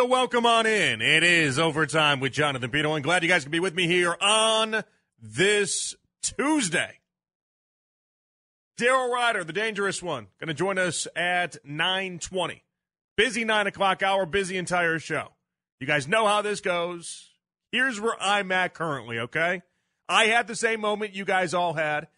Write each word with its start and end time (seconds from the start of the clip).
to 0.00 0.06
welcome 0.06 0.46
on 0.46 0.64
in. 0.64 1.02
It 1.02 1.22
is 1.22 1.58
overtime 1.58 2.20
with 2.20 2.32
Jonathan 2.32 2.70
Peterlin, 2.70 2.96
and 2.96 3.04
glad 3.04 3.22
you 3.22 3.28
guys 3.28 3.42
can 3.42 3.50
be 3.50 3.60
with 3.60 3.74
me 3.74 3.86
here 3.86 4.16
on 4.18 4.82
this 5.20 5.94
Tuesday. 6.22 7.00
Daryl 8.78 9.12
Ruiter, 9.12 9.44
the 9.44 9.52
dangerous 9.52 10.02
one, 10.02 10.28
going 10.38 10.48
to 10.48 10.54
join 10.54 10.78
us 10.78 11.06
at 11.14 11.58
920. 11.66 12.64
Busy 13.14 13.44
9 13.44 13.66
o'clock 13.66 14.02
hour, 14.02 14.24
busy 14.24 14.56
entire 14.56 14.98
show. 14.98 15.32
You 15.80 15.86
guys 15.86 16.08
know 16.08 16.26
how 16.26 16.40
this 16.40 16.62
goes. 16.62 17.34
Here's 17.70 18.00
where 18.00 18.16
I'm 18.18 18.50
at 18.52 18.72
currently, 18.72 19.18
okay? 19.18 19.60
I 20.08 20.26
had 20.26 20.46
the 20.46 20.56
same 20.56 20.80
moment 20.80 21.14
you 21.14 21.26
guys 21.26 21.52
all 21.52 21.74
had. 21.74 22.08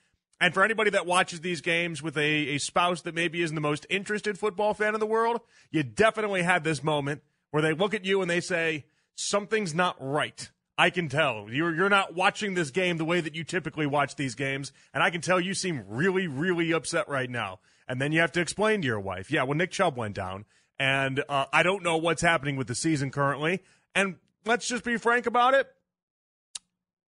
And 0.41 0.55
for 0.55 0.63
anybody 0.63 0.91
that 0.91 1.05
watches 1.05 1.41
these 1.41 1.61
games 1.61 2.01
with 2.01 2.17
a, 2.17 2.21
a 2.55 2.59
spouse 2.59 3.01
that 3.03 3.17
maybe 3.17 3.43
isn't 3.43 3.57
the 3.57 3.61
most 3.61 3.87
interested 3.91 4.39
football 4.39 4.73
fan 4.73 4.95
in 4.95 5.01
the 5.01 5.07
world, 5.07 5.41
you 5.73 5.83
definitely 5.83 6.45
had 6.45 6.63
this 6.63 6.85
moment 6.85 7.23
where 7.53 7.63
they 7.63 7.73
look 7.73 7.95
at 7.95 8.05
you 8.05 8.21
and 8.21 8.29
they 8.29 8.41
say, 8.41 8.87
something's 9.15 9.75
not 9.75 9.97
right. 10.01 10.51
I 10.77 10.91
can 10.91 11.09
tell 11.09 11.49
you're 11.51 11.75
you're 11.75 11.91
not 11.91 12.15
watching 12.15 12.55
this 12.55 12.71
game 12.71 12.97
the 12.97 13.05
way 13.05 13.21
that 13.21 13.37
you 13.37 13.45
typically 13.45 13.87
watch 13.87 14.17
these 14.17 14.35
games, 14.35 14.73
and 14.93 15.03
I 15.03 15.11
can 15.11 15.21
tell 15.21 15.39
you 15.39 15.55
seem 15.55 15.85
really 15.87 16.27
really 16.27 16.73
upset 16.73 17.09
right 17.09 17.31
now. 17.31 17.61
And 17.87 18.01
then 18.01 18.11
you 18.11 18.21
have 18.21 18.33
to 18.33 18.41
explain 18.41 18.81
to 18.81 18.87
your 18.87 18.99
wife, 18.99 19.31
yeah, 19.31 19.43
well 19.43 19.57
Nick 19.57 19.71
Chubb 19.71 19.97
went 19.97 20.15
down, 20.15 20.47
and 20.79 21.23
uh, 21.29 21.45
I 21.53 21.63
don't 21.63 21.83
know 21.83 21.99
what's 21.99 22.23
happening 22.23 22.57
with 22.57 22.69
the 22.69 22.75
season 22.75 23.11
currently. 23.11 23.63
And 23.95 24.17
let's 24.47 24.67
just 24.67 24.83
be 24.83 24.97
frank 24.97 25.27
about 25.27 25.55
it, 25.55 25.69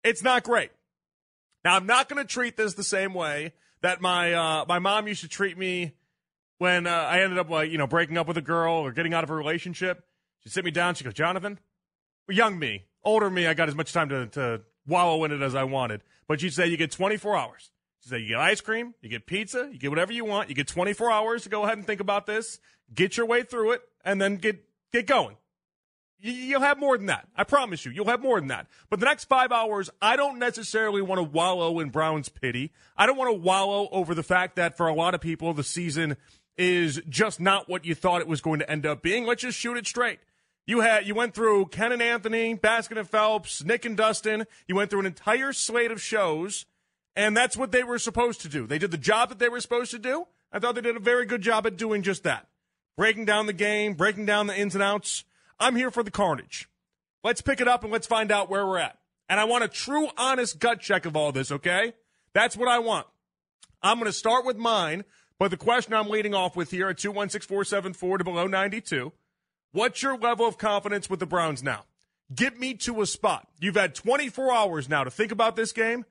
it's 0.03 0.21
not 0.21 0.43
great. 0.43 0.71
Now 1.63 1.77
I'm 1.77 1.85
not 1.85 2.09
going 2.09 2.21
to 2.21 2.31
treat 2.31 2.57
this 2.57 2.73
the 2.73 2.83
same 2.83 3.13
way 3.13 3.53
that 3.81 4.01
my 4.01 4.33
uh, 4.33 4.65
my 4.67 4.79
mom 4.79 5.07
used 5.07 5.21
to 5.21 5.29
treat 5.29 5.57
me 5.57 5.93
when 6.57 6.87
uh, 6.87 6.91
I 6.91 7.21
ended 7.21 7.39
up 7.39 7.49
like 7.49 7.71
you 7.71 7.77
know 7.77 7.87
breaking 7.87 8.17
up 8.17 8.27
with 8.27 8.37
a 8.37 8.41
girl 8.41 8.73
or 8.73 8.91
getting 8.91 9.13
out 9.13 9.23
of 9.23 9.29
a 9.29 9.35
relationship. 9.35 10.03
She'd 10.45 10.53
sit 10.53 10.65
me 10.65 10.71
down. 10.71 10.93
She 10.93 11.03
goes, 11.03 11.13
Jonathan, 11.13 11.59
young 12.29 12.59
me, 12.59 12.85
older 13.03 13.29
me, 13.29 13.47
I 13.47 13.55
got 13.55 13.67
as 13.67 13.75
much 13.75 13.91
time 13.93 14.09
to, 14.09 14.27
to 14.27 14.61
wallow 14.87 15.23
in 15.23 15.31
it 15.31 15.41
as 15.41 15.55
I 15.55 15.63
wanted. 15.63 16.01
But 16.27 16.39
she'd 16.39 16.53
say, 16.53 16.67
you 16.67 16.77
get 16.77 16.91
24 16.91 17.35
hours. 17.35 17.71
She 18.01 18.09
said, 18.09 18.21
you 18.21 18.27
get 18.27 18.37
ice 18.37 18.61
cream, 18.61 18.93
you 19.01 19.09
get 19.09 19.25
pizza, 19.25 19.67
you 19.71 19.79
get 19.79 19.89
whatever 19.89 20.13
you 20.13 20.23
want. 20.23 20.49
You 20.49 20.55
get 20.55 20.67
24 20.67 21.11
hours 21.11 21.43
to 21.43 21.49
go 21.49 21.63
ahead 21.63 21.77
and 21.77 21.85
think 21.85 21.99
about 21.99 22.27
this, 22.27 22.59
get 22.93 23.17
your 23.17 23.25
way 23.25 23.41
through 23.41 23.71
it, 23.71 23.81
and 24.03 24.21
then 24.21 24.37
get, 24.37 24.63
get 24.93 25.07
going. 25.07 25.35
You'll 26.19 26.61
have 26.61 26.79
more 26.79 26.97
than 26.97 27.07
that. 27.07 27.27
I 27.35 27.43
promise 27.43 27.85
you. 27.85 27.91
You'll 27.91 28.07
have 28.07 28.21
more 28.21 28.39
than 28.39 28.47
that. 28.47 28.67
But 28.89 28.99
the 28.99 29.05
next 29.05 29.25
five 29.25 29.51
hours, 29.51 29.89
I 30.01 30.15
don't 30.15 30.39
necessarily 30.39 31.01
want 31.01 31.19
to 31.19 31.23
wallow 31.23 31.79
in 31.79 31.89
Brown's 31.89 32.29
pity. 32.29 32.71
I 32.95 33.05
don't 33.05 33.17
want 33.17 33.29
to 33.29 33.39
wallow 33.39 33.89
over 33.91 34.15
the 34.15 34.23
fact 34.23 34.55
that 34.55 34.77
for 34.77 34.87
a 34.87 34.93
lot 34.93 35.13
of 35.13 35.21
people, 35.21 35.53
the 35.53 35.63
season 35.63 36.15
is 36.57 37.01
just 37.09 37.39
not 37.39 37.67
what 37.67 37.85
you 37.85 37.95
thought 37.95 38.21
it 38.21 38.27
was 38.27 38.41
going 38.41 38.59
to 38.59 38.69
end 38.69 38.85
up 38.85 39.01
being. 39.01 39.25
Let's 39.25 39.41
just 39.41 39.57
shoot 39.57 39.77
it 39.77 39.85
straight. 39.85 40.19
You 40.67 40.81
had 40.81 41.05
you 41.05 41.13
went 41.13 41.35
through 41.35 41.67
Ken 41.67 41.91
and 41.91 42.01
Anthony, 42.01 42.55
Baskin 42.55 42.97
and 42.97 43.09
Phelps, 43.09 43.63
Nick 43.63 43.85
and 43.85 43.95
Dustin. 43.95 44.45
You 44.67 44.75
went 44.75 44.89
through 44.89 45.01
an 45.01 45.05
entire 45.05 45.53
slate 45.53 45.91
of 45.91 46.01
shows, 46.01 46.65
and 47.15 47.37
that's 47.37 47.55
what 47.55 47.71
they 47.71 47.83
were 47.83 47.99
supposed 47.99 48.41
to 48.41 48.49
do. 48.49 48.65
They 48.65 48.79
did 48.79 48.91
the 48.91 48.97
job 48.97 49.29
that 49.29 49.37
they 49.37 49.49
were 49.49 49.61
supposed 49.61 49.91
to 49.91 49.99
do. 49.99 50.27
I 50.51 50.59
thought 50.59 50.75
they 50.75 50.81
did 50.81 50.95
a 50.95 51.01
very 51.01 51.25
good 51.25 51.41
job 51.41 51.67
at 51.67 51.77
doing 51.77 52.01
just 52.01 52.23
that. 52.23 52.47
Breaking 52.97 53.25
down 53.25 53.45
the 53.45 53.53
game, 53.53 53.93
breaking 53.93 54.25
down 54.25 54.47
the 54.47 54.57
ins 54.57 54.73
and 54.73 54.83
outs. 54.83 55.23
I'm 55.59 55.75
here 55.75 55.91
for 55.91 56.01
the 56.01 56.11
carnage. 56.11 56.67
Let's 57.23 57.41
pick 57.41 57.61
it 57.61 57.67
up 57.67 57.83
and 57.83 57.91
let's 57.91 58.07
find 58.07 58.31
out 58.31 58.49
where 58.49 58.65
we're 58.65 58.79
at. 58.79 58.97
And 59.29 59.39
I 59.39 59.43
want 59.43 59.63
a 59.63 59.67
true, 59.67 60.09
honest 60.17 60.59
gut 60.59 60.79
check 60.79 61.05
of 61.05 61.15
all 61.15 61.31
this, 61.31 61.51
okay? 61.51 61.93
That's 62.33 62.57
what 62.57 62.69
I 62.69 62.79
want. 62.79 63.07
I'm 63.81 63.97
going 63.97 64.05
to 64.05 64.13
start 64.13 64.45
with 64.45 64.57
mine, 64.57 65.03
but 65.37 65.51
the 65.51 65.57
question 65.57 65.93
I'm 65.93 66.09
leading 66.09 66.33
off 66.33 66.55
with 66.55 66.71
here 66.71 66.89
at 66.89 66.97
216 66.97 67.47
474 67.47 68.19
to 68.19 68.23
below 68.23 68.47
92 68.47 69.11
What's 69.75 70.01
your 70.01 70.17
level 70.17 70.47
of 70.47 70.57
confidence 70.57 71.09
with 71.09 71.19
the 71.19 71.25
Browns 71.25 71.61
now? 71.61 71.83
Get 72.33 72.57
me 72.57 72.75
to 72.75 73.01
a 73.01 73.05
spot. 73.05 73.49
You've 73.59 73.75
had 73.75 73.93
24 73.93 74.53
hours 74.53 74.87
now 74.87 75.03
to 75.03 75.11
think 75.11 75.33
about 75.33 75.57
this 75.57 75.73
game. 75.73 76.05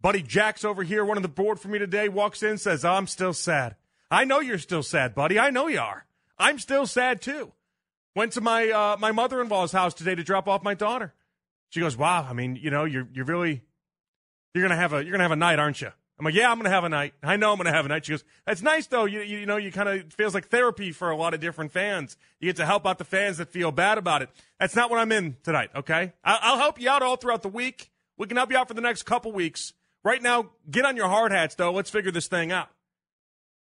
Buddy 0.00 0.20
Jack's 0.20 0.64
over 0.64 0.82
here, 0.82 1.04
one 1.04 1.16
of 1.16 1.22
the 1.22 1.28
board 1.28 1.60
for 1.60 1.68
me 1.68 1.78
today, 1.78 2.08
walks 2.08 2.42
in, 2.42 2.58
says, 2.58 2.84
I'm 2.84 3.06
still 3.06 3.32
sad. 3.32 3.76
I 4.10 4.24
know 4.24 4.40
you're 4.40 4.58
still 4.58 4.82
sad, 4.82 5.14
buddy. 5.14 5.38
I 5.38 5.50
know 5.50 5.68
you 5.68 5.78
are. 5.78 6.06
I'm 6.40 6.58
still 6.58 6.88
sad 6.88 7.22
too. 7.22 7.52
Went 8.16 8.32
to 8.32 8.40
my 8.40 8.70
uh, 8.70 8.96
my 8.98 9.12
mother 9.12 9.40
in 9.40 9.48
law's 9.48 9.70
house 9.70 9.94
today 9.94 10.16
to 10.16 10.24
drop 10.24 10.48
off 10.48 10.64
my 10.64 10.74
daughter. 10.74 11.14
She 11.70 11.78
goes, 11.78 11.96
"Wow, 11.96 12.26
I 12.28 12.32
mean, 12.32 12.56
you 12.56 12.70
know, 12.70 12.84
you're 12.84 13.06
you're 13.12 13.26
really 13.26 13.62
you're 14.54 14.64
gonna 14.64 14.74
have 14.74 14.92
a 14.92 15.04
you're 15.04 15.12
gonna 15.12 15.22
have 15.22 15.30
a 15.30 15.36
night, 15.36 15.60
aren't 15.60 15.80
you?" 15.80 15.92
I'm 16.18 16.24
like, 16.24 16.34
yeah, 16.34 16.50
I'm 16.50 16.58
going 16.58 16.64
to 16.64 16.70
have 16.70 16.84
a 16.84 16.88
night. 16.88 17.14
I 17.22 17.36
know 17.36 17.50
I'm 17.50 17.56
going 17.56 17.66
to 17.66 17.72
have 17.72 17.86
a 17.86 17.88
night. 17.88 18.06
She 18.06 18.12
goes, 18.12 18.24
that's 18.46 18.62
nice 18.62 18.86
though. 18.86 19.04
You, 19.04 19.20
you, 19.20 19.46
know, 19.46 19.56
you 19.56 19.72
kind 19.72 19.88
of 19.88 20.12
feels 20.12 20.32
like 20.32 20.48
therapy 20.48 20.92
for 20.92 21.10
a 21.10 21.16
lot 21.16 21.34
of 21.34 21.40
different 21.40 21.72
fans. 21.72 22.16
You 22.38 22.48
get 22.48 22.56
to 22.56 22.66
help 22.66 22.86
out 22.86 22.98
the 22.98 23.04
fans 23.04 23.38
that 23.38 23.48
feel 23.48 23.72
bad 23.72 23.98
about 23.98 24.22
it. 24.22 24.30
That's 24.60 24.76
not 24.76 24.90
what 24.90 25.00
I'm 25.00 25.10
in 25.10 25.36
tonight. 25.42 25.70
Okay. 25.74 26.12
I'll, 26.22 26.38
I'll 26.40 26.58
help 26.58 26.80
you 26.80 26.88
out 26.88 27.02
all 27.02 27.16
throughout 27.16 27.42
the 27.42 27.48
week. 27.48 27.90
We 28.16 28.28
can 28.28 28.36
help 28.36 28.52
you 28.52 28.56
out 28.56 28.68
for 28.68 28.74
the 28.74 28.80
next 28.80 29.02
couple 29.02 29.32
weeks. 29.32 29.72
Right 30.04 30.22
now, 30.22 30.50
get 30.70 30.84
on 30.84 30.96
your 30.96 31.08
hard 31.08 31.32
hats 31.32 31.56
though. 31.56 31.72
Let's 31.72 31.90
figure 31.90 32.12
this 32.12 32.28
thing 32.28 32.52
out. 32.52 32.68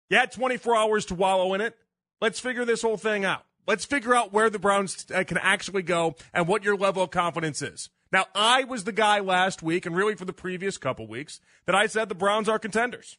You 0.09 0.18
had 0.18 0.31
24 0.31 0.75
hours 0.75 1.06
to 1.08 1.16
wallow 1.16 1.53
in 1.56 1.62
it. 1.62 1.75
Let's 2.22 2.40
figure 2.40 2.66
this 2.66 2.84
whole 2.84 2.97
thing 2.97 3.25
out. 3.25 3.44
Let's 3.66 3.85
figure 3.85 4.14
out 4.14 4.31
where 4.31 4.50
the 4.50 4.59
Browns 4.59 5.08
uh, 5.14 5.24
can 5.24 5.38
actually 5.38 5.84
go 5.84 6.16
and 6.34 6.47
what 6.47 6.64
your 6.64 6.75
level 6.75 7.03
of 7.03 7.12
confidence 7.12 7.62
is. 7.62 7.90
Now, 8.13 8.28
I 8.35 8.63
was 8.63 8.84
the 8.84 8.91
guy 8.91 9.19
last 9.19 9.63
week, 9.63 9.88
and 9.88 9.96
really 9.96 10.13
for 10.13 10.25
the 10.25 10.34
previous 10.34 10.78
couple 10.78 11.07
weeks, 11.07 11.41
that 11.66 11.74
I 11.74 11.88
said 11.88 12.09
the 12.09 12.16
Browns 12.16 12.47
are 12.47 12.59
contenders. 12.59 13.18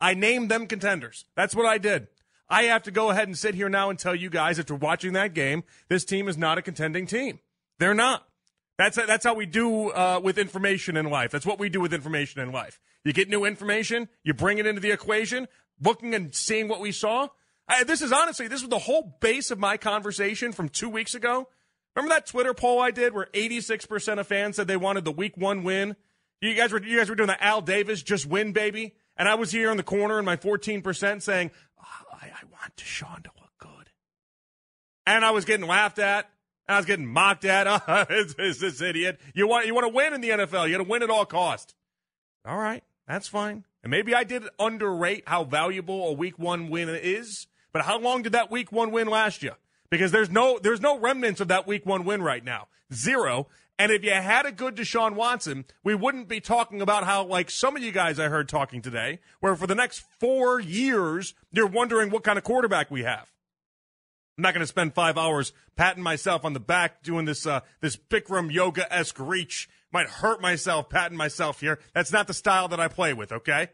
I 0.00 0.14
named 0.14 0.50
them 0.50 0.66
contenders. 0.66 1.26
That's 1.36 1.54
what 1.54 1.64
I 1.64 1.78
did. 1.78 2.08
I 2.48 2.64
have 2.64 2.82
to 2.82 2.90
go 2.90 3.10
ahead 3.10 3.28
and 3.28 3.38
sit 3.38 3.54
here 3.54 3.68
now 3.68 3.90
and 3.90 3.98
tell 3.98 4.14
you 4.14 4.30
guys 4.30 4.58
after 4.58 4.74
watching 4.74 5.12
that 5.12 5.32
game, 5.32 5.62
this 5.88 6.04
team 6.04 6.26
is 6.26 6.36
not 6.36 6.58
a 6.58 6.62
contending 6.62 7.06
team. 7.06 7.38
They're 7.78 7.94
not. 7.94 8.26
That's 8.78 8.96
that's 8.96 9.24
how 9.24 9.34
we 9.34 9.46
do 9.46 9.90
uh, 9.90 10.20
with 10.22 10.38
information 10.38 10.96
in 10.96 11.06
life. 11.08 11.30
That's 11.30 11.46
what 11.46 11.60
we 11.60 11.68
do 11.68 11.80
with 11.80 11.94
information 11.94 12.40
in 12.40 12.50
life. 12.50 12.80
You 13.04 13.12
get 13.12 13.28
new 13.28 13.44
information, 13.44 14.08
you 14.24 14.34
bring 14.34 14.58
it 14.58 14.66
into 14.66 14.80
the 14.80 14.90
equation, 14.90 15.46
looking 15.80 16.14
and 16.14 16.34
seeing 16.34 16.66
what 16.66 16.80
we 16.80 16.90
saw. 16.90 17.28
I, 17.68 17.84
this 17.84 18.02
is 18.02 18.12
honestly, 18.12 18.48
this 18.48 18.60
was 18.60 18.70
the 18.70 18.78
whole 18.80 19.16
base 19.20 19.52
of 19.52 19.60
my 19.60 19.76
conversation 19.76 20.50
from 20.50 20.68
two 20.68 20.88
weeks 20.88 21.14
ago 21.14 21.48
Remember 21.94 22.14
that 22.14 22.26
Twitter 22.26 22.54
poll 22.54 22.80
I 22.80 22.90
did 22.90 23.14
where 23.14 23.28
86% 23.32 24.18
of 24.18 24.26
fans 24.26 24.56
said 24.56 24.66
they 24.66 24.76
wanted 24.76 25.04
the 25.04 25.12
week 25.12 25.36
one 25.36 25.62
win? 25.62 25.96
You 26.40 26.54
guys 26.54 26.72
were, 26.72 26.82
you 26.82 26.98
guys 26.98 27.08
were 27.08 27.14
doing 27.14 27.28
the 27.28 27.42
Al 27.42 27.60
Davis 27.60 28.02
just 28.02 28.26
win, 28.26 28.52
baby. 28.52 28.94
And 29.16 29.28
I 29.28 29.36
was 29.36 29.52
here 29.52 29.70
in 29.70 29.76
the 29.76 29.84
corner 29.84 30.18
in 30.18 30.24
my 30.24 30.36
14% 30.36 31.22
saying, 31.22 31.50
oh, 31.80 32.04
I, 32.12 32.26
I 32.26 32.44
want 32.50 32.76
Deshaun 32.76 33.22
to 33.22 33.30
look 33.40 33.52
good. 33.58 33.90
And 35.06 35.24
I 35.24 35.30
was 35.30 35.44
getting 35.44 35.66
laughed 35.66 35.98
at. 35.98 36.28
I 36.68 36.78
was 36.78 36.86
getting 36.86 37.06
mocked 37.06 37.44
at. 37.44 37.66
Oh, 37.88 38.04
it's, 38.10 38.34
this 38.34 38.80
idiot. 38.82 39.20
You 39.34 39.46
want, 39.46 39.66
you 39.66 39.74
want 39.74 39.86
to 39.86 39.94
win 39.94 40.14
in 40.14 40.20
the 40.20 40.30
NFL. 40.30 40.66
You 40.66 40.72
got 40.76 40.84
to 40.84 40.90
win 40.90 41.02
at 41.02 41.10
all 41.10 41.26
cost. 41.26 41.74
All 42.44 42.58
right. 42.58 42.82
That's 43.06 43.28
fine. 43.28 43.64
And 43.82 43.90
maybe 43.90 44.14
I 44.14 44.24
did 44.24 44.44
underrate 44.58 45.24
how 45.26 45.44
valuable 45.44 46.08
a 46.08 46.12
week 46.12 46.38
one 46.38 46.70
win 46.70 46.88
is. 46.88 47.46
But 47.72 47.82
how 47.82 47.98
long 47.98 48.22
did 48.22 48.32
that 48.32 48.50
week 48.50 48.72
one 48.72 48.90
win 48.90 49.08
last 49.08 49.42
you? 49.42 49.52
Because 49.94 50.10
there's 50.10 50.30
no 50.30 50.58
there's 50.58 50.80
no 50.80 50.98
remnants 50.98 51.40
of 51.40 51.46
that 51.48 51.68
week 51.68 51.86
one 51.86 52.04
win 52.04 52.20
right 52.20 52.44
now. 52.44 52.66
Zero. 52.92 53.46
And 53.78 53.92
if 53.92 54.04
you 54.04 54.10
had 54.10 54.44
a 54.44 54.52
good 54.52 54.76
Deshaun 54.76 55.14
Watson, 55.14 55.64
we 55.84 55.94
wouldn't 55.94 56.28
be 56.28 56.40
talking 56.40 56.80
about 56.80 57.04
how, 57.04 57.24
like 57.24 57.50
some 57.50 57.76
of 57.76 57.82
you 57.82 57.90
guys 57.90 58.18
I 58.20 58.28
heard 58.28 58.48
talking 58.48 58.82
today, 58.82 59.20
where 59.40 59.56
for 59.56 59.66
the 59.66 59.74
next 59.74 60.04
four 60.20 60.60
years, 60.60 61.34
you're 61.52 61.66
wondering 61.66 62.10
what 62.10 62.22
kind 62.22 62.38
of 62.38 62.44
quarterback 62.44 62.90
we 62.90 63.02
have. 63.02 63.32
I'm 64.36 64.42
not 64.42 64.54
going 64.54 64.62
to 64.62 64.68
spend 64.68 64.94
five 64.94 65.16
hours 65.16 65.52
patting 65.76 66.02
myself 66.02 66.44
on 66.44 66.54
the 66.54 66.60
back 66.60 67.02
doing 67.02 67.24
this, 67.24 67.46
uh, 67.46 67.60
this 67.80 67.96
Bikram 67.96 68.52
yoga 68.52 68.92
esque 68.92 69.18
reach. 69.18 69.68
Might 69.92 70.08
hurt 70.08 70.40
myself 70.40 70.88
patting 70.88 71.16
myself 71.16 71.60
here. 71.60 71.78
That's 71.94 72.12
not 72.12 72.26
the 72.26 72.34
style 72.34 72.66
that 72.68 72.80
I 72.80 72.88
play 72.88 73.12
with, 73.12 73.30
okay? 73.30 73.68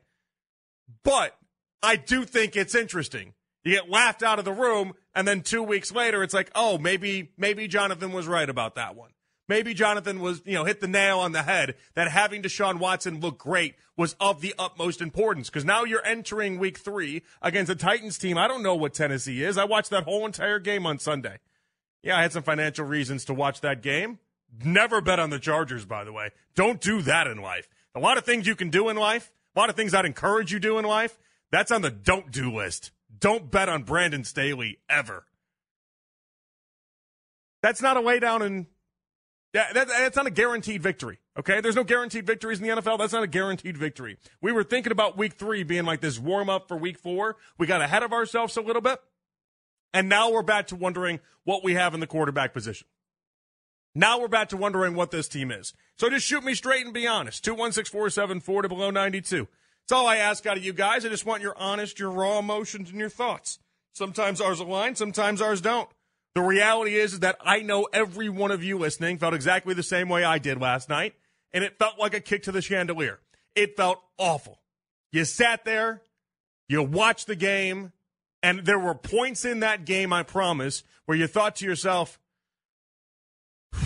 But 1.02 1.36
I 1.82 1.96
do 1.96 2.24
think 2.24 2.56
it's 2.56 2.74
interesting 2.74 3.32
you 3.64 3.72
get 3.72 3.90
laughed 3.90 4.22
out 4.22 4.38
of 4.38 4.44
the 4.44 4.52
room, 4.52 4.94
and 5.14 5.26
then 5.26 5.42
two 5.42 5.62
weeks 5.62 5.92
later, 5.92 6.22
it's 6.22 6.34
like, 6.34 6.50
oh, 6.54 6.78
maybe 6.78 7.32
maybe 7.36 7.68
Jonathan 7.68 8.12
was 8.12 8.26
right 8.26 8.48
about 8.48 8.74
that 8.76 8.96
one. 8.96 9.10
Maybe 9.48 9.74
Jonathan 9.74 10.20
was, 10.20 10.42
you 10.44 10.54
know, 10.54 10.64
hit 10.64 10.80
the 10.80 10.86
nail 10.86 11.18
on 11.18 11.32
the 11.32 11.42
head 11.42 11.74
that 11.94 12.08
having 12.08 12.40
Deshaun 12.40 12.78
Watson 12.78 13.18
look 13.18 13.36
great 13.36 13.74
was 13.96 14.14
of 14.20 14.40
the 14.40 14.54
utmost 14.56 15.00
importance 15.00 15.50
because 15.50 15.64
now 15.64 15.82
you're 15.82 16.06
entering 16.06 16.60
week 16.60 16.78
three 16.78 17.22
against 17.42 17.68
a 17.68 17.74
Titans 17.74 18.16
team. 18.16 18.38
I 18.38 18.46
don't 18.46 18.62
know 18.62 18.76
what 18.76 18.94
Tennessee 18.94 19.42
is. 19.42 19.58
I 19.58 19.64
watched 19.64 19.90
that 19.90 20.04
whole 20.04 20.24
entire 20.24 20.60
game 20.60 20.86
on 20.86 21.00
Sunday. 21.00 21.38
Yeah, 22.00 22.16
I 22.16 22.22
had 22.22 22.32
some 22.32 22.44
financial 22.44 22.86
reasons 22.86 23.24
to 23.24 23.34
watch 23.34 23.60
that 23.62 23.82
game. 23.82 24.20
Never 24.64 25.00
bet 25.00 25.18
on 25.18 25.30
the 25.30 25.40
Chargers, 25.40 25.84
by 25.84 26.04
the 26.04 26.12
way. 26.12 26.30
Don't 26.54 26.80
do 26.80 27.02
that 27.02 27.26
in 27.26 27.38
life. 27.38 27.68
A 27.96 28.00
lot 28.00 28.18
of 28.18 28.24
things 28.24 28.46
you 28.46 28.54
can 28.54 28.70
do 28.70 28.88
in 28.88 28.96
life, 28.96 29.32
a 29.56 29.58
lot 29.58 29.68
of 29.68 29.74
things 29.74 29.94
I'd 29.94 30.04
encourage 30.04 30.52
you 30.52 30.60
do 30.60 30.78
in 30.78 30.84
life. 30.84 31.18
That's 31.50 31.72
on 31.72 31.82
the 31.82 31.90
don't 31.90 32.30
do 32.30 32.54
list. 32.54 32.92
Don't 33.20 33.50
bet 33.50 33.68
on 33.68 33.82
Brandon 33.82 34.24
Staley 34.24 34.78
ever. 34.88 35.24
That's 37.62 37.82
not 37.82 37.96
a 37.96 38.00
way 38.00 38.18
down 38.18 38.42
in. 38.42 38.66
Yeah, 39.52 39.72
that, 39.72 39.88
that's 39.88 40.16
not 40.16 40.26
a 40.26 40.30
guaranteed 40.30 40.82
victory. 40.82 41.18
Okay, 41.38 41.60
there's 41.60 41.76
no 41.76 41.84
guaranteed 41.84 42.26
victories 42.26 42.60
in 42.60 42.66
the 42.66 42.80
NFL. 42.80 42.98
That's 42.98 43.12
not 43.12 43.24
a 43.24 43.28
guaranteed 43.28 43.76
victory. 43.76 44.16
We 44.40 44.52
were 44.52 44.62
thinking 44.62 44.92
about 44.92 45.18
Week 45.18 45.34
Three 45.34 45.64
being 45.64 45.84
like 45.84 46.00
this 46.00 46.18
warm 46.18 46.48
up 46.48 46.68
for 46.68 46.76
Week 46.76 46.98
Four. 46.98 47.36
We 47.58 47.66
got 47.66 47.82
ahead 47.82 48.02
of 48.02 48.12
ourselves 48.12 48.56
a 48.56 48.60
little 48.60 48.82
bit. 48.82 49.00
And 49.92 50.08
now 50.08 50.30
we're 50.30 50.42
back 50.42 50.68
to 50.68 50.76
wondering 50.76 51.20
what 51.44 51.64
we 51.64 51.74
have 51.74 51.94
in 51.94 52.00
the 52.00 52.06
quarterback 52.06 52.54
position. 52.54 52.86
Now 53.94 54.20
we're 54.20 54.28
back 54.28 54.50
to 54.50 54.56
wondering 54.56 54.94
what 54.94 55.10
this 55.10 55.26
team 55.26 55.50
is. 55.50 55.74
So 55.96 56.08
just 56.08 56.26
shoot 56.26 56.44
me 56.44 56.54
straight 56.54 56.84
and 56.84 56.94
be 56.94 57.08
honest. 57.08 57.44
216 57.44 58.42
to 58.62 58.68
below 58.68 58.90
92. 58.90 59.48
That's 59.82 59.92
all 59.98 60.06
I 60.06 60.16
ask 60.16 60.46
out 60.46 60.56
of 60.56 60.64
you 60.64 60.72
guys. 60.72 61.04
I 61.04 61.08
just 61.08 61.26
want 61.26 61.42
your 61.42 61.56
honest, 61.58 61.98
your 61.98 62.10
raw 62.10 62.38
emotions, 62.38 62.90
and 62.90 62.98
your 62.98 63.08
thoughts. 63.08 63.58
Sometimes 63.92 64.40
ours 64.40 64.60
align, 64.60 64.94
sometimes 64.94 65.42
ours 65.42 65.60
don't. 65.60 65.88
The 66.34 66.42
reality 66.42 66.94
is, 66.94 67.14
is 67.14 67.20
that 67.20 67.36
I 67.40 67.60
know 67.60 67.88
every 67.92 68.28
one 68.28 68.52
of 68.52 68.62
you 68.62 68.78
listening 68.78 69.18
felt 69.18 69.34
exactly 69.34 69.74
the 69.74 69.82
same 69.82 70.08
way 70.08 70.22
I 70.22 70.38
did 70.38 70.60
last 70.60 70.88
night, 70.88 71.14
and 71.52 71.64
it 71.64 71.78
felt 71.78 71.98
like 71.98 72.14
a 72.14 72.20
kick 72.20 72.44
to 72.44 72.52
the 72.52 72.62
chandelier. 72.62 73.18
It 73.56 73.76
felt 73.76 74.00
awful. 74.16 74.60
You 75.10 75.24
sat 75.24 75.64
there, 75.64 76.02
you 76.68 76.82
watched 76.84 77.26
the 77.26 77.34
game, 77.34 77.92
and 78.44 78.64
there 78.64 78.78
were 78.78 78.94
points 78.94 79.44
in 79.44 79.60
that 79.60 79.84
game, 79.84 80.12
I 80.12 80.22
promise, 80.22 80.84
where 81.06 81.18
you 81.18 81.26
thought 81.26 81.56
to 81.56 81.64
yourself, 81.64 82.20
can 83.72 83.82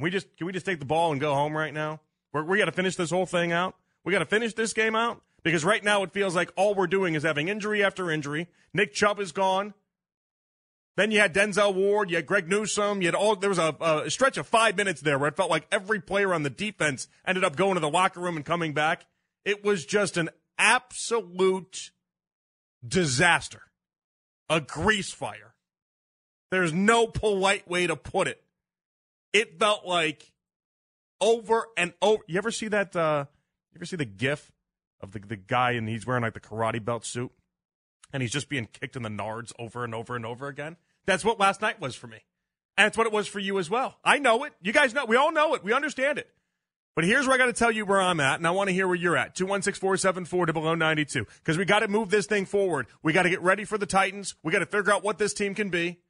we 0.00 0.10
just 0.10 0.36
can 0.36 0.46
we 0.46 0.52
just 0.52 0.66
take 0.66 0.80
the 0.80 0.84
ball 0.84 1.12
and 1.12 1.20
go 1.20 1.34
home 1.34 1.56
right 1.56 1.72
now? 1.72 2.00
We're, 2.32 2.42
we 2.42 2.58
got 2.58 2.64
to 2.64 2.72
finish 2.72 2.96
this 2.96 3.10
whole 3.10 3.26
thing 3.26 3.52
out. 3.52 3.76
We 4.08 4.12
got 4.12 4.20
to 4.20 4.24
finish 4.24 4.54
this 4.54 4.72
game 4.72 4.96
out 4.96 5.20
because 5.42 5.66
right 5.66 5.84
now 5.84 6.02
it 6.02 6.12
feels 6.12 6.34
like 6.34 6.50
all 6.56 6.74
we're 6.74 6.86
doing 6.86 7.14
is 7.14 7.24
having 7.24 7.48
injury 7.48 7.84
after 7.84 8.10
injury. 8.10 8.48
Nick 8.72 8.94
Chubb 8.94 9.20
is 9.20 9.32
gone. 9.32 9.74
Then 10.96 11.10
you 11.10 11.20
had 11.20 11.34
Denzel 11.34 11.74
Ward, 11.74 12.08
you 12.08 12.16
had 12.16 12.24
Greg 12.24 12.48
Newsome, 12.48 13.02
you 13.02 13.08
had 13.08 13.14
all. 13.14 13.36
There 13.36 13.50
was 13.50 13.58
a, 13.58 13.76
a 13.78 14.10
stretch 14.10 14.38
of 14.38 14.46
five 14.46 14.78
minutes 14.78 15.02
there 15.02 15.18
where 15.18 15.28
it 15.28 15.36
felt 15.36 15.50
like 15.50 15.66
every 15.70 16.00
player 16.00 16.32
on 16.32 16.42
the 16.42 16.48
defense 16.48 17.06
ended 17.26 17.44
up 17.44 17.54
going 17.54 17.74
to 17.74 17.80
the 17.80 17.90
locker 17.90 18.18
room 18.20 18.36
and 18.36 18.46
coming 18.46 18.72
back. 18.72 19.04
It 19.44 19.62
was 19.62 19.84
just 19.84 20.16
an 20.16 20.30
absolute 20.56 21.90
disaster, 22.82 23.60
a 24.48 24.62
grease 24.62 25.12
fire. 25.12 25.54
There's 26.50 26.72
no 26.72 27.06
polite 27.06 27.68
way 27.68 27.86
to 27.86 27.94
put 27.94 28.26
it. 28.26 28.42
It 29.34 29.58
felt 29.58 29.84
like 29.84 30.32
over 31.20 31.66
and 31.76 31.92
over. 32.00 32.22
You 32.26 32.38
ever 32.38 32.50
see 32.50 32.68
that? 32.68 32.96
Uh, 32.96 33.26
you 33.78 33.80
ever 33.80 33.86
see 33.86 33.96
the 33.96 34.04
GIF 34.04 34.52
of 35.00 35.12
the 35.12 35.20
the 35.20 35.36
guy 35.36 35.72
and 35.72 35.88
he's 35.88 36.06
wearing 36.06 36.22
like 36.22 36.34
the 36.34 36.40
karate 36.40 36.84
belt 36.84 37.04
suit, 37.04 37.30
and 38.12 38.22
he's 38.22 38.32
just 38.32 38.48
being 38.48 38.66
kicked 38.66 38.96
in 38.96 39.02
the 39.02 39.08
nards 39.08 39.52
over 39.58 39.84
and 39.84 39.94
over 39.94 40.16
and 40.16 40.26
over 40.26 40.48
again? 40.48 40.76
That's 41.06 41.24
what 41.24 41.38
last 41.38 41.62
night 41.62 41.80
was 41.80 41.94
for 41.94 42.06
me. 42.06 42.18
And 42.76 42.86
it's 42.86 42.96
what 42.96 43.06
it 43.06 43.12
was 43.12 43.26
for 43.26 43.38
you 43.38 43.58
as 43.58 43.70
well. 43.70 43.96
I 44.04 44.18
know 44.18 44.44
it. 44.44 44.52
You 44.60 44.72
guys 44.72 44.94
know. 44.94 45.04
We 45.04 45.16
all 45.16 45.32
know 45.32 45.54
it. 45.54 45.64
We 45.64 45.72
understand 45.72 46.18
it. 46.18 46.28
But 46.94 47.04
here's 47.04 47.26
where 47.26 47.34
I 47.34 47.38
got 47.38 47.46
to 47.46 47.52
tell 47.52 47.70
you 47.70 47.86
where 47.86 48.00
I'm 48.00 48.18
at, 48.18 48.38
and 48.38 48.46
I 48.46 48.50
want 48.50 48.68
to 48.68 48.74
hear 48.74 48.86
where 48.86 48.96
you're 48.96 49.16
at. 49.16 49.36
216 49.36 49.80
474 49.80 50.46
to 50.46 50.52
below 50.52 50.74
92. 50.74 51.26
Because 51.38 51.56
we 51.56 51.64
got 51.64 51.80
to 51.80 51.88
move 51.88 52.10
this 52.10 52.26
thing 52.26 52.44
forward. 52.44 52.86
We 53.02 53.12
got 53.12 53.22
to 53.22 53.30
get 53.30 53.40
ready 53.40 53.64
for 53.64 53.78
the 53.78 53.86
Titans. 53.86 54.34
We 54.42 54.52
got 54.52 54.60
to 54.60 54.66
figure 54.66 54.92
out 54.92 55.04
what 55.04 55.18
this 55.18 55.32
team 55.32 55.54
can 55.54 55.70
be. 55.70 56.00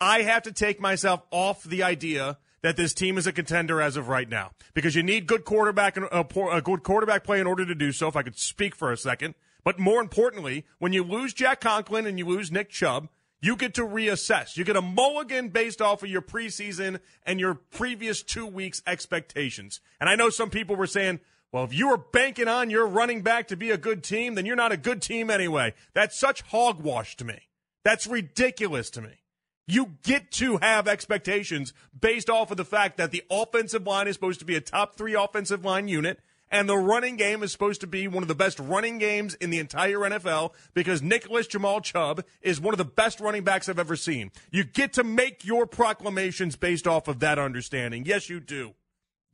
I 0.00 0.22
have 0.22 0.42
to 0.42 0.52
take 0.52 0.80
myself 0.80 1.22
off 1.30 1.62
the 1.62 1.84
idea 1.84 2.38
that 2.66 2.76
this 2.76 2.92
team 2.92 3.16
is 3.16 3.28
a 3.28 3.32
contender 3.32 3.80
as 3.80 3.96
of 3.96 4.08
right 4.08 4.28
now 4.28 4.50
because 4.74 4.96
you 4.96 5.02
need 5.04 5.28
good 5.28 5.44
quarterback 5.44 5.96
and 5.96 6.06
uh, 6.06 6.24
a, 6.34 6.38
a 6.40 6.46
uh, 6.46 6.60
good 6.60 6.82
quarterback 6.82 7.22
play 7.22 7.38
in 7.38 7.46
order 7.46 7.64
to 7.64 7.76
do 7.76 7.92
so. 7.92 8.08
If 8.08 8.16
I 8.16 8.24
could 8.24 8.36
speak 8.36 8.74
for 8.74 8.90
a 8.90 8.96
second, 8.96 9.36
but 9.62 9.78
more 9.78 10.00
importantly, 10.00 10.64
when 10.80 10.92
you 10.92 11.04
lose 11.04 11.32
Jack 11.32 11.60
Conklin 11.60 12.06
and 12.06 12.18
you 12.18 12.26
lose 12.26 12.50
Nick 12.50 12.68
Chubb, 12.68 13.08
you 13.40 13.54
get 13.54 13.72
to 13.74 13.82
reassess. 13.82 14.56
You 14.56 14.64
get 14.64 14.74
a 14.74 14.82
mulligan 14.82 15.50
based 15.50 15.80
off 15.80 16.02
of 16.02 16.10
your 16.10 16.22
preseason 16.22 16.98
and 17.24 17.38
your 17.38 17.54
previous 17.54 18.20
two 18.20 18.46
weeks' 18.46 18.82
expectations. 18.84 19.80
And 20.00 20.10
I 20.10 20.16
know 20.16 20.28
some 20.28 20.50
people 20.50 20.74
were 20.74 20.88
saying, 20.88 21.20
well, 21.52 21.62
if 21.62 21.72
you 21.72 21.90
were 21.90 21.98
banking 21.98 22.48
on 22.48 22.68
your 22.68 22.88
running 22.88 23.22
back 23.22 23.46
to 23.48 23.56
be 23.56 23.70
a 23.70 23.78
good 23.78 24.02
team, 24.02 24.34
then 24.34 24.44
you're 24.44 24.56
not 24.56 24.72
a 24.72 24.76
good 24.76 25.02
team 25.02 25.30
anyway. 25.30 25.72
That's 25.94 26.18
such 26.18 26.42
hogwash 26.42 27.16
to 27.18 27.24
me. 27.24 27.42
That's 27.84 28.08
ridiculous 28.08 28.90
to 28.90 29.02
me. 29.02 29.20
You 29.66 29.94
get 30.04 30.30
to 30.32 30.58
have 30.58 30.86
expectations 30.86 31.72
based 31.98 32.30
off 32.30 32.50
of 32.50 32.56
the 32.56 32.64
fact 32.64 32.98
that 32.98 33.10
the 33.10 33.24
offensive 33.30 33.86
line 33.86 34.06
is 34.06 34.14
supposed 34.14 34.38
to 34.40 34.46
be 34.46 34.56
a 34.56 34.60
top 34.60 34.96
three 34.96 35.14
offensive 35.14 35.64
line 35.64 35.88
unit 35.88 36.20
and 36.50 36.68
the 36.68 36.76
running 36.76 37.16
game 37.16 37.42
is 37.42 37.50
supposed 37.50 37.80
to 37.80 37.86
be 37.86 38.06
one 38.06 38.22
of 38.22 38.28
the 38.28 38.34
best 38.34 38.58
running 38.60 38.98
games 38.98 39.34
in 39.34 39.50
the 39.50 39.58
entire 39.58 39.98
NFL 39.98 40.52
because 40.74 41.02
Nicholas 41.02 41.46
Jamal 41.46 41.80
Chubb 41.80 42.24
is 42.40 42.60
one 42.60 42.72
of 42.72 42.78
the 42.78 42.84
best 42.84 43.20
running 43.20 43.42
backs 43.42 43.68
I've 43.68 43.78
ever 43.78 43.96
seen. 43.96 44.30
You 44.50 44.64
get 44.64 44.92
to 44.94 45.04
make 45.04 45.44
your 45.44 45.66
proclamations 45.66 46.56
based 46.56 46.86
off 46.86 47.08
of 47.08 47.20
that 47.20 47.38
understanding. 47.38 48.04
Yes, 48.06 48.30
you 48.30 48.40
do. 48.40 48.74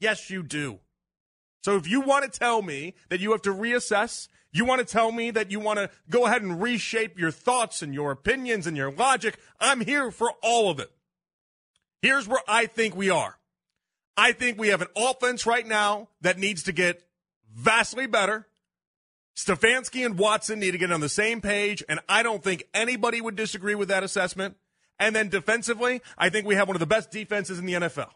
Yes, 0.00 0.30
you 0.30 0.42
do. 0.42 0.78
So 1.62 1.76
if 1.76 1.86
you 1.86 2.00
want 2.00 2.30
to 2.30 2.38
tell 2.38 2.62
me 2.62 2.94
that 3.08 3.20
you 3.20 3.30
have 3.32 3.42
to 3.42 3.54
reassess, 3.54 4.28
you 4.52 4.64
want 4.64 4.80
to 4.80 4.84
tell 4.84 5.12
me 5.12 5.30
that 5.30 5.50
you 5.50 5.60
want 5.60 5.78
to 5.78 5.90
go 6.10 6.26
ahead 6.26 6.42
and 6.42 6.60
reshape 6.60 7.18
your 7.18 7.30
thoughts 7.30 7.82
and 7.82 7.94
your 7.94 8.10
opinions 8.10 8.66
and 8.66 8.76
your 8.76 8.92
logic, 8.92 9.38
I'm 9.58 9.80
here 9.80 10.10
for 10.10 10.32
all 10.42 10.70
of 10.70 10.78
it. 10.78 10.90
Here's 12.02 12.28
where 12.28 12.42
I 12.46 12.66
think 12.66 12.94
we 12.94 13.10
are. 13.10 13.38
I 14.16 14.32
think 14.32 14.58
we 14.58 14.68
have 14.68 14.82
an 14.82 14.88
offense 14.94 15.46
right 15.46 15.66
now 15.66 16.08
that 16.20 16.38
needs 16.38 16.64
to 16.64 16.72
get 16.72 17.02
vastly 17.54 18.06
better. 18.06 18.46
Stefanski 19.34 20.04
and 20.04 20.18
Watson 20.18 20.60
need 20.60 20.72
to 20.72 20.78
get 20.78 20.92
on 20.92 21.00
the 21.00 21.08
same 21.08 21.40
page, 21.40 21.82
and 21.88 22.00
I 22.08 22.22
don't 22.22 22.44
think 22.44 22.64
anybody 22.74 23.20
would 23.20 23.36
disagree 23.36 23.74
with 23.74 23.88
that 23.88 24.02
assessment. 24.02 24.56
And 24.98 25.16
then 25.16 25.30
defensively, 25.30 26.02
I 26.18 26.28
think 26.28 26.46
we 26.46 26.54
have 26.54 26.68
one 26.68 26.76
of 26.76 26.80
the 26.80 26.86
best 26.86 27.10
defenses 27.10 27.58
in 27.58 27.64
the 27.64 27.72
NFL. 27.72 28.10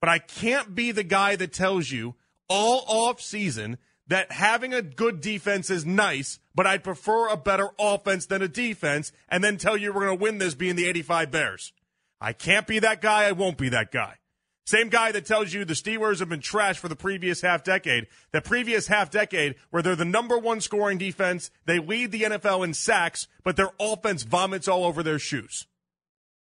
But 0.00 0.08
I 0.08 0.18
can't 0.18 0.74
be 0.74 0.90
the 0.90 1.04
guy 1.04 1.36
that 1.36 1.52
tells 1.52 1.90
you 1.90 2.14
all 2.48 2.84
off 2.86 3.20
season 3.20 3.78
that 4.12 4.30
having 4.30 4.74
a 4.74 4.82
good 4.82 5.22
defense 5.22 5.70
is 5.70 5.86
nice, 5.86 6.38
but 6.54 6.66
I'd 6.66 6.84
prefer 6.84 7.28
a 7.28 7.36
better 7.38 7.70
offense 7.78 8.26
than 8.26 8.42
a 8.42 8.46
defense, 8.46 9.10
and 9.26 9.42
then 9.42 9.56
tell 9.56 9.74
you 9.74 9.90
we're 9.90 10.04
going 10.04 10.18
to 10.18 10.22
win 10.22 10.36
this 10.36 10.54
being 10.54 10.76
the 10.76 10.84
85 10.84 11.30
Bears. 11.30 11.72
I 12.20 12.34
can't 12.34 12.66
be 12.66 12.78
that 12.80 13.00
guy. 13.00 13.24
I 13.24 13.32
won't 13.32 13.56
be 13.56 13.70
that 13.70 13.90
guy. 13.90 14.16
Same 14.66 14.90
guy 14.90 15.12
that 15.12 15.24
tells 15.24 15.54
you 15.54 15.64
the 15.64 15.72
Steelers 15.72 16.18
have 16.18 16.28
been 16.28 16.42
trash 16.42 16.78
for 16.78 16.88
the 16.88 16.94
previous 16.94 17.40
half 17.40 17.64
decade. 17.64 18.06
The 18.32 18.42
previous 18.42 18.86
half 18.86 19.10
decade, 19.10 19.54
where 19.70 19.82
they're 19.82 19.96
the 19.96 20.04
number 20.04 20.36
one 20.36 20.60
scoring 20.60 20.98
defense, 20.98 21.50
they 21.64 21.78
lead 21.78 22.12
the 22.12 22.24
NFL 22.24 22.64
in 22.64 22.74
sacks, 22.74 23.28
but 23.42 23.56
their 23.56 23.70
offense 23.80 24.24
vomits 24.24 24.68
all 24.68 24.84
over 24.84 25.02
their 25.02 25.18
shoes. 25.18 25.66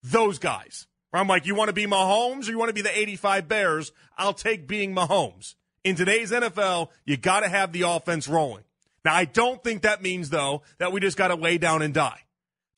Those 0.01 0.39
guys. 0.39 0.87
I'm 1.13 1.27
like, 1.27 1.45
you 1.45 1.53
want 1.53 1.69
to 1.69 1.73
be 1.73 1.85
Mahomes 1.85 2.47
or 2.47 2.51
you 2.53 2.57
want 2.57 2.69
to 2.69 2.73
be 2.73 2.81
the 2.81 2.97
85 2.97 3.47
Bears? 3.47 3.91
I'll 4.17 4.33
take 4.33 4.67
being 4.67 4.95
Mahomes. 4.95 5.53
In 5.83 5.95
today's 5.95 6.31
NFL, 6.31 6.89
you 7.05 7.17
got 7.17 7.39
to 7.41 7.49
have 7.49 7.71
the 7.71 7.83
offense 7.83 8.27
rolling. 8.27 8.63
Now, 9.03 9.15
I 9.15 9.25
don't 9.25 9.63
think 9.63 9.81
that 9.81 10.01
means, 10.01 10.29
though, 10.29 10.61
that 10.77 10.91
we 10.91 10.99
just 10.99 11.17
got 11.17 11.29
to 11.29 11.35
lay 11.35 11.57
down 11.57 11.81
and 11.81 11.93
die. 11.93 12.19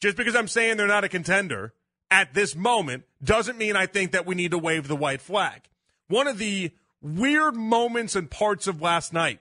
Just 0.01 0.15
because 0.15 0.35
I'm 0.35 0.47
saying 0.47 0.77
they're 0.77 0.87
not 0.87 1.03
a 1.03 1.09
contender 1.09 1.73
at 2.09 2.33
this 2.33 2.55
moment 2.55 3.03
doesn't 3.23 3.57
mean 3.57 3.75
I 3.75 3.87
think 3.87 4.11
that 4.11 4.25
we 4.25 4.35
need 4.35 4.51
to 4.51 4.57
wave 4.57 4.87
the 4.87 4.95
white 4.95 5.21
flag. 5.21 5.61
One 6.07 6.27
of 6.27 6.37
the 6.37 6.71
weird 7.01 7.55
moments 7.55 8.15
and 8.15 8.29
parts 8.29 8.67
of 8.67 8.81
last 8.81 9.13
night 9.13 9.39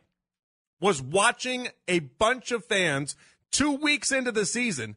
was 0.80 1.00
watching 1.00 1.68
a 1.86 2.00
bunch 2.00 2.50
of 2.50 2.64
fans 2.64 3.14
two 3.50 3.72
weeks 3.72 4.10
into 4.10 4.32
the 4.32 4.46
season 4.46 4.96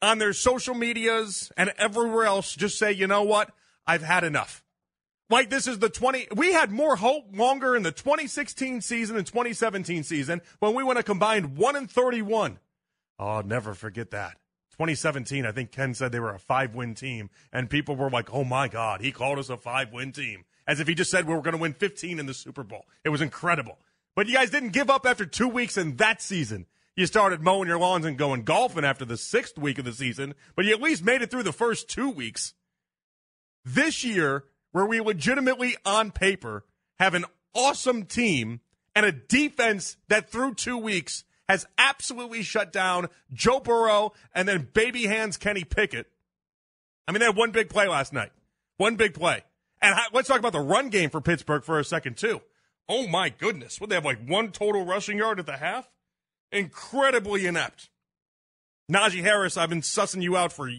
on 0.00 0.18
their 0.18 0.32
social 0.32 0.74
medias 0.74 1.50
and 1.56 1.72
everywhere 1.76 2.24
else 2.24 2.54
just 2.54 2.78
say, 2.78 2.92
you 2.92 3.06
know 3.06 3.22
what? 3.22 3.50
I've 3.86 4.02
had 4.02 4.24
enough. 4.24 4.62
Like 5.28 5.50
this 5.50 5.66
is 5.66 5.80
the 5.80 5.88
20, 5.88 6.28
we 6.36 6.52
had 6.52 6.70
more 6.70 6.96
hope 6.96 7.36
longer 7.36 7.74
in 7.74 7.82
the 7.82 7.90
2016 7.90 8.80
season 8.80 9.16
and 9.16 9.26
2017 9.26 10.04
season 10.04 10.40
when 10.60 10.74
we 10.74 10.84
went 10.84 10.98
a 10.98 11.02
combined 11.02 11.56
1 11.56 11.76
and 11.76 11.90
31. 11.90 12.58
Oh, 13.18 13.26
I'll 13.26 13.42
never 13.42 13.74
forget 13.74 14.10
that. 14.12 14.36
2017, 14.72 15.46
I 15.46 15.52
think 15.52 15.72
Ken 15.72 15.94
said 15.94 16.12
they 16.12 16.20
were 16.20 16.34
a 16.34 16.38
five 16.38 16.74
win 16.74 16.94
team, 16.94 17.30
and 17.50 17.70
people 17.70 17.96
were 17.96 18.10
like, 18.10 18.32
oh 18.34 18.44
my 18.44 18.68
God, 18.68 19.00
he 19.00 19.10
called 19.10 19.38
us 19.38 19.48
a 19.48 19.56
five 19.56 19.90
win 19.90 20.12
team. 20.12 20.44
As 20.66 20.80
if 20.80 20.86
he 20.86 20.94
just 20.94 21.10
said 21.10 21.26
we 21.26 21.34
were 21.34 21.40
going 21.40 21.56
to 21.56 21.60
win 21.60 21.72
15 21.72 22.18
in 22.18 22.26
the 22.26 22.34
Super 22.34 22.62
Bowl. 22.62 22.84
It 23.02 23.08
was 23.08 23.22
incredible. 23.22 23.78
But 24.14 24.26
you 24.26 24.34
guys 24.34 24.50
didn't 24.50 24.70
give 24.70 24.90
up 24.90 25.06
after 25.06 25.24
two 25.24 25.48
weeks 25.48 25.78
in 25.78 25.96
that 25.96 26.20
season. 26.20 26.66
You 26.94 27.06
started 27.06 27.40
mowing 27.40 27.68
your 27.68 27.78
lawns 27.78 28.04
and 28.04 28.18
going 28.18 28.42
golfing 28.42 28.84
after 28.84 29.04
the 29.04 29.16
sixth 29.16 29.58
week 29.58 29.78
of 29.78 29.84
the 29.84 29.92
season, 29.92 30.34
but 30.54 30.64
you 30.64 30.74
at 30.74 30.82
least 30.82 31.04
made 31.04 31.22
it 31.22 31.30
through 31.30 31.44
the 31.44 31.52
first 31.52 31.88
two 31.88 32.10
weeks. 32.10 32.54
This 33.64 34.04
year, 34.04 34.44
where 34.76 34.84
we 34.84 35.00
legitimately, 35.00 35.74
on 35.86 36.10
paper, 36.10 36.62
have 36.98 37.14
an 37.14 37.24
awesome 37.54 38.04
team 38.04 38.60
and 38.94 39.06
a 39.06 39.10
defense 39.10 39.96
that 40.08 40.28
through 40.28 40.52
two 40.52 40.76
weeks 40.76 41.24
has 41.48 41.66
absolutely 41.78 42.42
shut 42.42 42.74
down 42.74 43.08
Joe 43.32 43.58
Burrow 43.58 44.12
and 44.34 44.46
then 44.46 44.68
baby 44.74 45.06
hands 45.06 45.38
Kenny 45.38 45.64
Pickett. 45.64 46.10
I 47.08 47.12
mean, 47.12 47.20
they 47.20 47.24
had 47.24 47.36
one 47.36 47.52
big 47.52 47.70
play 47.70 47.88
last 47.88 48.12
night. 48.12 48.32
One 48.76 48.96
big 48.96 49.14
play. 49.14 49.44
And 49.80 49.96
let's 50.12 50.28
talk 50.28 50.40
about 50.40 50.52
the 50.52 50.60
run 50.60 50.90
game 50.90 51.08
for 51.08 51.22
Pittsburgh 51.22 51.64
for 51.64 51.78
a 51.78 51.84
second, 51.84 52.18
too. 52.18 52.42
Oh, 52.86 53.06
my 53.06 53.30
goodness. 53.30 53.80
Would 53.80 53.88
they 53.88 53.94
have 53.94 54.04
like 54.04 54.28
one 54.28 54.52
total 54.52 54.84
rushing 54.84 55.16
yard 55.16 55.40
at 55.40 55.46
the 55.46 55.56
half? 55.56 55.88
Incredibly 56.52 57.46
inept. 57.46 57.88
Najee 58.92 59.22
Harris, 59.22 59.56
I've 59.56 59.70
been 59.70 59.80
sussing 59.80 60.20
you 60.20 60.36
out 60.36 60.52
for 60.52 60.70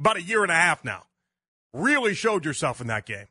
about 0.00 0.16
a 0.16 0.22
year 0.22 0.42
and 0.42 0.50
a 0.50 0.56
half 0.56 0.84
now. 0.84 1.04
Really 1.72 2.14
showed 2.14 2.44
yourself 2.44 2.80
in 2.80 2.88
that 2.88 3.06
game. 3.06 3.26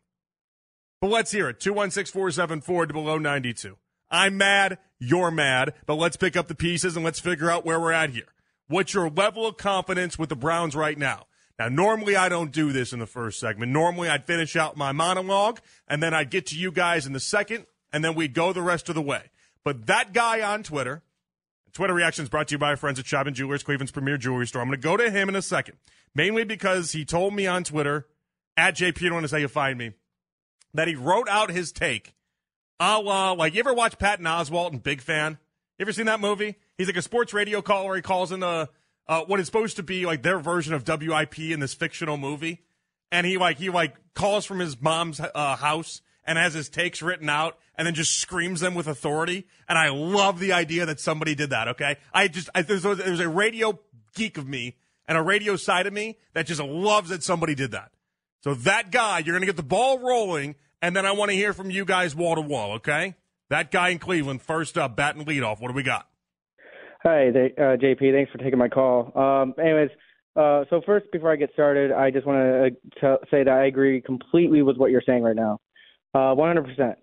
But 1.01 1.11
let's 1.11 1.31
hear 1.31 1.49
it. 1.49 1.59
216 1.59 2.11
474 2.13 2.87
to 2.87 2.93
below 2.93 3.17
92. 3.17 3.77
I'm 4.11 4.37
mad. 4.37 4.79
You're 4.99 5.31
mad. 5.31 5.73
But 5.85 5.95
let's 5.95 6.17
pick 6.17 6.35
up 6.35 6.47
the 6.47 6.55
pieces 6.55 6.95
and 6.95 7.05
let's 7.05 7.19
figure 7.19 7.49
out 7.49 7.65
where 7.65 7.79
we're 7.79 7.91
at 7.91 8.11
here. 8.11 8.33
what's 8.67 8.93
your 8.93 9.09
level 9.09 9.47
of 9.47 9.57
confidence 9.57 10.19
with 10.19 10.29
the 10.29 10.35
Browns 10.35 10.75
right 10.75 10.97
now? 10.97 11.25
Now, 11.57 11.67
normally 11.67 12.15
I 12.15 12.29
don't 12.29 12.51
do 12.51 12.71
this 12.71 12.93
in 12.93 12.99
the 12.99 13.05
first 13.05 13.39
segment. 13.39 13.71
Normally 13.71 14.07
I'd 14.07 14.25
finish 14.25 14.55
out 14.55 14.77
my 14.77 14.93
monologue 14.93 15.59
and 15.87 16.01
then 16.01 16.13
I'd 16.13 16.29
get 16.29 16.45
to 16.47 16.57
you 16.57 16.71
guys 16.71 17.05
in 17.05 17.13
the 17.13 17.19
second 17.19 17.65
and 17.91 18.03
then 18.03 18.15
we'd 18.15 18.33
go 18.33 18.53
the 18.53 18.61
rest 18.61 18.87
of 18.89 18.95
the 18.95 19.01
way. 19.01 19.23
But 19.63 19.87
that 19.87 20.13
guy 20.13 20.41
on 20.41 20.63
Twitter, 20.63 21.03
Twitter 21.73 21.93
reactions 21.93 22.29
brought 22.29 22.47
to 22.47 22.55
you 22.55 22.59
by 22.59 22.69
our 22.69 22.77
friends 22.77 22.99
at 22.99 23.05
Shop 23.05 23.27
and 23.27 23.35
Jewelers, 23.35 23.63
Cleveland's 23.63 23.91
premier 23.91 24.17
jewelry 24.17 24.47
store. 24.47 24.61
I'm 24.61 24.69
going 24.69 24.79
to 24.79 24.83
go 24.83 24.97
to 24.97 25.11
him 25.11 25.29
in 25.29 25.35
a 25.35 25.41
second, 25.41 25.77
mainly 26.15 26.43
because 26.43 26.93
he 26.93 27.03
told 27.03 27.33
me 27.33 27.45
on 27.45 27.63
Twitter, 27.63 28.07
at 28.59 28.75
JP, 28.75 29.23
is 29.23 29.31
how 29.31 29.37
you 29.37 29.47
find 29.47 29.77
me, 29.77 29.93
that 30.73 30.87
he 30.87 30.95
wrote 30.95 31.27
out 31.29 31.49
his 31.49 31.71
take 31.71 32.13
a 32.79 32.99
la, 32.99 33.33
like, 33.33 33.53
you 33.53 33.59
ever 33.59 33.73
watch 33.73 33.97
Patton 33.99 34.25
Oswalt 34.25 34.71
and 34.71 34.81
Big 34.81 35.01
Fan? 35.01 35.37
You 35.77 35.83
ever 35.83 35.93
seen 35.93 36.05
that 36.05 36.19
movie? 36.19 36.55
He's 36.77 36.87
like 36.87 36.97
a 36.97 37.01
sports 37.01 37.33
radio 37.33 37.61
caller. 37.61 37.95
He 37.95 38.01
calls 38.01 38.31
in 38.31 38.39
the, 38.41 38.69
uh, 39.07 39.21
what 39.25 39.39
is 39.39 39.45
supposed 39.45 39.77
to 39.77 39.83
be 39.83 40.05
like 40.05 40.23
their 40.23 40.39
version 40.39 40.73
of 40.73 40.87
WIP 40.87 41.39
in 41.39 41.59
this 41.59 41.73
fictional 41.73 42.17
movie. 42.17 42.63
And 43.11 43.25
he 43.25 43.37
like, 43.37 43.57
he 43.57 43.69
like 43.69 43.95
calls 44.13 44.45
from 44.45 44.59
his 44.59 44.81
mom's 44.81 45.19
uh, 45.19 45.55
house 45.55 46.01
and 46.25 46.37
has 46.37 46.53
his 46.53 46.69
takes 46.69 47.01
written 47.01 47.29
out 47.29 47.57
and 47.75 47.85
then 47.85 47.95
just 47.95 48.19
screams 48.19 48.59
them 48.61 48.75
with 48.75 48.87
authority. 48.87 49.47
And 49.67 49.77
I 49.77 49.89
love 49.89 50.39
the 50.39 50.53
idea 50.53 50.85
that 50.85 50.99
somebody 50.99 51.35
did 51.35 51.49
that. 51.49 51.69
Okay. 51.69 51.97
I 52.13 52.27
just, 52.27 52.49
I, 52.53 52.61
there's, 52.61 52.83
there's 52.83 53.19
a 53.19 53.29
radio 53.29 53.79
geek 54.15 54.37
of 54.37 54.47
me 54.47 54.77
and 55.07 55.17
a 55.17 55.21
radio 55.21 55.55
side 55.55 55.87
of 55.87 55.93
me 55.93 56.17
that 56.33 56.45
just 56.45 56.61
loves 56.61 57.09
that 57.09 57.23
somebody 57.23 57.55
did 57.55 57.71
that. 57.71 57.91
So 58.41 58.53
that 58.53 58.91
guy, 58.91 59.19
you're 59.19 59.33
going 59.33 59.41
to 59.41 59.47
get 59.47 59.57
the 59.57 59.63
ball 59.63 59.99
rolling. 59.99 60.55
And 60.81 60.95
then 60.95 61.05
I 61.05 61.11
want 61.11 61.31
to 61.31 61.35
hear 61.35 61.53
from 61.53 61.71
you 61.71 61.85
guys 61.85 62.15
wall 62.15 62.35
to 62.35 62.41
wall. 62.41 62.73
Okay. 62.73 63.15
That 63.49 63.71
guy 63.71 63.89
in 63.89 63.99
Cleveland, 63.99 64.41
first 64.41 64.77
up, 64.77 64.95
bat 64.95 65.15
and 65.15 65.27
lead 65.27 65.43
off. 65.43 65.59
What 65.59 65.69
do 65.69 65.73
we 65.73 65.83
got? 65.83 66.07
Hi, 67.03 67.31
they, 67.31 67.53
uh, 67.57 67.77
JP. 67.77 68.13
Thanks 68.13 68.31
for 68.31 68.37
taking 68.37 68.59
my 68.59 68.67
call. 68.67 69.11
Um, 69.17 69.55
anyways, 69.59 69.89
uh, 70.35 70.65
so 70.69 70.81
first, 70.85 71.05
before 71.11 71.31
I 71.31 71.35
get 71.35 71.51
started, 71.53 71.91
I 71.91 72.11
just 72.11 72.27
want 72.27 72.75
to 73.01 73.17
say 73.31 73.43
that 73.43 73.53
I 73.53 73.65
agree 73.65 74.01
completely 74.01 74.61
with 74.61 74.77
what 74.77 74.91
you're 74.91 75.01
saying 75.05 75.23
right 75.23 75.35
now, 75.35 75.59
uh, 76.13 76.35
100%. 76.35 76.95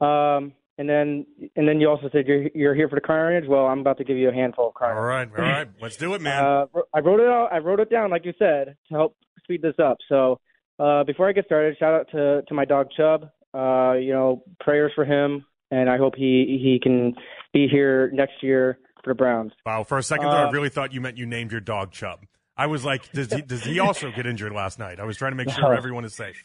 Um, 0.00 0.52
and 0.78 0.88
then, 0.88 1.26
and 1.54 1.68
then 1.68 1.80
you 1.80 1.88
also 1.88 2.08
said 2.10 2.26
you're 2.26 2.48
you're 2.54 2.74
here 2.74 2.88
for 2.88 2.94
the 2.94 3.02
carnage. 3.02 3.44
Well, 3.46 3.66
I'm 3.66 3.80
about 3.80 3.98
to 3.98 4.04
give 4.04 4.16
you 4.16 4.30
a 4.30 4.32
handful 4.32 4.68
of 4.68 4.74
carnage. 4.74 4.96
All 4.96 5.04
right, 5.04 5.28
all 5.36 5.44
right, 5.44 5.68
let's 5.80 5.96
do 5.96 6.14
it, 6.14 6.22
man. 6.22 6.42
Uh, 6.42 6.66
I 6.94 7.00
wrote 7.00 7.20
it 7.20 7.28
out. 7.28 7.50
I 7.52 7.58
wrote 7.58 7.78
it 7.78 7.90
down, 7.90 8.10
like 8.10 8.24
you 8.24 8.32
said, 8.38 8.76
to 8.88 8.94
help 8.94 9.16
speed 9.44 9.60
this 9.60 9.74
up. 9.78 9.98
So, 10.08 10.40
uh, 10.82 11.04
before 11.04 11.28
I 11.28 11.32
get 11.32 11.44
started, 11.44 11.76
shout 11.78 11.94
out 11.94 12.10
to 12.10 12.42
to 12.42 12.54
my 12.54 12.64
dog 12.64 12.88
Chubb. 12.96 13.30
Uh, 13.54 13.94
you 13.94 14.12
know, 14.12 14.42
prayers 14.60 14.92
for 14.94 15.04
him, 15.04 15.44
and 15.70 15.88
I 15.88 15.96
hope 15.96 16.14
he 16.16 16.58
he 16.62 16.80
can 16.82 17.14
be 17.52 17.68
here 17.68 18.10
next 18.12 18.42
year 18.42 18.78
for 19.04 19.12
the 19.12 19.14
Browns. 19.14 19.52
Wow, 19.64 19.84
for 19.84 19.98
a 19.98 20.02
second 20.02 20.30
there, 20.30 20.46
uh, 20.46 20.48
I 20.48 20.50
really 20.50 20.70
thought 20.70 20.92
you 20.92 21.00
meant 21.00 21.18
you 21.18 21.26
named 21.26 21.52
your 21.52 21.60
dog 21.60 21.92
Chubb. 21.92 22.20
I 22.56 22.66
was 22.66 22.84
like, 22.84 23.10
does 23.12 23.32
he, 23.32 23.42
does 23.42 23.64
he 23.64 23.80
also 23.80 24.10
get 24.10 24.26
injured 24.26 24.52
last 24.52 24.78
night? 24.78 25.00
I 25.00 25.04
was 25.04 25.16
trying 25.16 25.32
to 25.32 25.36
make 25.36 25.50
sure 25.50 25.74
everyone 25.74 26.04
is 26.04 26.14
safe. 26.14 26.44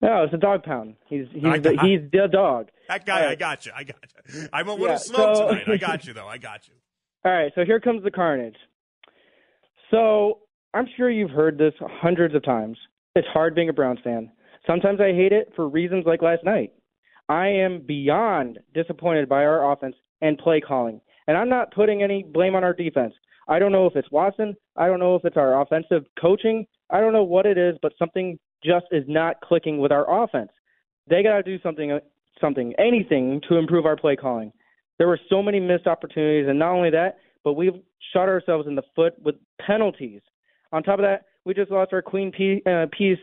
No, 0.00 0.24
it's 0.24 0.34
a 0.34 0.38
dog 0.38 0.62
pound. 0.62 0.96
He's 1.08 1.26
he's 1.32 1.44
I, 1.44 1.58
the, 1.58 1.70
he's 1.82 2.10
the 2.12 2.28
dog. 2.30 2.68
That 2.88 3.06
guy, 3.06 3.22
right. 3.22 3.30
I 3.30 3.34
got 3.34 3.66
you. 3.66 3.72
I 3.74 3.84
got 3.84 3.96
you. 4.32 4.48
I'm 4.52 4.68
a 4.68 4.72
little 4.72 4.88
yeah, 4.88 4.96
slow 4.96 5.34
so, 5.34 5.48
tonight. 5.48 5.68
I 5.68 5.76
got 5.76 6.04
you 6.06 6.12
though. 6.12 6.28
I 6.28 6.38
got 6.38 6.68
you. 6.68 6.74
All 7.24 7.32
right, 7.32 7.50
so 7.54 7.64
here 7.64 7.80
comes 7.80 8.04
the 8.04 8.10
carnage. 8.10 8.56
So 9.90 10.40
I'm 10.74 10.86
sure 10.96 11.10
you've 11.10 11.30
heard 11.30 11.56
this 11.56 11.72
hundreds 11.80 12.34
of 12.34 12.44
times. 12.44 12.76
It's 13.16 13.28
hard 13.28 13.54
being 13.54 13.68
a 13.68 13.72
Browns 13.72 14.00
fan. 14.02 14.30
Sometimes 14.66 15.00
I 15.00 15.12
hate 15.12 15.32
it 15.32 15.52
for 15.54 15.68
reasons 15.68 16.04
like 16.04 16.20
last 16.20 16.42
night. 16.42 16.72
I 17.28 17.46
am 17.46 17.80
beyond 17.86 18.58
disappointed 18.74 19.28
by 19.28 19.44
our 19.44 19.70
offense 19.70 19.94
and 20.20 20.36
play 20.36 20.60
calling. 20.60 21.00
And 21.28 21.36
I'm 21.36 21.48
not 21.48 21.72
putting 21.72 22.02
any 22.02 22.24
blame 22.24 22.56
on 22.56 22.64
our 22.64 22.74
defense. 22.74 23.14
I 23.46 23.58
don't 23.58 23.72
know 23.72 23.86
if 23.86 23.94
it's 23.94 24.10
Watson. 24.10 24.56
I 24.76 24.88
don't 24.88 24.98
know 24.98 25.14
if 25.14 25.24
it's 25.24 25.36
our 25.36 25.60
offensive 25.60 26.04
coaching. 26.20 26.66
I 26.90 27.00
don't 27.00 27.12
know 27.12 27.22
what 27.22 27.46
it 27.46 27.56
is, 27.56 27.76
but 27.82 27.92
something 27.98 28.38
just 28.64 28.86
is 28.90 29.04
not 29.06 29.40
clicking 29.42 29.78
with 29.78 29.92
our 29.92 30.24
offense. 30.24 30.50
They 31.08 31.22
got 31.22 31.36
to 31.36 31.42
do 31.42 31.60
something, 31.62 31.92
uh, 31.92 32.00
something, 32.40 32.74
anything 32.78 33.40
to 33.48 33.56
improve 33.56 33.86
our 33.86 33.96
play 33.96 34.16
calling. 34.16 34.52
There 34.98 35.08
were 35.08 35.20
so 35.28 35.42
many 35.42 35.60
missed 35.60 35.86
opportunities, 35.86 36.48
and 36.48 36.58
not 36.58 36.72
only 36.72 36.90
that, 36.90 37.18
but 37.44 37.52
we've 37.52 37.80
shot 38.12 38.28
ourselves 38.28 38.66
in 38.66 38.74
the 38.74 38.82
foot 38.96 39.14
with 39.22 39.36
penalties. 39.64 40.20
On 40.72 40.82
top 40.82 40.98
of 40.98 41.04
that, 41.04 41.26
we 41.44 41.54
just 41.54 41.70
lost 41.70 41.92
our 41.92 42.02
queen 42.02 42.32
uh, 42.66 42.86
piece 42.96 43.18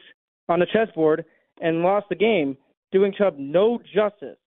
on 0.50 0.60
the 0.60 0.68
chessboard 0.72 1.26
and 1.62 1.82
lost 1.82 2.08
the 2.10 2.16
game, 2.16 2.58
doing 2.92 3.14
Chubb 3.18 3.36
no 3.38 3.80
justice. 3.94 4.38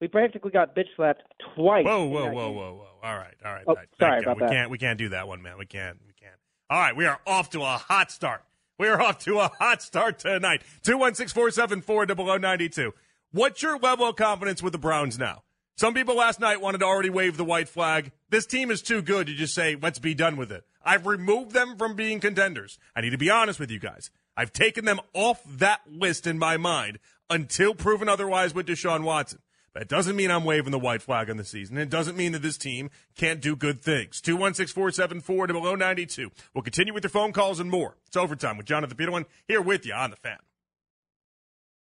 We 0.00 0.08
practically 0.08 0.50
got 0.50 0.74
bitch 0.74 0.86
slapped 0.96 1.22
twice. 1.54 1.84
Whoa, 1.84 2.06
whoa, 2.06 2.30
whoa, 2.30 2.50
whoa, 2.50 2.72
whoa! 2.74 2.86
All 3.02 3.16
right, 3.16 3.34
all 3.44 3.52
right. 3.52 3.64
Oh, 3.66 3.76
sorry 3.98 4.22
about 4.22 4.36
we 4.36 4.40
that. 4.42 4.50
Can't, 4.50 4.70
we 4.70 4.78
can't 4.78 4.98
do 4.98 5.10
that 5.10 5.28
one, 5.28 5.42
man. 5.42 5.58
We 5.58 5.66
can't. 5.66 5.98
We 6.06 6.14
can't. 6.14 6.34
All 6.70 6.80
right, 6.80 6.96
we 6.96 7.04
are 7.06 7.20
off 7.26 7.50
to 7.50 7.60
a 7.60 7.76
hot 7.76 8.10
start. 8.10 8.42
We 8.78 8.88
are 8.88 9.00
off 9.00 9.18
to 9.24 9.40
a 9.40 9.50
hot 9.58 9.82
start 9.82 10.20
tonight. 10.20 10.62
Two 10.82 10.96
one 10.96 11.14
six 11.14 11.32
four 11.32 11.50
seven 11.50 11.82
four 11.82 12.06
double 12.06 12.30
o 12.30 12.38
ninety 12.38 12.70
two. 12.70 12.94
What's 13.32 13.62
your 13.62 13.78
level 13.78 14.08
of 14.08 14.16
confidence 14.16 14.62
with 14.62 14.72
the 14.72 14.78
Browns 14.78 15.18
now? 15.18 15.42
Some 15.76 15.94
people 15.94 16.16
last 16.16 16.40
night 16.40 16.60
wanted 16.60 16.78
to 16.78 16.84
already 16.84 17.10
wave 17.10 17.36
the 17.36 17.44
white 17.44 17.68
flag. 17.68 18.12
This 18.28 18.46
team 18.46 18.70
is 18.70 18.82
too 18.82 19.02
good 19.02 19.26
to 19.28 19.34
just 19.34 19.54
say, 19.54 19.76
let's 19.80 19.98
be 19.98 20.14
done 20.14 20.36
with 20.36 20.50
it. 20.50 20.64
I've 20.82 21.06
removed 21.06 21.52
them 21.52 21.76
from 21.76 21.94
being 21.94 22.20
contenders. 22.20 22.78
I 22.96 23.00
need 23.00 23.10
to 23.10 23.18
be 23.18 23.30
honest 23.30 23.60
with 23.60 23.70
you 23.70 23.78
guys. 23.78 24.10
I've 24.36 24.52
taken 24.52 24.84
them 24.84 25.00
off 25.12 25.42
that 25.58 25.80
list 25.90 26.26
in 26.26 26.38
my 26.38 26.56
mind 26.56 26.98
until 27.28 27.74
proven 27.74 28.08
otherwise 28.08 28.54
with 28.54 28.66
Deshaun 28.66 29.02
Watson. 29.02 29.40
That 29.74 29.88
doesn't 29.88 30.16
mean 30.16 30.32
I'm 30.32 30.44
waving 30.44 30.72
the 30.72 30.78
white 30.80 31.00
flag 31.00 31.30
on 31.30 31.36
the 31.36 31.44
season. 31.44 31.78
It 31.78 31.90
doesn't 31.90 32.16
mean 32.16 32.32
that 32.32 32.42
this 32.42 32.58
team 32.58 32.90
can't 33.14 33.40
do 33.40 33.54
good 33.54 33.80
things. 33.80 34.20
216 34.20 34.74
474 34.74 35.46
to 35.46 35.52
below 35.52 35.74
92. 35.76 36.30
We'll 36.54 36.62
continue 36.62 36.92
with 36.92 37.04
your 37.04 37.10
phone 37.10 37.32
calls 37.32 37.60
and 37.60 37.70
more. 37.70 37.96
It's 38.06 38.16
overtime 38.16 38.56
with 38.56 38.66
Jonathan 38.66 38.96
Peterlin 38.96 39.26
here 39.46 39.60
with 39.60 39.86
you 39.86 39.94
on 39.94 40.10
the 40.10 40.16
fan. 40.16 40.38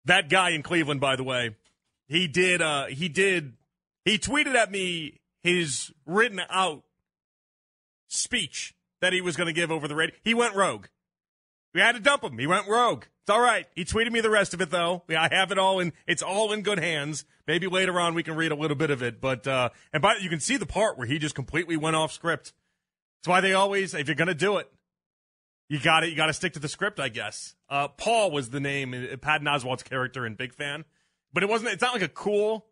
That 0.04 0.28
guy 0.28 0.50
in 0.50 0.62
Cleveland, 0.62 1.00
by 1.00 1.16
the 1.16 1.24
way, 1.24 1.56
he 2.08 2.28
did, 2.28 2.60
uh, 2.60 2.86
he 2.86 3.08
did, 3.08 3.54
he 4.04 4.18
tweeted 4.18 4.54
at 4.54 4.70
me 4.70 5.20
his 5.42 5.92
written 6.04 6.42
out 6.50 6.82
speech 8.08 8.74
that 9.00 9.12
he 9.12 9.20
was 9.20 9.36
going 9.36 9.46
to 9.46 9.52
give 9.52 9.70
over 9.70 9.88
the 9.88 9.94
radio. 9.94 10.14
He 10.22 10.34
went 10.34 10.54
rogue. 10.54 10.86
We 11.74 11.80
had 11.80 11.92
to 11.92 12.00
dump 12.00 12.24
him. 12.24 12.38
He 12.38 12.46
went 12.46 12.66
rogue. 12.66 13.04
It's 13.22 13.30
all 13.30 13.40
right. 13.40 13.66
He 13.74 13.84
tweeted 13.84 14.10
me 14.10 14.20
the 14.20 14.30
rest 14.30 14.54
of 14.54 14.60
it 14.60 14.70
though. 14.70 15.02
I 15.10 15.28
have 15.30 15.52
it 15.52 15.58
all 15.58 15.80
in. 15.80 15.92
It's 16.06 16.22
all 16.22 16.52
in 16.52 16.62
good 16.62 16.78
hands. 16.78 17.26
Maybe 17.46 17.66
later 17.66 18.00
on 18.00 18.14
we 18.14 18.22
can 18.22 18.36
read 18.36 18.52
a 18.52 18.56
little 18.56 18.76
bit 18.76 18.90
of 18.90 19.02
it. 19.02 19.20
But 19.20 19.46
uh, 19.46 19.68
and 19.92 20.00
by 20.00 20.16
you 20.16 20.30
can 20.30 20.40
see 20.40 20.56
the 20.56 20.66
part 20.66 20.96
where 20.96 21.06
he 21.06 21.18
just 21.18 21.34
completely 21.34 21.76
went 21.76 21.94
off 21.94 22.10
script. 22.10 22.54
That's 23.20 23.28
why 23.28 23.40
they 23.40 23.52
always, 23.52 23.92
if 23.92 24.08
you're 24.08 24.14
gonna 24.14 24.34
do 24.34 24.56
it, 24.56 24.72
you 25.68 25.78
got 25.78 26.04
it. 26.04 26.10
You 26.10 26.16
got 26.16 26.26
to 26.26 26.32
stick 26.32 26.54
to 26.54 26.58
the 26.58 26.68
script, 26.68 26.98
I 26.98 27.10
guess. 27.10 27.54
Uh, 27.68 27.88
Paul 27.88 28.30
was 28.30 28.50
the 28.50 28.60
name, 28.60 28.94
uh, 28.94 29.16
Patton 29.18 29.46
Oswalt's 29.46 29.82
character 29.82 30.24
in 30.24 30.34
Big 30.34 30.54
Fan, 30.54 30.84
but 31.32 31.42
it 31.42 31.48
wasn't. 31.48 31.72
It's 31.72 31.82
not 31.82 31.92
like 31.92 32.02
a 32.02 32.08
cool 32.08 32.66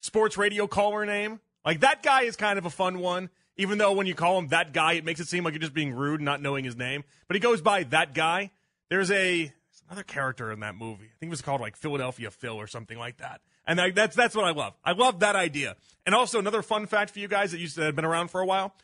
sports 0.00 0.38
radio 0.38 0.66
caller 0.66 1.04
name. 1.04 1.40
Like 1.64 1.80
that 1.80 2.02
guy 2.02 2.22
is 2.22 2.36
kind 2.36 2.58
of 2.58 2.64
a 2.64 2.70
fun 2.70 3.00
one. 3.00 3.28
Even 3.60 3.76
though 3.76 3.92
when 3.92 4.06
you 4.06 4.14
call 4.14 4.38
him 4.38 4.48
that 4.48 4.72
guy, 4.72 4.94
it 4.94 5.04
makes 5.04 5.20
it 5.20 5.28
seem 5.28 5.44
like 5.44 5.52
you're 5.52 5.60
just 5.60 5.74
being 5.74 5.92
rude, 5.92 6.22
not 6.22 6.40
knowing 6.40 6.64
his 6.64 6.76
name. 6.76 7.04
But 7.28 7.36
he 7.36 7.40
goes 7.40 7.60
by 7.60 7.82
that 7.84 8.14
guy. 8.14 8.50
There's 8.88 9.10
a 9.10 9.52
another 9.86 10.02
character 10.02 10.50
in 10.50 10.60
that 10.60 10.76
movie. 10.76 11.04
I 11.04 11.16
think 11.18 11.28
it 11.28 11.30
was 11.30 11.42
called 11.42 11.60
like 11.60 11.76
Philadelphia 11.76 12.30
Phil 12.30 12.54
or 12.54 12.66
something 12.66 12.96
like 12.96 13.18
that. 13.18 13.42
And 13.66 13.78
that's 13.94 14.16
that's 14.16 14.34
what 14.34 14.46
I 14.46 14.52
love. 14.52 14.72
I 14.82 14.92
love 14.92 15.20
that 15.20 15.36
idea. 15.36 15.76
And 16.06 16.14
also 16.14 16.38
another 16.38 16.62
fun 16.62 16.86
fact 16.86 17.10
for 17.10 17.18
you 17.18 17.28
guys 17.28 17.52
that 17.52 17.58
used 17.58 17.76
to 17.76 17.82
have 17.82 17.96
been 17.96 18.06
around 18.06 18.28
for 18.28 18.40
a 18.40 18.46
while. 18.46 18.74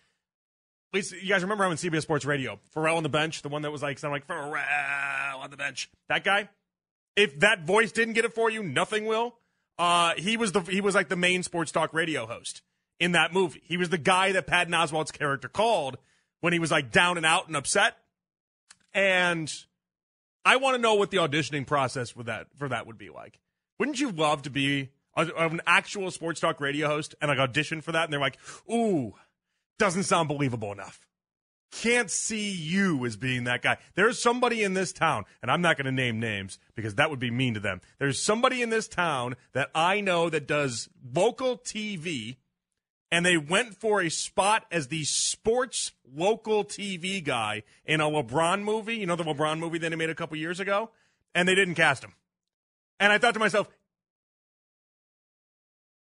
At 0.93 0.95
least 0.95 1.13
you 1.13 1.29
guys 1.29 1.43
remember 1.43 1.65
having 1.65 1.79
CBS 1.79 2.03
Sports 2.03 2.27
Radio, 2.27 2.61
Ferrall 2.75 2.99
on 2.99 3.03
the 3.03 3.09
bench, 3.09 3.41
the 3.41 3.49
one 3.49 3.63
that 3.63 3.73
was 3.73 3.83
like 3.83 3.99
sounding 3.99 4.17
like 4.17 4.27
Ferrall 4.27 4.55
on 5.41 5.51
the 5.51 5.57
bench. 5.57 5.91
That 6.11 6.23
guy. 6.23 6.51
If 7.17 7.41
that 7.41 7.65
voice 7.65 7.93
didn't 7.93 8.13
get 8.13 8.27
it 8.27 8.35
for 8.35 8.51
you, 8.51 8.63
nothing 8.63 9.07
will. 9.07 9.37
Uh, 9.79 10.13
he 10.19 10.37
was 10.37 10.53
the 10.53 10.61
he 10.61 10.83
was 10.83 10.95
like 10.95 11.09
the 11.09 11.17
main 11.17 11.43
sports 11.43 11.73
talk 11.73 11.95
radio 11.95 12.27
host 12.27 12.61
in 12.99 13.13
that 13.13 13.33
movie. 13.33 13.63
He 13.65 13.77
was 13.77 13.89
the 13.89 13.99
guy 13.99 14.33
that 14.33 14.47
Patton 14.47 14.73
Oswalt's 14.73 15.11
character 15.11 15.49
called 15.49 15.99
when 16.41 16.53
he 16.53 16.59
was 16.59 16.71
like 16.71 16.91
down 16.91 17.17
and 17.17 17.27
out 17.27 17.47
and 17.47 17.57
upset. 17.57 17.97
And 18.95 19.53
I 20.45 20.57
want 20.57 20.77
to 20.77 20.83
know 20.83 20.95
what 20.95 21.11
the 21.11 21.19
auditioning 21.19 21.67
process 21.67 22.11
for 22.11 22.23
that 22.25 22.47
for 22.57 22.69
that 22.69 22.87
would 22.87 22.99
be 22.99 23.11
like. 23.11 23.41
Wouldn't 23.79 24.01
you 24.01 24.11
love 24.11 24.43
to 24.43 24.51
be 24.51 24.91
a, 25.17 25.27
an 25.37 25.61
actual 25.67 26.11
sports 26.11 26.41
talk 26.41 26.61
radio 26.61 26.89
host 26.89 27.15
and 27.21 27.29
like 27.29 27.39
audition 27.39 27.81
for 27.81 27.93
that? 27.93 28.05
And 28.05 28.13
they're 28.13 28.21
like, 28.21 28.39
"Ooh, 28.71 29.15
doesn't 29.79 30.05
sound 30.05 30.29
believable 30.29 30.73
enough." 30.73 31.01
Can't 31.73 32.11
see 32.11 32.53
you 32.53 33.05
as 33.05 33.17
being 33.17 33.45
that 33.45 33.61
guy. 33.61 33.77
There's 33.97 34.23
somebody 34.23 34.63
in 34.63 34.75
this 34.75 34.93
town, 34.93 35.25
and 35.43 35.51
I'm 35.51 35.61
not 35.61 35.77
going 35.77 35.87
to 35.87 35.93
name 35.93 36.21
names 36.21 36.59
because 36.75 36.95
that 36.95 37.11
would 37.11 37.19
be 37.19 37.31
mean 37.31 37.55
to 37.55 37.61
them. 37.61 37.81
There's 37.99 38.23
somebody 38.23 38.63
in 38.63 38.71
this 38.71 38.87
town 38.87 39.35
that 39.53 39.71
I 39.75 40.01
know 40.01 40.31
that 40.31 40.47
does 40.47 40.89
local 41.13 41.59
TV 41.59 42.37
and 43.11 43.25
they 43.25 43.37
went 43.37 43.75
for 43.75 44.01
a 44.01 44.09
spot 44.09 44.67
as 44.71 44.89
the 44.89 45.05
sports 45.05 45.93
local 46.15 46.65
TV 46.65 47.23
guy 47.23 47.63
in 47.85 48.01
a 48.01 48.05
LeBron 48.05 48.63
movie. 48.63 48.97
You 48.97 49.07
know 49.07 49.17
the 49.17 49.25
LeBron 49.25 49.59
movie 49.59 49.79
that 49.79 49.93
he 49.93 49.97
made 49.97 50.11
a 50.11 50.15
couple 50.15 50.37
years 50.37 50.61
ago? 50.61 50.91
And 51.35 51.49
they 51.49 51.55
didn't 51.55 51.75
cast 51.75 52.03
him. 52.03 52.15
And 52.99 53.13
I 53.13 53.19
thought 53.19 53.35
to 53.35 53.41
myself, 53.41 53.69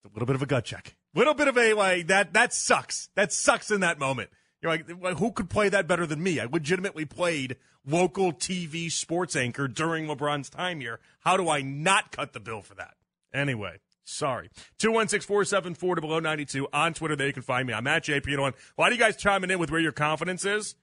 a 0.04 0.08
little 0.12 0.26
bit 0.26 0.36
of 0.36 0.42
a 0.42 0.46
gut 0.46 0.64
check. 0.64 0.96
A 1.14 1.18
little 1.18 1.34
bit 1.34 1.48
of 1.48 1.58
a 1.58 1.74
like 1.74 2.06
that 2.08 2.32
that 2.32 2.52
sucks. 2.52 3.10
That 3.14 3.32
sucks 3.32 3.70
in 3.70 3.80
that 3.80 3.98
moment. 3.98 4.30
You're 4.60 4.72
like, 4.72 5.18
who 5.18 5.30
could 5.30 5.48
play 5.48 5.68
that 5.68 5.86
better 5.86 6.06
than 6.06 6.22
me? 6.22 6.40
I 6.40 6.46
legitimately 6.46 7.04
played 7.04 7.56
local 7.86 8.32
TV 8.32 8.90
sports 8.90 9.36
anchor 9.36 9.68
during 9.68 10.06
LeBron's 10.06 10.50
time 10.50 10.80
here. 10.80 10.98
How 11.20 11.36
do 11.36 11.48
I 11.48 11.62
not 11.62 12.10
cut 12.10 12.32
the 12.32 12.40
bill 12.40 12.62
for 12.62 12.74
that? 12.74 12.94
Anyway, 13.32 13.78
sorry. 14.08 14.50
216 14.78 15.26
474 15.26 15.96
to 15.96 16.00
below 16.00 16.18
92 16.20 16.68
on 16.72 16.94
Twitter. 16.94 17.16
There 17.16 17.26
you 17.26 17.32
can 17.32 17.42
find 17.42 17.66
me. 17.66 17.74
I'm 17.74 17.86
at 17.86 18.04
JP1. 18.04 18.54
Why 18.76 18.88
do 18.88 18.94
you 18.94 19.00
guys 19.00 19.16
chiming 19.16 19.50
in 19.50 19.58
with 19.58 19.70
where 19.70 19.80
your 19.80 19.92
confidence 19.92 20.44
is? 20.44 20.74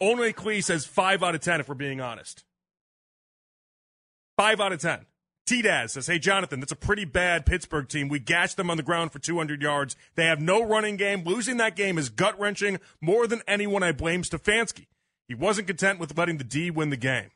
Only 0.00 0.32
Clee 0.32 0.60
says 0.60 0.86
5 0.86 1.22
out 1.22 1.34
of 1.34 1.40
10 1.40 1.60
if 1.60 1.68
we're 1.68 1.74
being 1.74 2.00
honest. 2.00 2.44
5 4.38 4.60
out 4.60 4.72
of 4.72 4.80
10. 4.80 5.06
T-Daz 5.46 5.92
says, 5.92 6.06
Hey, 6.06 6.18
Jonathan, 6.18 6.60
that's 6.60 6.72
a 6.72 6.76
pretty 6.76 7.04
bad 7.04 7.44
Pittsburgh 7.44 7.88
team. 7.88 8.08
We 8.08 8.20
gashed 8.20 8.56
them 8.56 8.70
on 8.70 8.76
the 8.76 8.82
ground 8.82 9.12
for 9.12 9.18
200 9.18 9.60
yards. 9.60 9.96
They 10.14 10.26
have 10.26 10.40
no 10.40 10.62
running 10.62 10.96
game. 10.96 11.24
Losing 11.24 11.56
that 11.56 11.74
game 11.74 11.98
is 11.98 12.08
gut 12.08 12.38
wrenching. 12.38 12.78
More 13.00 13.26
than 13.26 13.42
anyone, 13.48 13.82
I 13.82 13.92
blame 13.92 14.22
Stefanski. 14.22 14.86
He 15.26 15.34
wasn't 15.34 15.66
content 15.66 15.98
with 15.98 16.16
letting 16.16 16.38
the 16.38 16.44
D 16.44 16.70
win 16.70 16.90
the 16.90 16.96
game. 16.96 17.30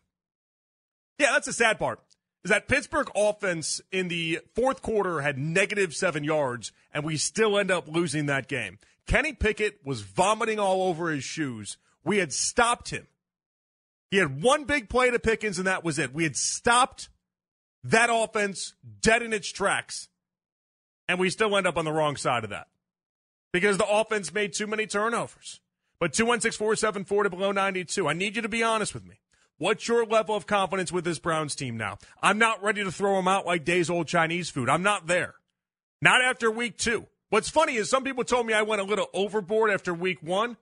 Yeah, 1.19 1.33
that's 1.33 1.47
the 1.47 1.53
sad 1.53 1.79
part. 1.79 2.00
Is 2.44 2.50
that 2.50 2.68
Pittsburgh 2.68 3.08
offense 3.14 3.80
in 3.90 4.08
the 4.08 4.40
fourth 4.54 4.82
quarter 4.82 5.22
had 5.22 5.38
negative 5.38 5.94
seven 5.94 6.24
yards, 6.24 6.72
and 6.92 7.02
we 7.02 7.16
still 7.16 7.58
end 7.58 7.70
up 7.70 7.88
losing 7.88 8.26
that 8.26 8.48
game. 8.48 8.78
Kenny 9.06 9.32
Pickett 9.32 9.80
was 9.84 10.02
vomiting 10.02 10.58
all 10.58 10.82
over 10.82 11.10
his 11.10 11.24
shoes. 11.24 11.78
We 12.04 12.18
had 12.18 12.32
stopped 12.32 12.90
him. 12.90 13.06
He 14.10 14.18
had 14.18 14.42
one 14.42 14.64
big 14.64 14.88
play 14.88 15.10
to 15.10 15.18
Pickens, 15.18 15.58
and 15.58 15.66
that 15.66 15.82
was 15.82 15.98
it. 15.98 16.12
We 16.12 16.24
had 16.24 16.36
stopped 16.36 17.08
that 17.82 18.10
offense 18.12 18.74
dead 19.00 19.22
in 19.22 19.32
its 19.32 19.50
tracks, 19.50 20.08
and 21.08 21.18
we 21.18 21.30
still 21.30 21.56
end 21.56 21.66
up 21.66 21.76
on 21.78 21.84
the 21.84 21.92
wrong 21.92 22.16
side 22.16 22.44
of 22.44 22.50
that 22.50 22.68
because 23.52 23.78
the 23.78 23.88
offense 23.88 24.32
made 24.32 24.52
too 24.52 24.66
many 24.66 24.86
turnovers. 24.86 25.60
But 25.98 26.12
216 26.12 26.58
474 26.58 27.24
to 27.24 27.30
below 27.30 27.52
92. 27.52 28.06
I 28.08 28.12
need 28.12 28.36
you 28.36 28.42
to 28.42 28.48
be 28.48 28.62
honest 28.62 28.94
with 28.94 29.06
me. 29.06 29.20
What's 29.64 29.88
your 29.88 30.04
level 30.04 30.37
of 30.37 30.47
confidence 30.47 30.92
with 30.92 31.06
this 31.06 31.18
Browns 31.18 31.54
team 31.54 31.78
now? 31.78 31.97
I'm 32.23 32.37
not 32.37 32.62
ready 32.62 32.85
to 32.85 32.92
throw 32.92 33.16
them 33.16 33.26
out 33.26 33.47
like 33.47 33.64
days 33.64 33.88
old 33.88 34.06
Chinese 34.06 34.50
food. 34.50 34.68
I'm 34.68 34.83
not 34.83 35.06
there. 35.06 35.37
Not 36.02 36.21
after 36.21 36.50
week 36.50 36.76
two. 36.76 37.06
What's 37.30 37.49
funny 37.49 37.76
is 37.76 37.88
some 37.88 38.04
people 38.04 38.25
told 38.25 38.47
me 38.47 38.52
I 38.52 38.61
went 38.61 38.83
a 38.83 38.85
little 38.85 39.06
overboard 39.14 39.71
after 39.71 39.94
week 39.94 40.23
one. 40.23 40.59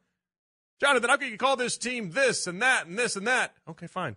Jonathan, 0.80 1.10
how 1.10 1.16
can 1.16 1.32
you 1.32 1.36
call 1.36 1.56
this 1.56 1.76
team 1.76 2.12
this 2.12 2.46
and 2.46 2.62
that 2.62 2.86
and 2.86 2.96
this 2.96 3.16
and 3.16 3.26
that? 3.26 3.56
Okay, 3.68 3.88
fine. 3.88 4.14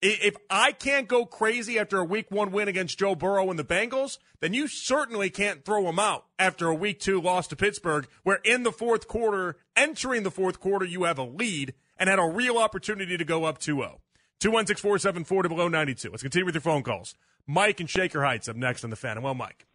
If 0.00 0.36
I 0.48 0.70
can't 0.70 1.08
go 1.08 1.26
crazy 1.26 1.76
after 1.76 1.98
a 1.98 2.04
week 2.04 2.30
one 2.30 2.52
win 2.52 2.68
against 2.68 3.00
Joe 3.00 3.16
Burrow 3.16 3.50
and 3.50 3.58
the 3.58 3.64
Bengals, 3.64 4.18
then 4.38 4.54
you 4.54 4.68
certainly 4.68 5.28
can't 5.28 5.64
throw 5.64 5.82
them 5.82 5.98
out 5.98 6.26
after 6.38 6.68
a 6.68 6.74
week 6.74 7.00
two 7.00 7.20
loss 7.20 7.48
to 7.48 7.56
Pittsburgh, 7.56 8.06
where 8.22 8.38
in 8.44 8.62
the 8.62 8.70
fourth 8.70 9.08
quarter, 9.08 9.56
entering 9.74 10.22
the 10.22 10.30
fourth 10.30 10.60
quarter, 10.60 10.84
you 10.84 11.02
have 11.02 11.18
a 11.18 11.24
lead 11.24 11.74
and 11.98 12.08
had 12.08 12.18
a 12.18 12.26
real 12.26 12.58
opportunity 12.58 13.16
to 13.16 13.24
go 13.24 13.44
up 13.44 13.58
2 13.58 13.76
0. 13.76 14.00
216 14.40 14.82
474 14.82 15.42
to 15.44 15.48
below 15.48 15.68
92. 15.68 16.10
Let's 16.10 16.22
continue 16.22 16.46
with 16.46 16.54
your 16.54 16.62
phone 16.62 16.82
calls. 16.82 17.14
Mike 17.46 17.80
and 17.80 17.88
Shaker 17.88 18.24
Heights 18.24 18.48
up 18.48 18.56
next 18.56 18.84
on 18.84 18.90
the 18.90 18.96
fan. 18.96 19.22
Well, 19.22 19.34
Mike. 19.34 19.66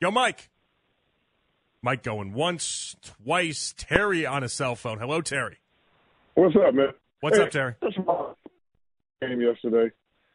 Yo, 0.00 0.10
Mike. 0.10 0.50
Mike 1.82 2.02
going 2.02 2.32
once, 2.32 2.96
twice. 3.02 3.74
Terry 3.76 4.24
on 4.24 4.44
a 4.44 4.48
cell 4.48 4.76
phone. 4.76 4.98
Hello, 4.98 5.20
Terry. 5.20 5.58
What's 6.34 6.54
up, 6.56 6.74
man? 6.74 6.88
What's 7.20 7.36
hey, 7.36 7.44
up, 7.44 7.50
Terry? 7.50 7.74
Game 9.20 9.40
yesterday, 9.40 9.92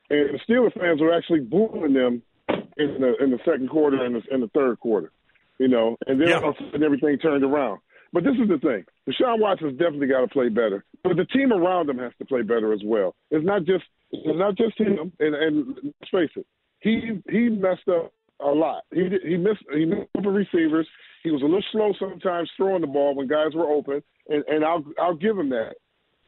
and 0.10 0.30
the 0.34 0.40
Steelers 0.48 0.74
fans 0.80 1.02
were 1.02 1.14
actually 1.14 1.42
booing 1.42 1.94
them 1.94 2.22
in 2.50 3.02
the 3.02 3.16
in 3.22 3.32
the 3.32 3.40
second 3.44 3.70
quarter 3.70 4.04
and 4.04 4.16
the, 4.16 4.22
in 4.32 4.42
the 4.42 4.48
third 4.50 4.80
quarter. 4.80 5.12
You 5.58 5.68
know, 5.68 5.98
and 6.06 6.22
then 6.22 6.30
yeah. 6.30 6.40
all 6.40 6.50
of 6.50 6.56
a 6.56 6.64
sudden 6.64 6.84
everything 6.84 7.18
turned 7.20 7.44
around. 7.44 7.80
But 8.14 8.24
this 8.24 8.36
is 8.42 8.48
the 8.48 8.58
thing: 8.60 8.86
Deshaun 9.08 9.40
Watson's 9.40 9.78
definitely 9.78 10.08
got 10.08 10.22
to 10.22 10.28
play 10.28 10.50
better, 10.50 10.84
but 11.04 11.16
the 11.16 11.26
team 11.26 11.54
around 11.54 11.90
him 11.90 11.98
has 12.00 12.12
to 12.20 12.26
play 12.26 12.42
better 12.42 12.74
as 12.74 12.82
well. 12.84 13.16
It's 13.32 13.46
not 13.46 13.64
just 13.64 13.86
it's 14.12 14.38
not 14.38 14.56
just 14.56 14.78
him. 14.80 15.12
And, 15.20 15.36
and 15.36 15.67
let's 15.84 16.12
face 16.12 16.30
it, 16.36 16.46
he 16.80 17.22
he 17.30 17.50
messed 17.50 17.88
up 17.88 18.12
a 18.41 18.48
lot. 18.48 18.84
He 18.93 19.08
he 19.24 19.38
missed 19.38 19.63
he 19.74 19.86
missed 19.86 20.10
open 20.17 20.34
receivers. 20.34 20.88
He 21.24 21.32
was 21.32 21.41
a 21.41 21.46
little 21.46 21.63
slow 21.72 21.93
sometimes 21.98 22.50
throwing 22.58 22.82
the 22.82 22.88
ball 22.88 23.15
when 23.15 23.28
guys 23.28 23.54
were 23.54 23.70
open, 23.70 24.04
and 24.28 24.43
and 24.48 24.65
I'll 24.65 24.84
I'll 25.00 25.15
give 25.15 25.38
him 25.38 25.50
that. 25.50 25.76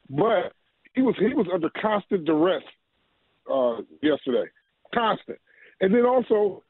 But 0.10 0.54
he 0.94 1.02
was 1.02 1.16
he 1.20 1.34
was 1.34 1.48
under 1.54 1.70
constant 1.82 2.26
duress 2.26 2.64
uh, 3.52 3.78
yesterday, 4.02 4.50
constant. 4.94 5.40
And 5.82 5.94
then 5.94 6.06
also, 6.06 6.64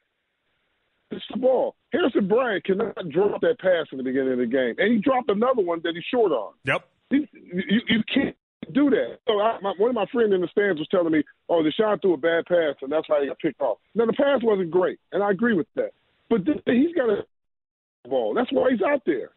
it's 1.11 1.25
the 1.31 1.39
ball. 1.39 1.75
Harrison 1.91 2.27
Bryant 2.27 2.63
cannot 2.63 2.95
drop 3.09 3.41
that 3.41 3.59
pass 3.59 3.87
in 3.91 3.97
the 3.97 4.03
beginning 4.03 4.33
of 4.33 4.39
the 4.39 4.45
game, 4.45 4.75
and 4.77 4.93
he 4.93 4.99
dropped 4.99 5.29
another 5.29 5.61
one 5.61 5.81
that 5.83 5.93
he's 5.95 6.03
short 6.11 6.31
on. 6.31 6.53
Yep. 6.65 6.87
He, 7.09 7.27
you, 7.33 7.81
you 7.87 8.03
can't 8.13 8.35
do 8.73 8.89
that. 8.91 9.17
So 9.27 9.39
I, 9.39 9.57
my, 9.61 9.73
one 9.77 9.89
of 9.89 9.95
my 9.95 10.05
friends 10.11 10.33
in 10.33 10.41
the 10.41 10.47
stands 10.51 10.79
was 10.79 10.87
telling 10.91 11.11
me, 11.11 11.23
"Oh, 11.49 11.63
Deshaun 11.63 12.01
threw 12.01 12.13
a 12.13 12.17
bad 12.17 12.45
pass, 12.45 12.75
and 12.81 12.91
that's 12.91 13.09
why 13.09 13.21
he 13.21 13.27
got 13.27 13.39
picked 13.39 13.61
off." 13.61 13.79
Now 13.95 14.05
the 14.05 14.13
pass 14.13 14.41
wasn't 14.43 14.71
great, 14.71 14.99
and 15.11 15.23
I 15.23 15.31
agree 15.31 15.53
with 15.53 15.67
that. 15.75 15.91
But 16.29 16.45
th- 16.45 16.61
he's 16.65 16.93
got 16.95 17.09
a 17.09 17.25
ball. 18.07 18.33
That's 18.35 18.51
why 18.51 18.69
he's 18.71 18.81
out 18.81 19.01
there 19.05 19.31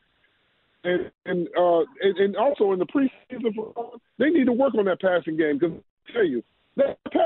and 0.84 1.10
and 1.26 1.48
uh 1.56 1.80
and, 2.00 2.18
and 2.18 2.36
also 2.36 2.72
in 2.72 2.78
the 2.78 2.86
preseason, 2.86 4.00
they 4.18 4.30
need 4.30 4.46
to 4.46 4.52
work 4.52 4.74
on 4.74 4.84
that 4.86 5.00
passing 5.00 5.36
game 5.36 5.58
because 5.58 5.76
I 6.08 6.12
tell 6.12 6.26
you 6.26 6.42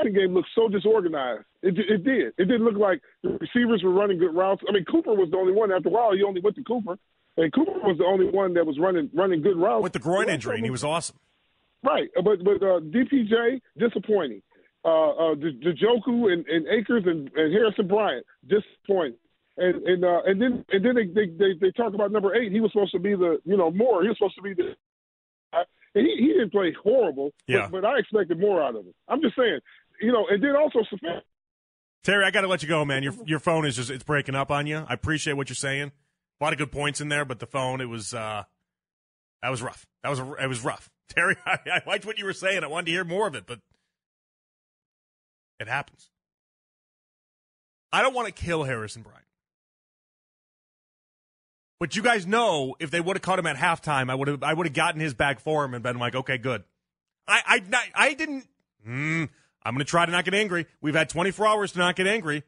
passing 0.07 0.19
game 0.19 0.33
looked 0.33 0.49
so 0.55 0.67
disorganized. 0.67 1.43
It 1.61 1.77
it 1.77 2.03
did. 2.03 2.33
It 2.37 2.45
didn't 2.45 2.63
look 2.63 2.77
like 2.77 3.01
the 3.23 3.37
receivers 3.39 3.81
were 3.83 3.91
running 3.91 4.19
good 4.19 4.35
routes. 4.35 4.61
I 4.67 4.71
mean, 4.71 4.85
Cooper 4.85 5.13
was 5.13 5.29
the 5.31 5.37
only 5.37 5.53
one. 5.53 5.71
After 5.71 5.89
a 5.89 5.91
while, 5.91 6.13
he 6.13 6.23
only 6.23 6.41
went 6.41 6.55
to 6.55 6.63
Cooper, 6.63 6.97
and 7.37 7.53
Cooper 7.53 7.79
was 7.83 7.97
the 7.97 8.05
only 8.05 8.29
one 8.29 8.53
that 8.53 8.65
was 8.65 8.77
running 8.79 9.09
running 9.13 9.41
good 9.41 9.57
routes 9.57 9.83
with 9.83 9.93
the 9.93 9.99
groin 9.99 10.29
injury, 10.29 10.55
and 10.55 10.65
he 10.65 10.71
was 10.71 10.83
awesome. 10.83 11.17
Right, 11.83 12.09
but 12.15 12.43
but 12.43 12.61
uh, 12.61 12.79
DPJ 12.81 13.61
disappointing. 13.77 14.41
Uh, 14.85 15.09
uh, 15.09 15.35
Njoku 15.35 16.31
and, 16.31 16.45
and 16.47 16.65
Akins 16.67 17.05
and, 17.05 17.29
and 17.35 17.53
Harrison 17.53 17.87
Bryant 17.87 18.25
disappointing 18.47 19.17
and 19.57 19.83
and 19.83 20.05
uh, 20.05 20.21
and 20.25 20.41
then 20.41 20.65
and 20.71 20.85
then 20.85 20.95
they, 20.95 21.05
they 21.07 21.31
they 21.31 21.53
they 21.59 21.71
talk 21.71 21.93
about 21.93 22.11
number 22.11 22.33
eight. 22.35 22.51
He 22.51 22.61
was 22.61 22.71
supposed 22.71 22.93
to 22.93 22.99
be 22.99 23.15
the 23.15 23.39
you 23.43 23.57
know 23.57 23.71
more. 23.71 24.03
He 24.03 24.07
was 24.07 24.17
supposed 24.17 24.35
to 24.35 24.41
be 24.41 24.53
the. 24.53 24.75
And 25.95 26.05
he, 26.05 26.15
he 26.19 26.27
didn't 26.27 26.51
play 26.51 26.75
horrible, 26.83 27.31
yeah. 27.47 27.69
but, 27.71 27.81
but 27.81 27.85
I 27.85 27.97
expected 27.97 28.39
more 28.39 28.61
out 28.61 28.75
of 28.75 28.85
him. 28.85 28.93
I'm 29.07 29.19
just 29.19 29.35
saying, 29.35 29.59
you 30.01 30.11
know, 30.11 30.25
and 30.29 30.43
then 30.43 30.55
also. 30.55 30.79
Terry, 32.03 32.23
I 32.23 32.31
got 32.31 32.41
to 32.41 32.47
let 32.47 32.63
you 32.63 32.69
go, 32.69 32.85
man. 32.85 33.03
Your 33.03 33.13
your 33.25 33.39
phone 33.39 33.65
is 33.65 33.75
just 33.75 33.89
it's 33.89 34.03
breaking 34.03 34.35
up 34.35 34.51
on 34.51 34.67
you. 34.67 34.85
I 34.87 34.93
appreciate 34.93 35.33
what 35.33 35.49
you're 35.49 35.55
saying. 35.55 35.91
A 36.39 36.43
lot 36.43 36.53
of 36.53 36.59
good 36.59 36.71
points 36.71 37.01
in 37.01 37.09
there, 37.09 37.25
but 37.25 37.39
the 37.39 37.47
phone 37.47 37.81
it 37.81 37.89
was 37.89 38.13
uh 38.13 38.43
that 39.41 39.49
was 39.49 39.61
rough. 39.61 39.85
That 40.03 40.09
was 40.09 40.19
it 40.19 40.47
was 40.47 40.63
rough. 40.63 40.89
Terry, 41.09 41.35
I, 41.45 41.57
I 41.65 41.81
liked 41.87 42.05
what 42.05 42.17
you 42.17 42.25
were 42.25 42.33
saying. 42.33 42.63
I 42.63 42.67
wanted 42.67 42.87
to 42.87 42.91
hear 42.91 43.03
more 43.03 43.27
of 43.27 43.35
it, 43.35 43.45
but 43.45 43.59
it 45.59 45.67
happens. 45.67 46.09
I 47.91 48.01
don't 48.01 48.13
want 48.13 48.27
to 48.27 48.33
kill 48.33 48.63
Harrison 48.63 49.01
Bryant. 49.01 49.23
But 51.79 51.95
you 51.95 52.01
guys 52.01 52.25
know 52.25 52.75
if 52.79 52.89
they 52.89 52.99
would 52.99 53.15
have 53.15 53.21
caught 53.21 53.39
him 53.39 53.45
at 53.45 53.55
halftime, 53.55 54.09
I 54.09 54.15
would 54.15 54.27
have 54.27 54.43
I 54.43 54.53
would 54.53 54.65
have 54.65 54.73
gotten 54.73 54.99
his 54.99 55.13
back 55.13 55.39
for 55.39 55.63
him 55.63 55.73
and 55.73 55.83
been 55.83 55.99
like, 55.99 56.15
okay, 56.15 56.37
good. 56.37 56.63
I 57.27 57.61
I 57.71 57.83
I 57.93 58.13
didn't. 58.13 58.47
Mm, 58.87 59.29
I'm 59.67 59.73
going 59.73 59.79
to 59.79 59.89
try 59.89 60.05
to 60.05 60.11
not 60.13 60.23
get 60.23 60.33
angry. 60.33 60.65
We've 60.79 60.95
had 60.95 61.09
24 61.09 61.45
hours 61.45 61.71
to 61.73 61.79
not 61.79 61.97
get 61.97 62.07
angry. 62.07 62.43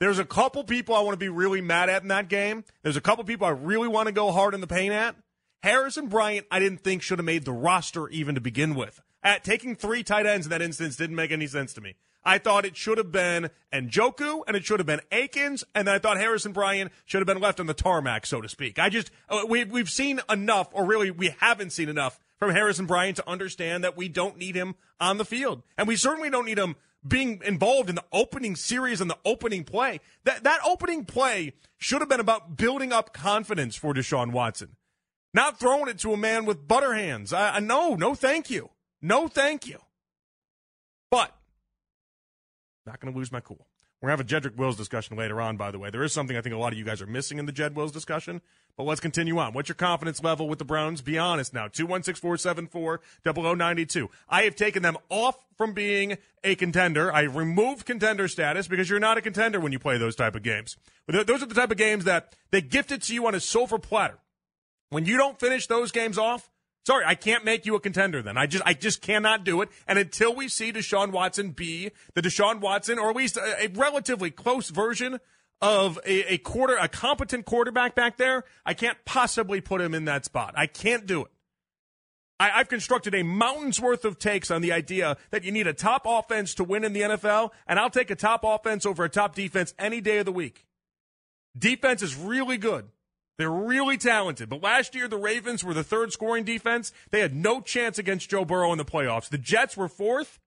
There's 0.00 0.18
a 0.18 0.24
couple 0.24 0.64
people 0.64 0.94
I 0.94 1.00
want 1.00 1.12
to 1.12 1.18
be 1.18 1.28
really 1.28 1.60
mad 1.60 1.90
at 1.90 2.00
in 2.00 2.08
that 2.08 2.28
game. 2.28 2.64
There's 2.82 2.96
a 2.96 3.00
couple 3.02 3.22
people 3.24 3.46
I 3.46 3.50
really 3.50 3.88
want 3.88 4.06
to 4.06 4.12
go 4.12 4.32
hard 4.32 4.54
in 4.54 4.62
the 4.62 4.66
paint 4.66 4.94
at. 4.94 5.14
Harrison 5.62 6.08
Bryant, 6.08 6.46
I 6.50 6.60
didn't 6.60 6.78
think 6.78 7.02
should 7.02 7.18
have 7.18 7.26
made 7.26 7.44
the 7.44 7.52
roster 7.52 8.08
even 8.08 8.34
to 8.36 8.40
begin 8.40 8.74
with. 8.74 9.02
At 9.22 9.44
taking 9.44 9.76
three 9.76 10.02
tight 10.02 10.24
ends 10.24 10.46
in 10.46 10.50
that 10.50 10.62
instance 10.62 10.96
didn't 10.96 11.14
make 11.14 11.30
any 11.30 11.46
sense 11.46 11.74
to 11.74 11.82
me. 11.82 11.94
I 12.24 12.38
thought 12.38 12.64
it 12.64 12.74
should 12.74 12.96
have 12.96 13.12
been 13.12 13.50
Njoku 13.70 14.40
and 14.46 14.56
it 14.56 14.64
should 14.64 14.80
have 14.80 14.86
been 14.86 15.02
Akins, 15.10 15.64
and 15.74 15.86
then 15.86 15.94
I 15.94 15.98
thought 15.98 16.16
Harrison 16.16 16.52
Bryant 16.52 16.90
should 17.04 17.20
have 17.20 17.26
been 17.26 17.40
left 17.40 17.60
on 17.60 17.66
the 17.66 17.74
tarmac, 17.74 18.24
so 18.24 18.40
to 18.40 18.48
speak. 18.48 18.78
I 18.78 18.88
just 18.88 19.10
uh, 19.28 19.42
we 19.46 19.64
we've 19.64 19.90
seen 19.90 20.20
enough, 20.30 20.68
or 20.72 20.86
really 20.86 21.10
we 21.10 21.34
haven't 21.38 21.70
seen 21.70 21.90
enough 21.90 22.18
from 22.42 22.50
Harrison 22.50 22.86
Bryant 22.86 23.18
to 23.18 23.30
understand 23.30 23.84
that 23.84 23.96
we 23.96 24.08
don't 24.08 24.36
need 24.36 24.56
him 24.56 24.74
on 24.98 25.16
the 25.16 25.24
field, 25.24 25.62
and 25.78 25.86
we 25.86 25.94
certainly 25.94 26.28
don't 26.28 26.44
need 26.44 26.58
him 26.58 26.74
being 27.06 27.40
involved 27.44 27.88
in 27.88 27.94
the 27.94 28.02
opening 28.12 28.56
series 28.56 29.00
and 29.00 29.08
the 29.08 29.18
opening 29.24 29.62
play. 29.62 30.00
That 30.24 30.42
that 30.42 30.58
opening 30.66 31.04
play 31.04 31.52
should 31.78 32.00
have 32.00 32.08
been 32.08 32.18
about 32.18 32.56
building 32.56 32.92
up 32.92 33.14
confidence 33.14 33.76
for 33.76 33.94
Deshaun 33.94 34.32
Watson, 34.32 34.70
not 35.32 35.60
throwing 35.60 35.86
it 35.86 36.00
to 36.00 36.12
a 36.12 36.16
man 36.16 36.44
with 36.44 36.66
butter 36.66 36.94
hands. 36.94 37.32
I, 37.32 37.58
I 37.58 37.60
no, 37.60 37.94
no, 37.94 38.16
thank 38.16 38.50
you, 38.50 38.70
no, 39.00 39.28
thank 39.28 39.68
you. 39.68 39.78
But 41.12 41.32
not 42.84 42.98
going 42.98 43.12
to 43.12 43.16
lose 43.16 43.30
my 43.30 43.38
cool. 43.38 43.68
We're 44.02 44.08
going 44.08 44.18
to 44.18 44.34
have 44.34 44.44
a 44.44 44.48
Jedrick 44.50 44.56
Wills 44.56 44.76
discussion 44.76 45.16
later 45.16 45.40
on, 45.40 45.56
by 45.56 45.70
the 45.70 45.78
way. 45.78 45.88
There 45.88 46.02
is 46.02 46.12
something 46.12 46.36
I 46.36 46.40
think 46.40 46.56
a 46.56 46.58
lot 46.58 46.72
of 46.72 46.78
you 46.78 46.84
guys 46.84 47.00
are 47.00 47.06
missing 47.06 47.38
in 47.38 47.46
the 47.46 47.52
Jed 47.52 47.76
Wills 47.76 47.92
discussion, 47.92 48.40
but 48.76 48.82
let's 48.82 49.00
continue 49.00 49.38
on. 49.38 49.52
What's 49.52 49.68
your 49.68 49.76
confidence 49.76 50.24
level 50.24 50.48
with 50.48 50.58
the 50.58 50.64
Browns? 50.64 51.02
Be 51.02 51.18
honest 51.18 51.54
now. 51.54 51.68
216 51.68 52.98
92. 53.56 54.10
I 54.28 54.42
have 54.42 54.56
taken 54.56 54.82
them 54.82 54.96
off 55.08 55.36
from 55.56 55.72
being 55.72 56.18
a 56.42 56.56
contender. 56.56 57.14
I 57.14 57.22
removed 57.22 57.86
contender 57.86 58.26
status 58.26 58.66
because 58.66 58.90
you're 58.90 58.98
not 58.98 59.18
a 59.18 59.22
contender 59.22 59.60
when 59.60 59.70
you 59.70 59.78
play 59.78 59.98
those 59.98 60.16
type 60.16 60.34
of 60.34 60.42
games. 60.42 60.76
Those 61.06 61.40
are 61.40 61.46
the 61.46 61.54
type 61.54 61.70
of 61.70 61.76
games 61.76 62.02
that 62.02 62.34
they 62.50 62.60
gifted 62.60 63.02
to 63.02 63.14
you 63.14 63.24
on 63.28 63.36
a 63.36 63.40
silver 63.40 63.78
platter. 63.78 64.18
When 64.90 65.06
you 65.06 65.16
don't 65.16 65.38
finish 65.38 65.68
those 65.68 65.92
games 65.92 66.18
off, 66.18 66.50
sorry, 66.84 67.04
I 67.06 67.14
can't 67.14 67.44
make 67.44 67.66
you 67.66 67.74
a 67.74 67.80
contender 67.80 68.22
then. 68.22 68.36
I 68.36 68.46
just 68.46 68.64
I 68.66 68.74
just 68.74 69.02
cannot 69.02 69.44
do 69.44 69.62
it. 69.62 69.68
And 69.86 69.98
until 69.98 70.34
we 70.34 70.48
see 70.48 70.72
Deshaun 70.72 71.10
Watson 71.10 71.50
be 71.50 71.90
the 72.14 72.22
Deshaun 72.22 72.60
Watson, 72.60 72.98
or 72.98 73.10
at 73.10 73.16
least 73.16 73.36
a, 73.36 73.64
a 73.64 73.68
relatively 73.68 74.30
close 74.30 74.70
version 74.70 75.18
of 75.60 75.98
a, 76.04 76.34
a 76.34 76.38
quarter 76.38 76.76
a 76.76 76.88
competent 76.88 77.44
quarterback 77.44 77.94
back 77.94 78.16
there, 78.16 78.44
I 78.66 78.74
can't 78.74 78.98
possibly 79.04 79.60
put 79.60 79.80
him 79.80 79.94
in 79.94 80.04
that 80.06 80.24
spot. 80.24 80.54
I 80.56 80.66
can't 80.66 81.06
do 81.06 81.22
it. 81.22 81.30
I, 82.40 82.58
have 82.58 82.68
constructed 82.68 83.14
a 83.14 83.22
mountain's 83.22 83.80
worth 83.80 84.04
of 84.04 84.18
takes 84.18 84.50
on 84.50 84.62
the 84.62 84.72
idea 84.72 85.16
that 85.30 85.44
you 85.44 85.52
need 85.52 85.68
a 85.68 85.72
top 85.72 86.02
offense 86.04 86.54
to 86.54 86.64
win 86.64 86.82
in 86.82 86.92
the 86.92 87.02
NFL, 87.02 87.50
and 87.68 87.78
I'll 87.78 87.90
take 87.90 88.10
a 88.10 88.16
top 88.16 88.40
offense 88.42 88.84
over 88.84 89.04
a 89.04 89.08
top 89.08 89.36
defense 89.36 89.74
any 89.78 90.00
day 90.00 90.18
of 90.18 90.24
the 90.24 90.32
week. 90.32 90.66
Defense 91.56 92.02
is 92.02 92.16
really 92.16 92.56
good. 92.58 92.88
They're 93.38 93.50
really 93.50 93.96
talented. 93.96 94.48
But 94.48 94.62
last 94.62 94.94
year, 94.94 95.08
the 95.08 95.16
Ravens 95.16 95.64
were 95.64 95.74
the 95.74 95.84
third 95.84 96.12
scoring 96.12 96.44
defense. 96.44 96.92
They 97.10 97.20
had 97.20 97.34
no 97.34 97.60
chance 97.60 97.98
against 97.98 98.30
Joe 98.30 98.44
Burrow 98.44 98.72
in 98.72 98.78
the 98.78 98.84
playoffs. 98.84 99.28
The 99.28 99.38
Jets 99.38 99.76
were 99.76 99.88
fourth. 99.88 100.38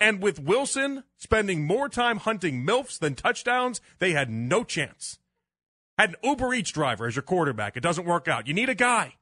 And 0.00 0.22
with 0.22 0.38
Wilson 0.38 1.04
spending 1.18 1.66
more 1.66 1.88
time 1.88 2.18
hunting 2.18 2.64
MILFs 2.64 2.98
than 2.98 3.14
touchdowns, 3.14 3.80
they 3.98 4.12
had 4.12 4.30
no 4.30 4.64
chance. 4.64 5.18
Had 5.98 6.10
an 6.10 6.16
Uber 6.22 6.54
Eats 6.54 6.70
driver 6.70 7.06
as 7.06 7.16
your 7.16 7.22
quarterback. 7.22 7.76
It 7.76 7.82
doesn't 7.82 8.06
work 8.06 8.26
out. 8.26 8.46
You 8.46 8.54
need 8.54 8.70
a 8.70 8.74
guy. 8.74 9.16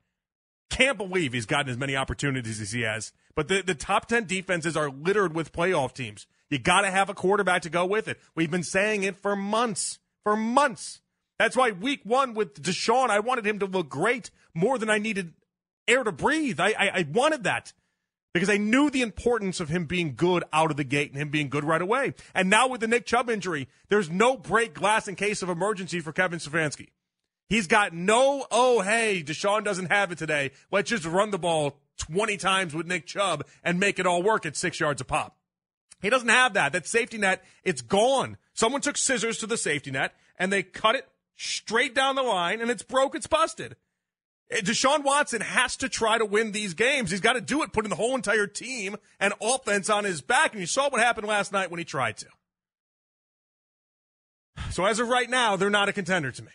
Can't 0.70 0.98
believe 0.98 1.32
he's 1.32 1.46
gotten 1.46 1.70
as 1.70 1.78
many 1.78 1.96
opportunities 1.96 2.60
as 2.60 2.70
he 2.70 2.82
has. 2.82 3.12
But 3.34 3.48
the, 3.48 3.62
the 3.62 3.74
top 3.74 4.06
10 4.06 4.26
defenses 4.26 4.76
are 4.76 4.90
littered 4.90 5.34
with 5.34 5.52
playoff 5.52 5.94
teams. 5.94 6.26
You 6.50 6.58
got 6.58 6.82
to 6.82 6.90
have 6.90 7.08
a 7.08 7.14
quarterback 7.14 7.62
to 7.62 7.70
go 7.70 7.84
with 7.84 8.06
it. 8.06 8.20
We've 8.36 8.50
been 8.50 8.62
saying 8.62 9.02
it 9.02 9.16
for 9.16 9.34
months. 9.34 9.98
For 10.22 10.36
months. 10.36 11.00
That's 11.38 11.56
why 11.56 11.70
week 11.70 12.00
one 12.04 12.34
with 12.34 12.60
Deshaun, 12.60 13.10
I 13.10 13.20
wanted 13.20 13.46
him 13.46 13.60
to 13.60 13.66
look 13.66 13.88
great 13.88 14.30
more 14.54 14.78
than 14.78 14.90
I 14.90 14.98
needed 14.98 15.34
air 15.86 16.04
to 16.04 16.12
breathe. 16.12 16.60
I, 16.60 16.74
I, 16.78 16.90
I 16.94 17.06
wanted 17.12 17.44
that 17.44 17.72
because 18.34 18.50
I 18.50 18.56
knew 18.56 18.90
the 18.90 19.02
importance 19.02 19.60
of 19.60 19.68
him 19.68 19.86
being 19.86 20.14
good 20.14 20.44
out 20.52 20.70
of 20.70 20.76
the 20.76 20.84
gate 20.84 21.12
and 21.12 21.20
him 21.20 21.30
being 21.30 21.48
good 21.48 21.64
right 21.64 21.80
away. 21.80 22.14
And 22.34 22.50
now 22.50 22.68
with 22.68 22.80
the 22.80 22.88
Nick 22.88 23.06
Chubb 23.06 23.30
injury, 23.30 23.68
there's 23.88 24.10
no 24.10 24.36
break 24.36 24.74
glass 24.74 25.08
in 25.08 25.14
case 25.14 25.42
of 25.42 25.48
emergency 25.48 26.00
for 26.00 26.12
Kevin 26.12 26.38
Stefanski. 26.38 26.88
He's 27.48 27.66
got 27.66 27.94
no, 27.94 28.46
oh, 28.50 28.82
hey, 28.82 29.22
Deshaun 29.24 29.64
doesn't 29.64 29.90
have 29.90 30.12
it 30.12 30.18
today. 30.18 30.50
Let's 30.70 30.90
just 30.90 31.06
run 31.06 31.30
the 31.30 31.38
ball 31.38 31.78
20 31.98 32.36
times 32.36 32.74
with 32.74 32.86
Nick 32.86 33.06
Chubb 33.06 33.46
and 33.64 33.80
make 33.80 33.98
it 33.98 34.06
all 34.06 34.22
work 34.22 34.44
at 34.44 34.56
six 34.56 34.78
yards 34.78 35.00
a 35.00 35.04
pop. 35.04 35.36
He 36.00 36.10
doesn't 36.10 36.28
have 36.28 36.54
that. 36.54 36.72
That 36.72 36.86
safety 36.86 37.18
net, 37.18 37.42
it's 37.64 37.80
gone. 37.80 38.36
Someone 38.52 38.82
took 38.82 38.96
scissors 38.96 39.38
to 39.38 39.46
the 39.46 39.56
safety 39.56 39.90
net 39.90 40.14
and 40.38 40.52
they 40.52 40.62
cut 40.62 40.94
it 40.94 41.08
straight 41.38 41.94
down 41.94 42.16
the 42.16 42.22
line, 42.22 42.60
and 42.60 42.70
it's 42.70 42.82
broke, 42.82 43.14
it's 43.14 43.26
busted. 43.26 43.76
Eh, 44.50 44.60
Deshaun 44.60 45.04
Watson 45.04 45.40
has 45.40 45.76
to 45.76 45.88
try 45.88 46.18
to 46.18 46.24
win 46.24 46.52
these 46.52 46.74
games. 46.74 47.10
He's 47.10 47.20
got 47.20 47.34
to 47.34 47.40
do 47.40 47.62
it, 47.62 47.72
putting 47.72 47.90
the 47.90 47.96
whole 47.96 48.14
entire 48.14 48.46
team 48.46 48.96
and 49.20 49.32
offense 49.40 49.88
on 49.88 50.04
his 50.04 50.20
back. 50.20 50.52
And 50.52 50.60
you 50.60 50.66
saw 50.66 50.90
what 50.90 51.00
happened 51.00 51.26
last 51.26 51.52
night 51.52 51.70
when 51.70 51.78
he 51.78 51.84
tried 51.84 52.18
to. 52.18 52.26
So 54.70 54.84
as 54.84 54.98
of 54.98 55.08
right 55.08 55.30
now, 55.30 55.56
they're 55.56 55.70
not 55.70 55.88
a 55.88 55.92
contender 55.92 56.32
to 56.32 56.42
me. 56.42 56.50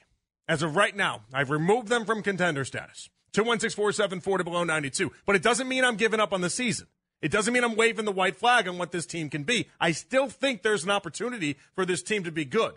As 0.48 0.62
of 0.62 0.76
right 0.76 0.96
now, 0.96 1.22
I've 1.34 1.50
removed 1.50 1.88
them 1.88 2.04
from 2.06 2.22
contender 2.22 2.65
status. 2.65 3.10
216 3.32 4.19
to 4.19 4.43
below 4.43 4.63
92. 4.63 5.12
But 5.26 5.36
it 5.38 5.41
doesn't 5.41 5.67
mean 5.69 5.86
I'm 5.86 5.96
giving 5.96 6.19
up 6.19 6.34
on 6.34 6.41
the 6.41 6.50
season. 6.50 6.88
It 7.22 7.32
doesn't 7.32 7.54
mean 7.54 7.63
I'm 7.63 7.78
waving 7.78 8.04
the 8.04 8.12
white 8.12 8.36
flag 8.36 8.67
on 8.67 8.78
what 8.78 8.91
this 8.91 9.06
team 9.06 9.30
can 9.30 9.43
be. 9.43 9.69
I 9.80 9.93
still 9.93 10.28
think 10.28 10.62
there's 10.62 10.84
an 10.84 10.91
opportunity 10.91 11.58
for 11.74 11.86
this 11.86 12.04
team 12.04 12.26
to 12.26 12.32
be 12.32 12.43
good. 12.43 12.74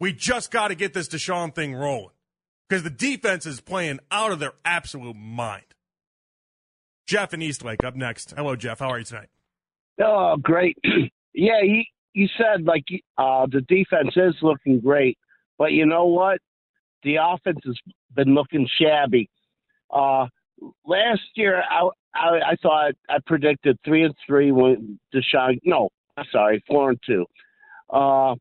We 0.00 0.12
just 0.12 0.50
got 0.50 0.68
to 0.68 0.74
get 0.74 0.92
this 0.92 1.08
Deshaun 1.08 1.54
thing 1.54 1.74
rolling 1.74 2.10
because 2.68 2.82
the 2.82 2.90
defense 2.90 3.46
is 3.46 3.60
playing 3.60 4.00
out 4.10 4.32
of 4.32 4.38
their 4.38 4.52
absolute 4.64 5.16
mind. 5.16 5.64
Jeff 7.06 7.34
in 7.34 7.42
Eastlake 7.42 7.84
up 7.84 7.94
next. 7.94 8.34
Hello, 8.36 8.56
Jeff. 8.56 8.78
How 8.78 8.88
are 8.88 8.98
you 8.98 9.04
tonight? 9.04 9.28
Oh, 10.02 10.36
great. 10.36 10.76
yeah, 11.34 11.60
you, 11.62 11.82
you 12.14 12.28
said 12.38 12.64
like 12.64 12.84
uh, 13.18 13.46
the 13.50 13.60
defense 13.62 14.14
is 14.16 14.34
looking 14.42 14.80
great, 14.80 15.18
but 15.58 15.72
you 15.72 15.86
know 15.86 16.06
what? 16.06 16.38
The 17.02 17.16
offense 17.22 17.60
has 17.66 17.76
been 18.14 18.34
looking 18.34 18.66
shabby. 18.80 19.28
Uh, 19.90 20.26
last 20.86 21.20
year, 21.36 21.62
I, 21.70 21.88
I, 22.14 22.28
I 22.52 22.56
thought 22.62 22.92
I 23.08 23.18
predicted 23.26 23.78
three 23.84 24.04
and 24.04 24.14
three 24.26 24.50
when 24.52 24.98
Deshaun. 25.14 25.60
No, 25.64 25.90
I'm 26.16 26.24
sorry, 26.32 26.64
four 26.66 26.90
and 26.90 27.00
two. 27.06 27.26
Uh, 27.90 28.34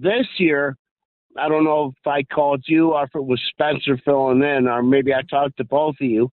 this 0.00 0.26
year, 0.38 0.76
I 1.36 1.48
don't 1.48 1.64
know 1.64 1.92
if 1.96 2.06
I 2.06 2.22
called 2.22 2.64
you 2.66 2.92
or 2.92 3.04
if 3.04 3.10
it 3.14 3.24
was 3.24 3.40
Spencer 3.50 3.98
filling 4.04 4.42
in, 4.42 4.68
or 4.68 4.82
maybe 4.82 5.14
I 5.14 5.22
talked 5.22 5.56
to 5.58 5.64
both 5.64 5.96
of 6.00 6.06
you. 6.06 6.30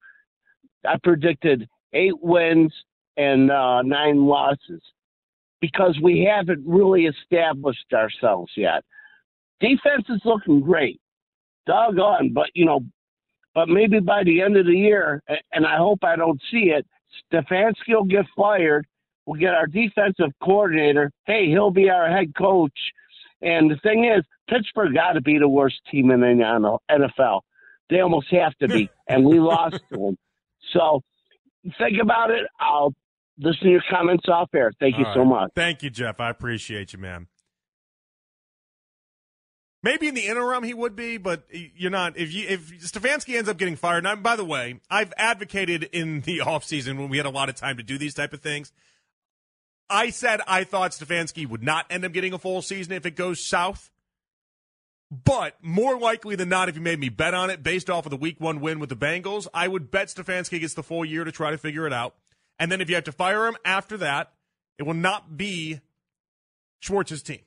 I 0.85 0.97
predicted 1.01 1.67
eight 1.93 2.21
wins 2.21 2.73
and 3.17 3.51
uh, 3.51 3.81
nine 3.81 4.25
losses 4.25 4.81
because 5.61 5.97
we 6.01 6.23
haven't 6.23 6.63
really 6.65 7.05
established 7.05 7.93
ourselves 7.93 8.51
yet. 8.55 8.83
Defense 9.59 10.05
is 10.09 10.21
looking 10.23 10.61
great, 10.61 11.01
doggone, 11.65 12.31
but 12.33 12.47
you 12.53 12.65
know, 12.65 12.81
but 13.53 13.67
maybe 13.67 13.99
by 13.99 14.23
the 14.23 14.41
end 14.41 14.55
of 14.55 14.65
the 14.65 14.77
year, 14.77 15.21
and 15.51 15.65
I 15.65 15.77
hope 15.77 16.03
I 16.03 16.15
don't 16.15 16.41
see 16.49 16.71
it, 16.71 16.85
Stefanski 17.31 17.89
will 17.89 18.05
get 18.05 18.25
fired. 18.37 18.85
We'll 19.25 19.39
get 19.39 19.53
our 19.53 19.67
defensive 19.67 20.31
coordinator. 20.41 21.11
Hey, 21.25 21.47
he'll 21.47 21.71
be 21.71 21.89
our 21.89 22.09
head 22.09 22.33
coach 22.37 22.71
and 23.41 23.71
the 23.71 23.77
thing 23.77 24.05
is, 24.05 24.23
Pittsburgh 24.49 24.93
got 24.93 25.13
to 25.13 25.21
be 25.21 25.37
the 25.37 25.47
worst 25.47 25.77
team 25.91 26.11
in 26.11 26.19
the 26.21 26.77
NFL. 26.89 27.41
They 27.89 28.01
almost 28.01 28.27
have 28.31 28.55
to 28.57 28.67
be, 28.67 28.89
and 29.07 29.25
we 29.25 29.39
lost 29.39 29.77
to 29.91 29.97
them. 29.97 30.17
So 30.73 31.01
think 31.77 31.97
about 32.01 32.31
it. 32.31 32.45
I'll 32.59 32.93
listen 33.37 33.63
to 33.63 33.69
your 33.69 33.83
comments 33.89 34.25
off 34.27 34.49
air. 34.53 34.71
Thank 34.79 34.97
you 34.97 35.05
so 35.13 35.23
much. 35.23 35.51
Thank 35.55 35.83
you, 35.83 35.89
Jeff. 35.89 36.19
I 36.19 36.29
appreciate 36.29 36.93
you, 36.93 36.99
man. 36.99 37.27
Maybe 39.81 40.09
in 40.09 40.13
the 40.13 40.25
interim 40.27 40.63
he 40.63 40.73
would 40.73 40.93
be, 40.93 41.17
but 41.17 41.45
you're 41.51 41.89
not. 41.89 42.17
If 42.17 42.33
you 42.33 42.45
if 42.49 42.69
Stefanski 42.81 43.37
ends 43.37 43.47
up 43.47 43.55
getting 43.55 43.77
fired, 43.77 44.05
and 44.05 44.21
by 44.21 44.35
the 44.35 44.43
way, 44.43 44.81
I've 44.89 45.13
advocated 45.15 45.83
in 45.93 46.19
the 46.21 46.39
offseason 46.45 46.97
when 46.97 47.07
we 47.07 47.15
had 47.15 47.25
a 47.25 47.31
lot 47.31 47.47
of 47.47 47.55
time 47.55 47.77
to 47.77 47.83
do 47.83 47.97
these 47.97 48.13
type 48.13 48.33
of 48.33 48.41
things 48.41 48.73
I 49.89 50.09
said 50.09 50.41
I 50.47 50.63
thought 50.63 50.91
Stefanski 50.91 51.47
would 51.47 51.63
not 51.63 51.85
end 51.89 52.05
up 52.05 52.11
getting 52.11 52.33
a 52.33 52.37
full 52.37 52.61
season 52.61 52.93
if 52.93 53.05
it 53.05 53.15
goes 53.15 53.45
south. 53.45 53.91
But 55.11 55.55
more 55.61 55.97
likely 55.97 56.35
than 56.35 56.49
not, 56.49 56.69
if 56.69 56.75
you 56.75 56.81
made 56.81 56.99
me 56.99 57.09
bet 57.09 57.33
on 57.33 57.49
it 57.49 57.63
based 57.63 57.89
off 57.89 58.05
of 58.05 58.11
the 58.11 58.17
week 58.17 58.39
one 58.39 58.59
win 58.59 58.79
with 58.79 58.89
the 58.89 58.95
Bengals, 58.95 59.47
I 59.53 59.67
would 59.67 59.89
bet 59.89 60.09
Stefanski 60.09 60.59
gets 60.59 60.75
the 60.75 60.83
full 60.83 61.03
year 61.03 61.23
to 61.23 61.31
try 61.31 61.49
to 61.49 61.57
figure 61.57 61.87
it 61.87 61.93
out. 61.93 62.15
And 62.59 62.71
then 62.71 62.79
if 62.79 62.89
you 62.89 62.95
have 62.95 63.05
to 63.05 63.11
fire 63.11 63.47
him 63.47 63.57
after 63.65 63.97
that, 63.97 64.33
it 64.77 64.83
will 64.83 64.93
not 64.93 65.35
be 65.35 65.81
Schwartz's 66.79 67.23
team. 67.23 67.41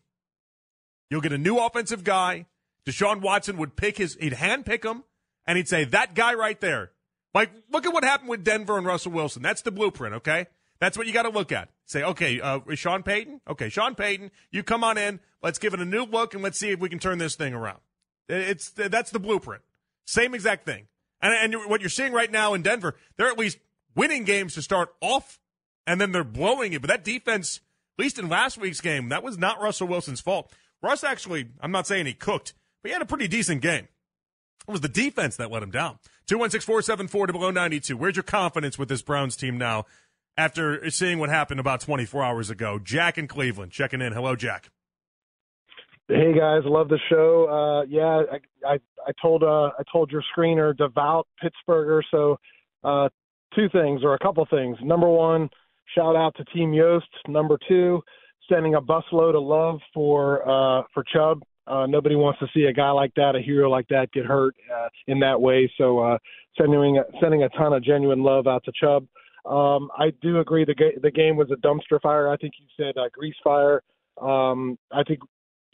You'll 1.08 1.20
get 1.20 1.32
a 1.32 1.38
new 1.38 1.58
offensive 1.58 2.02
guy. 2.02 2.46
Deshaun 2.84 3.20
Watson 3.20 3.56
would 3.58 3.76
pick 3.76 3.98
his, 3.98 4.16
he'd 4.16 4.32
hand 4.32 4.66
pick 4.66 4.84
him, 4.84 5.04
and 5.46 5.56
he'd 5.56 5.68
say, 5.68 5.84
that 5.84 6.14
guy 6.14 6.34
right 6.34 6.60
there. 6.60 6.90
Like, 7.32 7.50
look 7.70 7.86
at 7.86 7.92
what 7.92 8.02
happened 8.02 8.28
with 8.28 8.42
Denver 8.42 8.76
and 8.76 8.86
Russell 8.86 9.12
Wilson. 9.12 9.42
That's 9.42 9.62
the 9.62 9.70
blueprint, 9.70 10.16
okay? 10.16 10.46
That's 10.82 10.98
what 10.98 11.06
you 11.06 11.12
got 11.12 11.22
to 11.22 11.28
look 11.28 11.52
at. 11.52 11.68
Say, 11.84 12.02
okay, 12.02 12.40
uh, 12.40 12.58
Sean 12.74 13.04
Payton? 13.04 13.40
Okay, 13.48 13.68
Sean 13.68 13.94
Payton, 13.94 14.32
you 14.50 14.64
come 14.64 14.82
on 14.82 14.98
in. 14.98 15.20
Let's 15.40 15.60
give 15.60 15.74
it 15.74 15.78
a 15.78 15.84
new 15.84 16.02
look 16.02 16.34
and 16.34 16.42
let's 16.42 16.58
see 16.58 16.70
if 16.70 16.80
we 16.80 16.88
can 16.88 16.98
turn 16.98 17.18
this 17.18 17.36
thing 17.36 17.54
around. 17.54 17.78
It's 18.28 18.70
that's 18.70 19.12
the 19.12 19.20
blueprint. 19.20 19.62
Same 20.06 20.34
exact 20.34 20.66
thing. 20.66 20.88
And, 21.20 21.54
and 21.54 21.70
what 21.70 21.82
you're 21.82 21.88
seeing 21.88 22.12
right 22.12 22.32
now 22.32 22.52
in 22.52 22.62
Denver, 22.62 22.96
they're 23.16 23.28
at 23.28 23.38
least 23.38 23.58
winning 23.94 24.24
games 24.24 24.54
to 24.54 24.62
start 24.62 24.92
off, 25.00 25.38
and 25.86 26.00
then 26.00 26.10
they're 26.10 26.24
blowing 26.24 26.72
it. 26.72 26.80
But 26.80 26.88
that 26.88 27.04
defense, 27.04 27.60
at 27.96 28.02
least 28.02 28.18
in 28.18 28.28
last 28.28 28.58
week's 28.58 28.80
game, 28.80 29.08
that 29.10 29.22
was 29.22 29.38
not 29.38 29.62
Russell 29.62 29.86
Wilson's 29.86 30.20
fault. 30.20 30.52
Russ 30.82 31.04
actually, 31.04 31.46
I'm 31.60 31.70
not 31.70 31.86
saying 31.86 32.06
he 32.06 32.12
cooked, 32.12 32.54
but 32.82 32.88
he 32.88 32.92
had 32.92 33.02
a 33.02 33.06
pretty 33.06 33.28
decent 33.28 33.62
game. 33.62 33.86
It 34.66 34.72
was 34.72 34.80
the 34.80 34.88
defense 34.88 35.36
that 35.36 35.48
let 35.48 35.62
him 35.62 35.70
down. 35.70 36.00
216 36.26 36.66
474 36.66 37.28
to 37.28 37.32
below 37.32 37.50
92. 37.52 37.96
Where's 37.96 38.16
your 38.16 38.24
confidence 38.24 38.80
with 38.80 38.88
this 38.88 39.02
Browns 39.02 39.36
team 39.36 39.56
now? 39.58 39.84
After 40.36 40.90
seeing 40.90 41.18
what 41.18 41.30
happened 41.30 41.60
about 41.60 41.80
24 41.80 42.22
hours 42.22 42.50
ago. 42.50 42.78
Jack 42.78 43.18
in 43.18 43.28
Cleveland 43.28 43.72
checking 43.72 44.00
in. 44.00 44.12
Hello, 44.12 44.36
Jack. 44.36 44.70
Hey 46.08 46.34
guys, 46.36 46.62
love 46.64 46.88
the 46.88 46.98
show. 47.08 47.46
Uh, 47.48 47.86
yeah, 47.88 48.22
I, 48.30 48.74
I 48.74 48.78
I 49.06 49.12
told 49.20 49.42
uh, 49.42 49.70
I 49.78 49.82
told 49.90 50.10
your 50.10 50.22
screener 50.36 50.76
devout 50.76 51.26
Pittsburgher. 51.42 52.02
So 52.10 52.38
uh, 52.84 53.08
two 53.54 53.68
things 53.70 54.02
or 54.02 54.14
a 54.14 54.18
couple 54.18 54.46
things. 54.50 54.76
Number 54.82 55.08
one, 55.08 55.48
shout 55.94 56.16
out 56.16 56.34
to 56.36 56.44
Team 56.46 56.72
Yost. 56.74 57.06
Number 57.28 57.56
two, 57.68 58.02
sending 58.50 58.74
a 58.74 58.80
busload 58.80 59.36
of 59.36 59.42
love 59.42 59.78
for 59.94 60.42
uh, 60.42 60.82
for 60.92 61.04
Chubb. 61.04 61.42
Uh, 61.66 61.86
nobody 61.86 62.16
wants 62.16 62.40
to 62.40 62.46
see 62.52 62.64
a 62.64 62.72
guy 62.72 62.90
like 62.90 63.14
that, 63.14 63.36
a 63.36 63.40
hero 63.40 63.70
like 63.70 63.86
that, 63.88 64.10
get 64.12 64.26
hurt 64.26 64.54
uh, 64.74 64.88
in 65.06 65.20
that 65.20 65.40
way. 65.40 65.72
So 65.78 66.00
uh, 66.00 66.18
sending 66.58 67.02
sending 67.20 67.44
a 67.44 67.48
ton 67.50 67.72
of 67.72 67.84
genuine 67.84 68.22
love 68.22 68.46
out 68.46 68.64
to 68.64 68.72
Chubb. 68.78 69.06
Um, 69.44 69.90
I 69.98 70.12
do 70.20 70.40
agree 70.40 70.64
the, 70.64 70.74
ga- 70.74 70.98
the 71.02 71.10
game 71.10 71.36
was 71.36 71.50
a 71.50 71.56
dumpster 71.66 72.00
fire. 72.00 72.28
I 72.28 72.36
think 72.36 72.54
you 72.58 72.66
said 72.76 72.96
uh, 72.96 73.08
grease 73.12 73.34
fire. 73.42 73.82
Um, 74.20 74.78
I 74.92 75.02
think, 75.02 75.20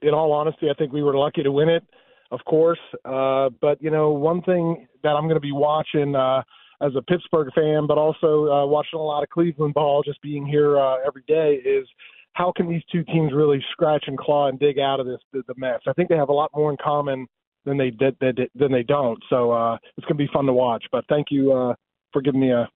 in 0.02 0.14
all 0.14 0.32
honesty, 0.32 0.68
I 0.70 0.74
think 0.74 0.92
we 0.92 1.02
were 1.02 1.16
lucky 1.16 1.42
to 1.42 1.52
win 1.52 1.68
it. 1.68 1.84
of 2.30 2.40
course. 2.44 2.78
Uh, 3.04 3.50
but 3.60 3.80
you 3.82 3.90
know, 3.90 4.10
one 4.10 4.42
thing 4.42 4.86
that 5.02 5.10
I'm 5.10 5.24
going 5.24 5.34
to 5.34 5.40
be 5.40 5.52
watching 5.52 6.14
uh, 6.14 6.42
as 6.80 6.92
a 6.96 7.02
Pittsburgh 7.02 7.48
fan, 7.54 7.86
but 7.86 7.98
also 7.98 8.50
uh, 8.50 8.66
watching 8.66 8.98
a 8.98 9.02
lot 9.02 9.22
of 9.22 9.28
Cleveland 9.30 9.74
ball, 9.74 10.02
just 10.02 10.20
being 10.22 10.46
here 10.46 10.78
uh, 10.78 10.96
every 11.06 11.24
day, 11.26 11.60
is 11.68 11.86
how 12.34 12.52
can 12.54 12.68
these 12.68 12.82
two 12.92 13.02
teams 13.04 13.32
really 13.34 13.64
scratch 13.72 14.04
and 14.06 14.16
claw 14.18 14.48
and 14.48 14.58
dig 14.58 14.78
out 14.78 15.00
of 15.00 15.06
this 15.06 15.20
the, 15.32 15.42
the 15.48 15.54
mess? 15.56 15.80
I 15.86 15.92
think 15.92 16.08
they 16.08 16.16
have 16.16 16.28
a 16.28 16.34
lot 16.34 16.50
more 16.54 16.70
in 16.70 16.76
common 16.82 17.26
than 17.64 17.76
they 17.76 17.90
did 17.90 18.16
than 18.20 18.72
they 18.72 18.84
don't. 18.84 19.18
So 19.28 19.50
uh, 19.50 19.76
it's 19.96 20.06
going 20.06 20.18
to 20.18 20.24
be 20.24 20.30
fun 20.32 20.46
to 20.46 20.52
watch. 20.52 20.84
But 20.92 21.04
thank 21.08 21.28
you 21.30 21.52
uh, 21.52 21.74
for 22.12 22.22
giving 22.22 22.40
me 22.40 22.52
a 22.52 22.68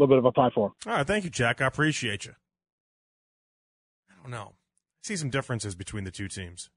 little 0.00 0.14
bit 0.14 0.18
of 0.18 0.24
a 0.24 0.32
platform. 0.32 0.72
All 0.86 0.92
right, 0.92 1.06
thank 1.06 1.24
you, 1.24 1.30
Jack. 1.30 1.60
I 1.60 1.66
appreciate 1.66 2.24
you. 2.24 2.32
I 4.10 4.22
don't 4.22 4.30
know. 4.30 4.52
I 4.54 5.02
see 5.02 5.16
some 5.16 5.30
differences 5.30 5.74
between 5.74 6.04
the 6.04 6.10
two 6.10 6.28
teams. 6.28 6.70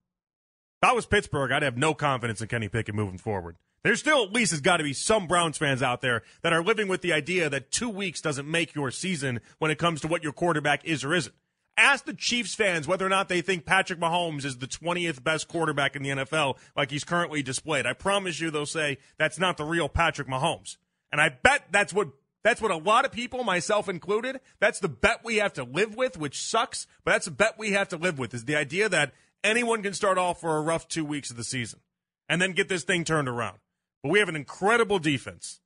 If 0.81 0.89
I 0.89 0.93
was 0.93 1.05
Pittsburgh, 1.05 1.51
I'd 1.51 1.63
have 1.63 1.77
no 1.77 1.93
confidence 1.93 2.41
in 2.41 2.47
Kenny 2.47 2.69
Pickett 2.69 2.95
moving 2.95 3.17
forward. 3.17 3.57
There's 3.83 3.99
still 3.99 4.23
at 4.23 4.33
least 4.33 4.51
has 4.51 4.61
got 4.61 4.77
to 4.77 4.83
be 4.83 4.93
some 4.93 5.27
Browns 5.27 5.57
fans 5.57 5.81
out 5.81 6.01
there 6.01 6.23
that 6.41 6.53
are 6.53 6.63
living 6.63 6.87
with 6.87 7.01
the 7.01 7.13
idea 7.13 7.49
that 7.49 7.71
two 7.71 7.89
weeks 7.89 8.21
doesn't 8.21 8.49
make 8.49 8.75
your 8.75 8.91
season 8.91 9.39
when 9.57 9.71
it 9.71 9.77
comes 9.77 10.01
to 10.01 10.07
what 10.07 10.23
your 10.23 10.33
quarterback 10.33 10.83
is 10.85 11.03
or 11.03 11.13
isn't. 11.13 11.35
Ask 11.77 12.03
the 12.03 12.13
Chiefs 12.13 12.55
fans 12.55 12.89
whether 12.89 13.05
or 13.05 13.09
not 13.09 13.29
they 13.29 13.39
think 13.39 13.65
Patrick 13.65 13.99
Mahomes 13.99 14.43
is 14.43 14.57
the 14.57 14.67
20th 14.67 15.23
best 15.23 15.47
quarterback 15.47 15.95
in 15.95 16.03
the 16.03 16.09
NFL 16.09 16.57
like 16.75 16.91
he's 16.91 17.05
currently 17.05 17.41
displayed. 17.41 17.85
I 17.85 17.93
promise 17.93 18.41
you 18.41 18.51
they'll 18.51 18.65
say 18.65 18.97
that's 19.17 19.39
not 19.39 19.55
the 19.55 19.63
real 19.63 19.87
Patrick 19.87 20.27
Mahomes. 20.27 20.75
And 21.09 21.21
I 21.21 21.29
bet 21.29 21.67
that's 21.71 21.93
what 21.93 22.09
that's 22.43 22.61
what 22.61 22.71
a 22.71 22.77
lot 22.77 23.05
of 23.05 23.11
people, 23.11 23.43
myself 23.43 23.89
included, 23.89 24.39
that's 24.59 24.79
the 24.79 24.87
bet 24.89 25.21
we 25.23 25.37
have 25.37 25.53
to 25.53 25.63
live 25.63 25.95
with, 25.95 26.17
which 26.17 26.41
sucks, 26.41 26.87
but 27.03 27.11
that's 27.11 27.27
a 27.27 27.31
bet 27.31 27.57
we 27.57 27.71
have 27.71 27.89
to 27.89 27.97
live 27.97 28.17
with 28.17 28.33
is 28.33 28.45
the 28.45 28.55
idea 28.55 28.87
that 28.89 29.13
anyone 29.43 29.83
can 29.83 29.93
start 29.93 30.17
off 30.17 30.39
for 30.39 30.57
a 30.57 30.61
rough 30.61 30.87
two 30.87 31.05
weeks 31.05 31.31
of 31.31 31.37
the 31.37 31.43
season 31.43 31.79
and 32.27 32.41
then 32.41 32.53
get 32.53 32.69
this 32.69 32.83
thing 32.83 33.03
turned 33.03 33.27
around. 33.27 33.57
But 34.01 34.11
we 34.11 34.19
have 34.19 34.29
an 34.29 34.35
incredible 34.35 34.99
defense. 34.99 35.59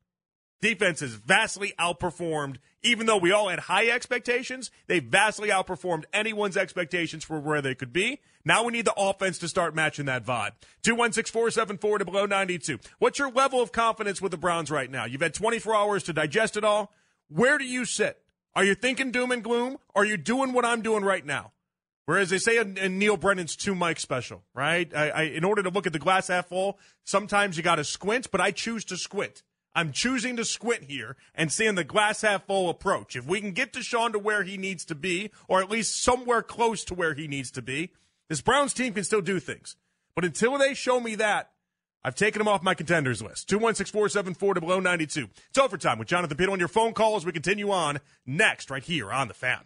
Defense 0.64 1.02
has 1.02 1.16
vastly 1.16 1.74
outperformed, 1.78 2.56
even 2.84 3.06
though 3.06 3.18
we 3.18 3.34
all 3.34 3.50
had 3.50 3.60
high 3.60 3.90
expectations, 3.90 4.72
they 4.88 5.00
vastly 5.00 5.50
outperformed 5.50 6.06
anyone's 6.14 6.56
expectations 6.56 7.26
for 7.26 7.38
where 7.38 7.62
they 7.62 7.76
could 7.76 7.92
be. 7.92 8.22
Now 8.46 8.64
we 8.64 8.72
need 8.72 8.86
the 8.86 8.94
offense 8.96 9.38
to 9.40 9.50
start 9.50 9.76
matching 9.76 10.06
that 10.06 10.26
vibe. 10.26 10.52
216-474 10.84 12.00
to 12.00 12.06
below 12.06 12.26
92. 12.26 12.80
What's 12.98 13.20
your 13.20 13.30
level 13.30 13.60
of 13.60 13.74
confidence 13.74 14.22
with 14.22 14.32
the 14.32 14.38
Browns 14.38 14.72
right 14.72 14.90
now? 14.90 15.04
You've 15.04 15.20
had 15.20 15.34
24 15.34 15.76
hours 15.76 16.04
to 16.04 16.14
digest 16.14 16.56
it 16.56 16.64
all. 16.64 16.94
Where 17.28 17.58
do 17.58 17.66
you 17.66 17.84
sit? 17.84 18.22
Are 18.56 18.64
you 18.64 18.74
thinking 18.74 19.12
doom 19.12 19.34
and 19.34 19.44
gloom? 19.44 19.80
Are 19.94 20.06
you 20.06 20.16
doing 20.16 20.54
what 20.54 20.64
I'm 20.64 20.82
doing 20.82 21.04
right 21.04 21.26
now? 21.26 21.52
Whereas 22.06 22.30
they 22.30 22.38
say 22.38 22.56
in, 22.56 22.78
in 22.78 22.98
Neal 22.98 23.18
Brennan's 23.18 23.58
two 23.58 23.76
mic 23.76 24.00
special, 24.00 24.44
right? 24.54 24.90
I, 24.96 25.10
I, 25.10 25.22
in 25.24 25.44
order 25.44 25.62
to 25.62 25.70
look 25.70 25.88
at 25.88 25.92
the 25.92 26.00
glass 26.00 26.30
half 26.30 26.48
full, 26.48 26.80
sometimes 27.04 27.58
you 27.58 27.64
got 27.64 27.76
to 27.76 27.84
squint, 27.84 28.32
but 28.32 28.40
I 28.40 28.52
choose 28.52 28.86
to 28.86 28.96
squint. 28.96 29.44
I'm 29.76 29.92
choosing 29.92 30.36
to 30.36 30.46
squint 30.46 30.84
here 30.84 31.18
and 31.34 31.52
seeing 31.52 31.76
the 31.76 31.84
glass 31.84 32.22
half 32.22 32.46
full 32.46 32.70
approach. 32.70 33.16
If 33.16 33.26
we 33.26 33.42
can 33.42 33.54
get 33.54 33.74
Deshaun 33.74 34.12
to 34.12 34.20
where 34.20 34.44
he 34.44 34.58
needs 34.58 34.86
to 34.86 34.96
be, 34.96 35.32
or 35.48 35.62
at 35.62 35.70
least 35.70 36.04
somewhere 36.04 36.44
close 36.44 36.84
to 36.86 36.94
where 36.94 37.16
he 37.16 37.28
needs 37.28 37.50
to 37.52 37.62
be, 37.62 37.92
this 38.30 38.42
Browns 38.42 38.74
team 38.74 38.94
can 38.94 39.04
still 39.04 39.22
do 39.22 39.40
things. 39.40 39.76
But 40.16 40.26
until 40.26 40.58
they 40.58 40.74
show 40.74 41.00
me 41.00 41.16
that, 41.16 41.50
I've 42.04 42.16
taken 42.16 42.40
them 42.40 42.48
off 42.48 42.62
my 42.62 42.74
contenders 42.74 43.22
list. 43.22 43.50
216 43.50 44.36
to 44.54 44.62
below 44.62 44.80
92. 44.80 45.30
It's 45.50 45.58
overtime 45.58 45.98
with 45.98 46.08
Jonathan 46.08 46.38
Peter 46.38 46.52
on 46.52 46.60
your 46.60 46.68
phone 46.68 46.94
call 46.94 47.16
as 47.16 47.26
we 47.26 47.32
continue 47.32 47.72
on 47.72 48.00
next, 48.26 48.70
right 48.70 48.84
here 48.84 49.12
on 49.12 49.28
The 49.28 49.34
Fan. 49.34 49.62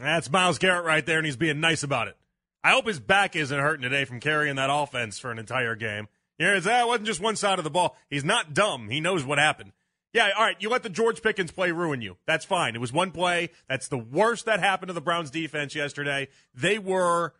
That's 0.00 0.30
Myles 0.30 0.58
Garrett 0.58 0.84
right 0.84 1.04
there, 1.04 1.18
and 1.18 1.26
he's 1.26 1.36
being 1.36 1.60
nice 1.60 1.82
about 1.82 2.08
it. 2.08 2.16
I 2.64 2.70
hope 2.70 2.86
his 2.86 3.00
back 3.00 3.36
isn't 3.36 3.58
hurting 3.58 3.82
today 3.82 4.04
from 4.04 4.20
carrying 4.20 4.56
that 4.56 4.70
offense 4.72 5.18
for 5.18 5.30
an 5.30 5.38
entire 5.38 5.76
game. 5.76 6.08
Yeah, 6.38 6.58
that 6.58 6.86
wasn't 6.86 7.06
just 7.06 7.20
one 7.20 7.36
side 7.36 7.58
of 7.58 7.64
the 7.64 7.70
ball. 7.70 7.96
He's 8.10 8.24
not 8.24 8.52
dumb. 8.52 8.90
He 8.90 9.00
knows 9.00 9.24
what 9.24 9.38
happened. 9.38 9.72
Yeah, 10.12 10.30
all 10.36 10.44
right, 10.44 10.56
you 10.60 10.70
let 10.70 10.82
the 10.82 10.88
George 10.88 11.22
Pickens 11.22 11.50
play 11.50 11.72
ruin 11.72 12.00
you. 12.00 12.16
That's 12.26 12.44
fine. 12.44 12.74
It 12.74 12.80
was 12.80 12.92
one 12.92 13.10
play. 13.10 13.50
That's 13.68 13.88
the 13.88 13.98
worst 13.98 14.46
that 14.46 14.60
happened 14.60 14.88
to 14.88 14.94
the 14.94 15.00
Browns 15.00 15.30
defense 15.30 15.74
yesterday. 15.74 16.28
They 16.54 16.78
were 16.78 17.34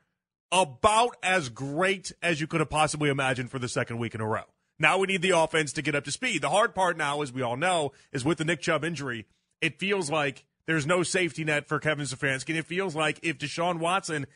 about 0.53 1.17
as 1.23 1.49
great 1.49 2.13
as 2.23 2.41
you 2.41 2.47
could 2.47 2.61
have 2.61 2.71
possibly 2.71 3.09
imagined 3.09 3.51
for 3.51 3.59
the 3.59 3.69
second 3.69 3.99
week 3.99 4.15
in 4.15 4.21
a 4.21 4.27
row. 4.27 4.45
Now 4.79 4.99
we 4.99 5.07
need 5.07 5.23
the 5.23 5.31
offense 5.31 5.73
to 5.73 5.83
get 5.83 5.95
up 5.95 6.05
to 6.05 6.13
speed. 6.13 6.43
The 6.43 6.51
hard 6.51 6.75
part 6.75 6.97
now, 6.99 7.23
as 7.23 7.33
we 7.33 7.43
all 7.43 7.57
know, 7.57 7.93
is 8.13 8.25
with 8.25 8.39
the 8.39 8.45
Nick 8.45 8.61
Chubb 8.61 8.85
injury, 8.85 9.27
it 9.61 9.79
feels 9.79 10.11
like 10.11 10.45
there's 10.67 10.87
no 10.87 11.03
safety 11.03 11.45
net 11.45 11.67
for 11.67 11.79
Kevin 11.79 12.05
Stefanski. 12.05 12.51
And 12.51 12.59
it 12.59 12.67
feels 12.67 12.95
like 12.95 13.19
if 13.23 13.39
Deshaun 13.39 13.79
Watson, 13.79 14.27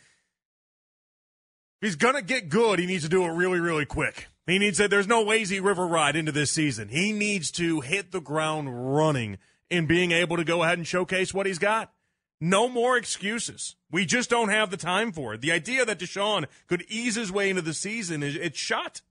he's 1.80 1.96
going 1.96 2.14
to 2.14 2.22
get 2.22 2.48
good, 2.48 2.78
he 2.78 2.86
needs 2.86 3.04
to 3.04 3.08
do 3.08 3.24
it 3.24 3.30
really, 3.30 3.60
really 3.60 3.86
quick. 3.86 4.28
He 4.46 4.58
needs 4.58 4.78
to, 4.78 4.88
there's 4.88 5.06
no 5.06 5.22
lazy 5.22 5.60
river 5.60 5.86
ride 5.86 6.16
into 6.16 6.32
this 6.32 6.50
season. 6.50 6.88
He 6.88 7.12
needs 7.12 7.50
to 7.52 7.80
hit 7.80 8.10
the 8.10 8.20
ground 8.20 8.96
running 8.96 9.38
in 9.70 9.86
being 9.86 10.10
able 10.10 10.36
to 10.36 10.44
go 10.44 10.62
ahead 10.62 10.78
and 10.78 10.86
showcase 10.86 11.32
what 11.32 11.46
he's 11.46 11.58
got. 11.58 11.92
No 12.40 12.68
more 12.68 12.96
excuses. 12.96 13.76
We 13.90 14.06
just 14.06 14.30
don't 14.30 14.48
have 14.48 14.70
the 14.70 14.76
time 14.76 15.12
for 15.12 15.34
it. 15.34 15.40
The 15.40 15.52
idea 15.52 15.84
that 15.84 15.98
Deshaun 15.98 16.46
could 16.66 16.84
ease 16.88 17.14
his 17.14 17.30
way 17.30 17.50
into 17.50 17.62
the 17.62 17.74
season 17.74 18.22
is 18.22 18.34
it's 18.34 18.58
shot. 18.58 19.02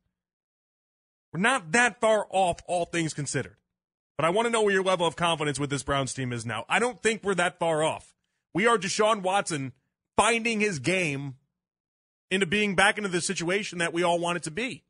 We're 1.31 1.39
not 1.39 1.71
that 1.73 2.01
far 2.01 2.27
off, 2.31 2.61
all 2.67 2.85
things 2.85 3.13
considered. 3.13 3.55
But 4.17 4.25
I 4.25 4.31
want 4.31 4.47
to 4.47 4.51
know 4.51 4.63
where 4.63 4.73
your 4.73 4.83
level 4.83 5.05
of 5.07 5.15
confidence 5.15 5.59
with 5.59 5.69
this 5.69 5.83
Browns 5.83 6.13
team 6.13 6.33
is 6.33 6.45
now. 6.45 6.65
I 6.67 6.79
don't 6.79 7.01
think 7.01 7.23
we're 7.23 7.35
that 7.35 7.59
far 7.59 7.83
off. 7.83 8.15
We 8.53 8.65
are 8.67 8.77
Deshaun 8.77 9.21
Watson 9.21 9.73
finding 10.17 10.59
his 10.59 10.79
game 10.79 11.35
into 12.31 12.45
being 12.45 12.75
back 12.75 12.97
into 12.97 13.09
the 13.09 13.21
situation 13.21 13.79
that 13.79 13.93
we 13.93 14.03
all 14.03 14.19
want 14.19 14.37
it 14.37 14.43
to 14.43 14.51
be. 14.51 14.83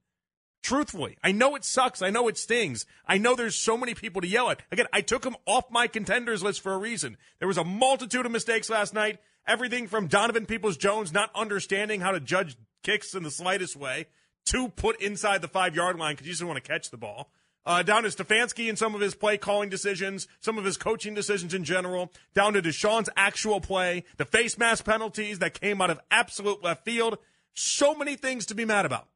Truthfully, 0.62 1.17
I 1.23 1.32
know 1.32 1.56
it 1.56 1.63
sucks. 1.63 2.02
I 2.02 2.10
know 2.10 2.28
it 2.28 2.38
stings. 2.38 2.86
I 3.08 3.17
know 3.17 3.36
there's 3.36 3.56
so 3.56 3.78
many 3.78 3.93
people 3.93 4.21
to 4.21 4.28
yell 4.28 4.49
at. 4.49 4.62
Again, 4.71 4.88
I 4.91 5.02
took 5.02 5.23
him 5.23 5.38
off 5.45 5.71
my 5.71 5.88
contenders 5.88 6.43
list 6.43 6.62
for 6.62 6.73
a 6.73 6.78
reason. 6.78 7.17
There 7.39 7.47
was 7.47 7.58
a 7.58 7.63
multitude 7.63 8.25
of 8.25 8.32
mistakes 8.32 8.69
last 8.69 8.93
night. 8.93 9.19
Everything 9.47 9.88
from 9.88 10.08
Donovan 10.08 10.45
Peoples 10.45 10.75
Jones 10.75 11.13
not 11.13 11.32
understanding 11.34 12.02
how 12.02 12.12
to 12.12 12.19
judge 12.19 12.58
kicks 12.84 13.15
in 13.15 13.23
the 13.23 13.32
slightest 13.32 13.78
way 13.78 14.08
to 14.47 14.67
put 14.69 15.02
inside 15.02 15.41
the 15.41 15.47
five 15.47 15.75
yard 15.75 15.97
line 15.97 16.13
because 16.13 16.25
he 16.25 16.34
doesn't 16.34 16.47
want 16.47 16.62
to 16.62 16.69
catch 16.69 16.89
the 16.89 16.97
ball 16.97 17.32
uh, 17.65 17.84
down 17.84 18.02
to 18.02 18.10
Stefanski 18.10 18.69
and 18.69 18.78
some 18.78 18.95
of 18.95 19.02
his 19.02 19.13
play 19.15 19.38
calling 19.38 19.69
decisions, 19.69 20.28
some 20.39 20.58
of 20.58 20.65
his 20.65 20.75
coaching 20.78 21.13
decisions 21.13 21.54
in 21.54 21.63
general, 21.63 22.12
down 22.34 22.54
to 22.54 22.62
Deshaun's 22.62 23.10
actual 23.15 23.62
play, 23.62 24.06
the 24.17 24.25
face 24.25 24.58
mask 24.58 24.86
penalties 24.86 25.39
that 25.39 25.60
came 25.60 25.82
out 25.82 25.91
of 25.91 25.99
absolute 26.10 26.63
left 26.63 26.84
field. 26.84 27.19
So 27.53 27.93
many 27.95 28.15
things 28.15 28.45
to 28.47 28.55
be 28.55 28.65
mad 28.65 28.85
about. 28.85 29.07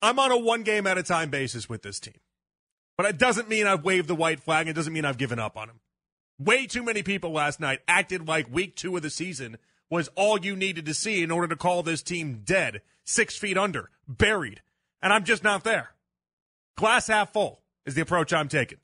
I'm 0.00 0.18
on 0.18 0.30
a 0.30 0.38
one 0.38 0.62
game 0.62 0.86
at 0.86 0.98
a 0.98 1.02
time 1.02 1.30
basis 1.30 1.68
with 1.68 1.82
this 1.82 1.98
team. 1.98 2.20
But 2.96 3.06
it 3.06 3.18
doesn't 3.18 3.48
mean 3.48 3.66
I've 3.66 3.84
waved 3.84 4.08
the 4.08 4.14
white 4.14 4.40
flag. 4.40 4.68
It 4.68 4.74
doesn't 4.74 4.92
mean 4.92 5.04
I've 5.04 5.18
given 5.18 5.38
up 5.38 5.56
on 5.56 5.68
him. 5.68 5.80
Way 6.38 6.66
too 6.66 6.82
many 6.82 7.02
people 7.02 7.32
last 7.32 7.60
night 7.60 7.80
acted 7.88 8.26
like 8.28 8.52
week 8.52 8.76
two 8.76 8.96
of 8.96 9.02
the 9.02 9.10
season 9.10 9.58
was 9.90 10.08
all 10.14 10.38
you 10.38 10.54
needed 10.54 10.86
to 10.86 10.94
see 10.94 11.22
in 11.22 11.30
order 11.30 11.48
to 11.48 11.56
call 11.56 11.82
this 11.82 12.02
team 12.02 12.42
dead, 12.44 12.82
six 13.04 13.36
feet 13.36 13.58
under, 13.58 13.90
buried 14.06 14.60
and 15.02 15.12
I'm 15.12 15.24
just 15.24 15.44
not 15.44 15.64
there. 15.64 15.90
Glass 16.76 17.06
half 17.08 17.32
full 17.32 17.60
is 17.86 17.94
the 17.94 18.02
approach 18.02 18.32
I'm 18.32 18.48
taking. 18.48 18.78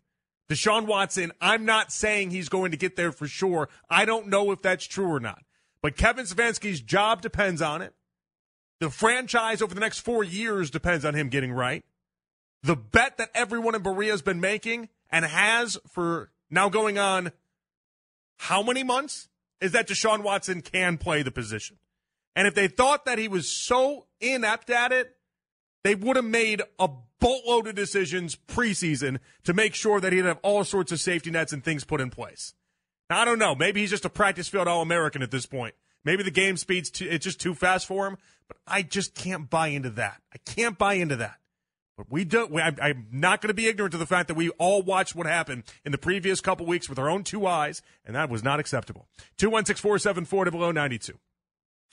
Deshaun 0.48 0.86
Watson, 0.86 1.32
I'm 1.40 1.64
not 1.64 1.90
saying 1.90 2.30
he's 2.30 2.48
going 2.48 2.70
to 2.72 2.76
get 2.76 2.96
there 2.96 3.12
for 3.12 3.26
sure. 3.26 3.68
I 3.88 4.04
don't 4.04 4.28
know 4.28 4.50
if 4.52 4.62
that's 4.62 4.84
true 4.86 5.10
or 5.10 5.20
not. 5.20 5.42
But 5.84 5.98
Kevin 5.98 6.24
Stefanski's 6.24 6.80
job 6.80 7.20
depends 7.20 7.60
on 7.60 7.82
it. 7.82 7.92
The 8.80 8.88
franchise 8.88 9.60
over 9.60 9.74
the 9.74 9.82
next 9.82 9.98
four 9.98 10.24
years 10.24 10.70
depends 10.70 11.04
on 11.04 11.12
him 11.12 11.28
getting 11.28 11.52
right. 11.52 11.84
The 12.62 12.74
bet 12.74 13.18
that 13.18 13.28
everyone 13.34 13.74
in 13.74 13.82
Berea 13.82 14.12
has 14.12 14.22
been 14.22 14.40
making 14.40 14.88
and 15.10 15.26
has 15.26 15.76
for 15.86 16.30
now 16.48 16.70
going 16.70 16.96
on 16.96 17.32
how 18.38 18.62
many 18.62 18.82
months 18.82 19.28
is 19.60 19.72
that 19.72 19.86
Deshaun 19.86 20.22
Watson 20.22 20.62
can 20.62 20.96
play 20.96 21.20
the 21.20 21.30
position. 21.30 21.76
And 22.34 22.48
if 22.48 22.54
they 22.54 22.66
thought 22.66 23.04
that 23.04 23.18
he 23.18 23.28
was 23.28 23.46
so 23.46 24.06
inept 24.22 24.70
at 24.70 24.90
it, 24.90 25.14
they 25.82 25.94
would 25.94 26.16
have 26.16 26.24
made 26.24 26.62
a 26.78 26.88
boatload 27.20 27.66
of 27.66 27.74
decisions 27.74 28.36
preseason 28.36 29.18
to 29.42 29.52
make 29.52 29.74
sure 29.74 30.00
that 30.00 30.14
he'd 30.14 30.24
have 30.24 30.40
all 30.42 30.64
sorts 30.64 30.92
of 30.92 31.00
safety 31.00 31.30
nets 31.30 31.52
and 31.52 31.62
things 31.62 31.84
put 31.84 32.00
in 32.00 32.08
place. 32.08 32.54
I 33.10 33.24
don't 33.24 33.38
know. 33.38 33.54
Maybe 33.54 33.80
he's 33.80 33.90
just 33.90 34.04
a 34.04 34.10
practice 34.10 34.48
field 34.48 34.68
All 34.68 34.82
American 34.82 35.22
at 35.22 35.30
this 35.30 35.46
point. 35.46 35.74
Maybe 36.04 36.22
the 36.22 36.30
game 36.30 36.56
speed's 36.56 36.90
too, 36.90 37.06
it's 37.08 37.24
just 37.24 37.40
too 37.40 37.54
fast 37.54 37.86
for 37.86 38.06
him. 38.06 38.16
But 38.48 38.58
I 38.66 38.82
just 38.82 39.14
can't 39.14 39.48
buy 39.48 39.68
into 39.68 39.90
that. 39.90 40.20
I 40.32 40.38
can't 40.38 40.76
buy 40.76 40.94
into 40.94 41.16
that. 41.16 41.38
But 41.96 42.10
we 42.10 42.24
don't. 42.24 42.50
We, 42.50 42.60
I, 42.60 42.74
I'm 42.82 43.06
not 43.12 43.40
going 43.40 43.48
to 43.48 43.54
be 43.54 43.68
ignorant 43.68 43.92
to 43.92 43.98
the 43.98 44.06
fact 44.06 44.28
that 44.28 44.34
we 44.34 44.50
all 44.50 44.82
watched 44.82 45.14
what 45.14 45.26
happened 45.26 45.62
in 45.84 45.92
the 45.92 45.98
previous 45.98 46.40
couple 46.40 46.66
weeks 46.66 46.88
with 46.88 46.98
our 46.98 47.08
own 47.08 47.22
two 47.22 47.46
eyes, 47.46 47.82
and 48.04 48.16
that 48.16 48.28
was 48.28 48.42
not 48.42 48.58
acceptable. 48.58 49.06
Two 49.36 49.48
one 49.48 49.64
six 49.64 49.80
four 49.80 49.98
seven 49.98 50.24
four 50.24 50.44
to 50.44 50.50
below 50.50 50.72
ninety 50.72 50.98
two. 50.98 51.18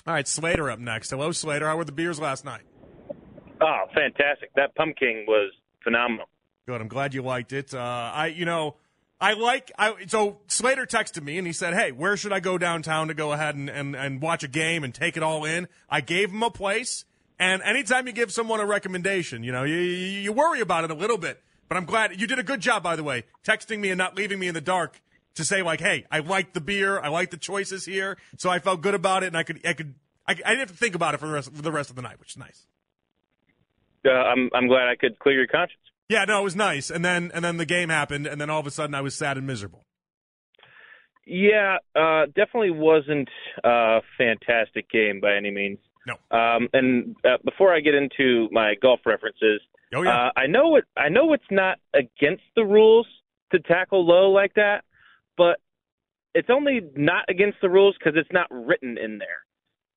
All 0.08 0.14
right, 0.16 0.28
Slater 0.28 0.72
up 0.72 0.80
next. 0.80 1.12
Hello, 1.12 1.32
Slater. 1.32 1.68
How 1.68 1.78
were 1.78 1.86
the 1.86 1.92
beers 1.92 2.20
last 2.20 2.44
night? 2.44 2.64
Oh, 3.62 3.84
fantastic! 3.94 4.50
That 4.56 4.74
pumpkin 4.74 5.26
was 5.28 5.52
phenomenal. 5.84 6.26
Good. 6.68 6.82
I'm 6.82 6.88
glad 6.88 7.14
you 7.14 7.22
liked 7.22 7.54
it. 7.54 7.74
Uh, 7.74 8.12
I, 8.14 8.28
you 8.28 8.46
know, 8.46 8.76
I 9.22 9.34
like 9.34 9.72
I 9.78 9.94
so 10.08 10.40
Slater 10.48 10.88
texted 10.88 11.24
me 11.24 11.38
and 11.38 11.46
he 11.46 11.54
said, 11.54 11.76
"Hey, 11.76 11.92
where 11.92 12.18
should 12.18 12.34
I 12.34 12.40
go 12.40 12.58
downtown 12.58 13.08
to 13.08 13.14
go 13.14 13.32
ahead 13.32 13.56
and, 13.56 13.70
and, 13.70 13.96
and 13.96 14.20
watch 14.20 14.44
a 14.44 14.48
game 14.48 14.84
and 14.84 14.94
take 14.94 15.16
it 15.16 15.22
all 15.22 15.46
in?" 15.46 15.68
I 15.88 16.02
gave 16.02 16.32
him 16.32 16.42
a 16.42 16.50
place, 16.50 17.06
and 17.38 17.62
anytime 17.62 18.08
you 18.08 18.14
give 18.14 18.32
someone 18.32 18.60
a 18.60 18.66
recommendation, 18.66 19.44
you 19.44 19.52
know, 19.52 19.64
you 19.64 19.78
you 19.78 20.34
worry 20.34 20.60
about 20.60 20.86
it 20.86 20.92
a 20.92 20.96
little 20.96 21.20
bit. 21.20 21.40
But 21.70 21.78
I'm 21.78 21.86
glad 21.86 22.20
you 22.20 22.26
did 22.26 22.40
a 22.40 22.44
good 22.44 22.62
job, 22.62 22.82
by 22.82 22.96
the 22.96 23.04
way, 23.04 23.26
texting 23.46 23.80
me 23.80 23.92
and 23.92 23.98
not 23.98 24.18
leaving 24.18 24.40
me 24.40 24.48
in 24.48 24.56
the 24.56 24.60
dark 24.60 25.00
to 25.36 25.46
say 25.46 25.62
like, 25.62 25.82
"Hey, 25.82 26.06
I 26.12 26.20
like 26.20 26.54
the 26.54 26.62
beer, 26.62 27.00
I 27.00 27.10
like 27.10 27.30
the 27.30 27.38
choices 27.38 27.86
here," 27.86 28.18
so 28.38 28.50
I 28.50 28.58
felt 28.58 28.82
good 28.82 28.96
about 28.96 29.22
it, 29.22 29.28
and 29.28 29.38
I 29.38 29.44
could 29.44 29.62
I 29.64 29.74
could 29.74 29.94
I, 30.28 30.32
I 30.32 30.34
didn't 30.34 30.60
have 30.60 30.72
to 30.72 30.78
think 30.78 30.96
about 30.96 31.14
it 31.14 31.20
for 31.20 31.28
the 31.28 31.34
rest 31.34 31.54
for 31.54 31.62
the 31.62 31.72
rest 31.72 31.92
of 31.92 31.96
the 31.96 32.02
night, 32.02 32.20
which 32.20 32.32
is 32.32 32.38
nice. 32.38 32.66
Uh, 34.04 34.10
I'm 34.10 34.50
I'm 34.56 34.68
glad 34.68 34.88
I 34.88 34.96
could 34.96 35.20
clear 35.20 35.36
your 35.36 35.48
conscience. 35.48 35.78
Yeah, 36.12 36.26
no, 36.26 36.42
it 36.42 36.44
was 36.44 36.58
nice. 36.58 36.90
And 36.90 37.06
then 37.06 37.32
and 37.34 37.44
then 37.44 37.56
the 37.56 37.66
game 37.66 37.88
happened, 37.88 38.28
and 38.28 38.42
then 38.42 38.50
all 38.50 38.60
of 38.60 38.68
a 38.68 38.72
sudden 38.72 38.94
I 38.94 39.00
was 39.00 39.16
sad 39.16 39.38
and 39.38 39.48
miserable. 39.48 39.86
Yeah, 41.26 41.78
uh, 41.96 42.26
definitely 42.36 42.72
wasn't 42.72 43.30
a 43.64 44.02
fantastic 44.18 44.90
game 44.90 45.22
by 45.22 45.38
any 45.38 45.52
means. 45.52 45.80
No. 46.06 46.16
Um, 46.38 46.68
and 46.74 47.16
uh, 47.24 47.38
before 47.46 47.74
I 47.74 47.80
get 47.80 47.94
into 47.94 48.50
my 48.52 48.74
golf 48.82 49.00
references, 49.06 49.62
oh, 49.96 50.02
yeah. 50.02 50.28
uh, 50.28 50.32
I 50.36 50.48
know 50.48 50.76
it. 50.76 50.84
I 50.98 51.08
know 51.08 51.32
it's 51.32 51.44
not 51.50 51.78
against 51.94 52.44
the 52.58 52.66
rules 52.66 53.08
to 53.54 53.60
tackle 53.60 54.06
low 54.06 54.32
like 54.32 54.56
that, 54.56 54.84
but 55.38 55.62
it's 56.36 56.50
only 56.50 56.82
not 56.94 57.24
against 57.30 57.60
the 57.62 57.70
rules 57.70 57.96
because 57.98 58.20
it's 58.20 58.34
not 58.34 58.48
written 58.52 58.98
in 58.98 59.18
there. 59.18 59.46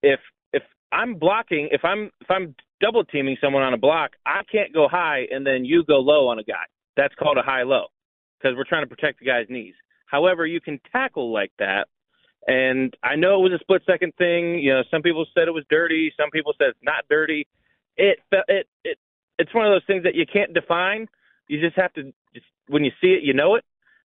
If 0.05 0.21
if 0.21 0.21
I'm 0.93 1.15
blocking, 1.15 1.69
if 1.73 1.85
I'm 1.85 2.11
if 2.21 2.31
I'm 2.31 2.55
double 2.81 3.05
teaming 3.05 3.37
someone 3.41 3.63
on 3.63 3.75
a 3.75 3.79
block, 3.79 4.13
I 4.27 4.43
can't 4.51 4.73
go 4.73 4.89
high 4.89 5.27
and 5.31 5.47
then 5.47 5.65
you 5.65 5.85
go 5.85 5.99
low 5.99 6.29
on 6.29 6.39
a 6.39 6.45
guy. 6.45 6.65
That's 6.97 7.15
called 7.17 7.39
a 7.39 7.43
high 7.43 7.63
low 7.63 7.87
because 8.39 8.57
we're 8.57 8.69
trying 8.69 8.83
to 8.83 8.95
protect 8.95 9.21
the 9.21 9.27
guy's 9.27 9.47
knees. 9.49 9.75
However, 10.07 10.47
you 10.47 10.61
can 10.61 10.81
tackle 10.93 11.33
like 11.33 11.53
that. 11.59 11.89
And 12.47 12.95
I 13.03 13.17
know 13.17 13.41
it 13.41 13.51
was 13.51 13.59
a 13.59 13.63
split 13.63 13.83
second 13.87 14.13
thing. 14.19 14.59
You 14.59 14.75
know, 14.75 14.83
some 14.91 15.03
people 15.03 15.25
said 15.35 15.49
it 15.49 15.55
was 15.55 15.65
dirty. 15.71 16.13
Some 16.17 16.31
people 16.31 16.53
said 16.59 16.69
it's 16.69 16.79
not 16.83 17.05
dirty. 17.09 17.47
It 17.97 18.19
it 18.31 18.67
it 18.85 18.99
it's 19.39 19.55
one 19.55 19.67
of 19.67 19.73
those 19.73 19.87
things 19.87 20.05
that 20.05 20.15
you 20.15 20.27
can't 20.31 20.53
define. 20.53 21.09
You 21.49 21.61
just 21.61 21.77
have 21.77 21.93
to 21.95 22.13
just 22.35 22.47
when 22.69 22.85
you 22.85 22.91
see 23.01 23.09
it, 23.09 23.23
you 23.23 23.33
know 23.33 23.55
it 23.55 23.65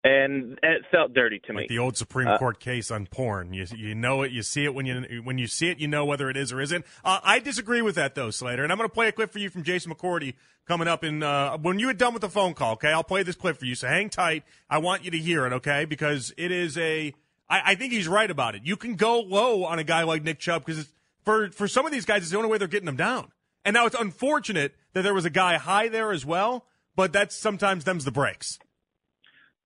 and 0.03 0.59
it 0.63 0.83
felt 0.91 1.13
dirty 1.13 1.39
to 1.45 1.53
like 1.53 1.63
me. 1.63 1.67
The 1.69 1.79
old 1.79 1.95
Supreme 1.95 2.27
uh, 2.27 2.37
Court 2.37 2.59
case 2.59 2.89
on 2.89 3.05
porn. 3.05 3.53
You 3.53 3.65
you 3.75 3.93
know 3.93 4.23
it, 4.23 4.31
you 4.31 4.41
see 4.41 4.63
it 4.63 4.73
when 4.73 4.85
you 4.85 5.21
when 5.23 5.37
you 5.37 5.47
see 5.47 5.69
it, 5.69 5.79
you 5.79 5.87
know 5.87 6.05
whether 6.05 6.29
it 6.29 6.37
is 6.37 6.51
or 6.51 6.59
isn't. 6.59 6.85
Uh, 7.05 7.19
I 7.23 7.39
disagree 7.39 7.81
with 7.81 7.95
that 7.95 8.15
though, 8.15 8.31
Slater. 8.31 8.63
And 8.63 8.71
I'm 8.71 8.77
going 8.77 8.89
to 8.89 8.93
play 8.93 9.07
a 9.07 9.11
clip 9.11 9.31
for 9.31 9.39
you 9.39 9.49
from 9.49 9.63
Jason 9.63 9.93
McCourty 9.93 10.33
coming 10.67 10.87
up 10.87 11.03
in 11.03 11.21
uh, 11.21 11.57
when 11.57 11.77
you 11.77 11.87
had 11.87 11.97
done 11.97 12.13
with 12.13 12.21
the 12.21 12.29
phone 12.29 12.53
call. 12.53 12.73
Okay, 12.73 12.91
I'll 12.91 13.03
play 13.03 13.23
this 13.23 13.35
clip 13.35 13.57
for 13.57 13.65
you. 13.65 13.75
So 13.75 13.87
hang 13.87 14.09
tight. 14.09 14.43
I 14.69 14.79
want 14.79 15.05
you 15.05 15.11
to 15.11 15.17
hear 15.17 15.45
it. 15.45 15.53
Okay, 15.53 15.85
because 15.85 16.33
it 16.37 16.51
is 16.51 16.77
a. 16.77 17.13
I, 17.47 17.71
I 17.71 17.75
think 17.75 17.93
he's 17.93 18.07
right 18.07 18.29
about 18.29 18.55
it. 18.55 18.63
You 18.65 18.77
can 18.77 18.95
go 18.95 19.19
low 19.19 19.65
on 19.65 19.77
a 19.77 19.83
guy 19.83 20.03
like 20.03 20.23
Nick 20.23 20.39
Chubb 20.39 20.65
because 20.65 20.91
for 21.23 21.49
for 21.49 21.67
some 21.67 21.85
of 21.85 21.91
these 21.91 22.05
guys, 22.05 22.23
it's 22.23 22.31
the 22.31 22.37
only 22.37 22.49
way 22.49 22.57
they're 22.57 22.67
getting 22.67 22.87
them 22.87 22.97
down. 22.97 23.31
And 23.63 23.75
now 23.75 23.85
it's 23.85 23.95
unfortunate 23.99 24.73
that 24.93 25.03
there 25.03 25.13
was 25.13 25.25
a 25.25 25.29
guy 25.29 25.57
high 25.57 25.87
there 25.87 26.11
as 26.11 26.25
well, 26.25 26.65
but 26.95 27.13
that's 27.13 27.35
sometimes 27.35 27.83
them's 27.83 28.05
the 28.05 28.11
breaks. 28.11 28.57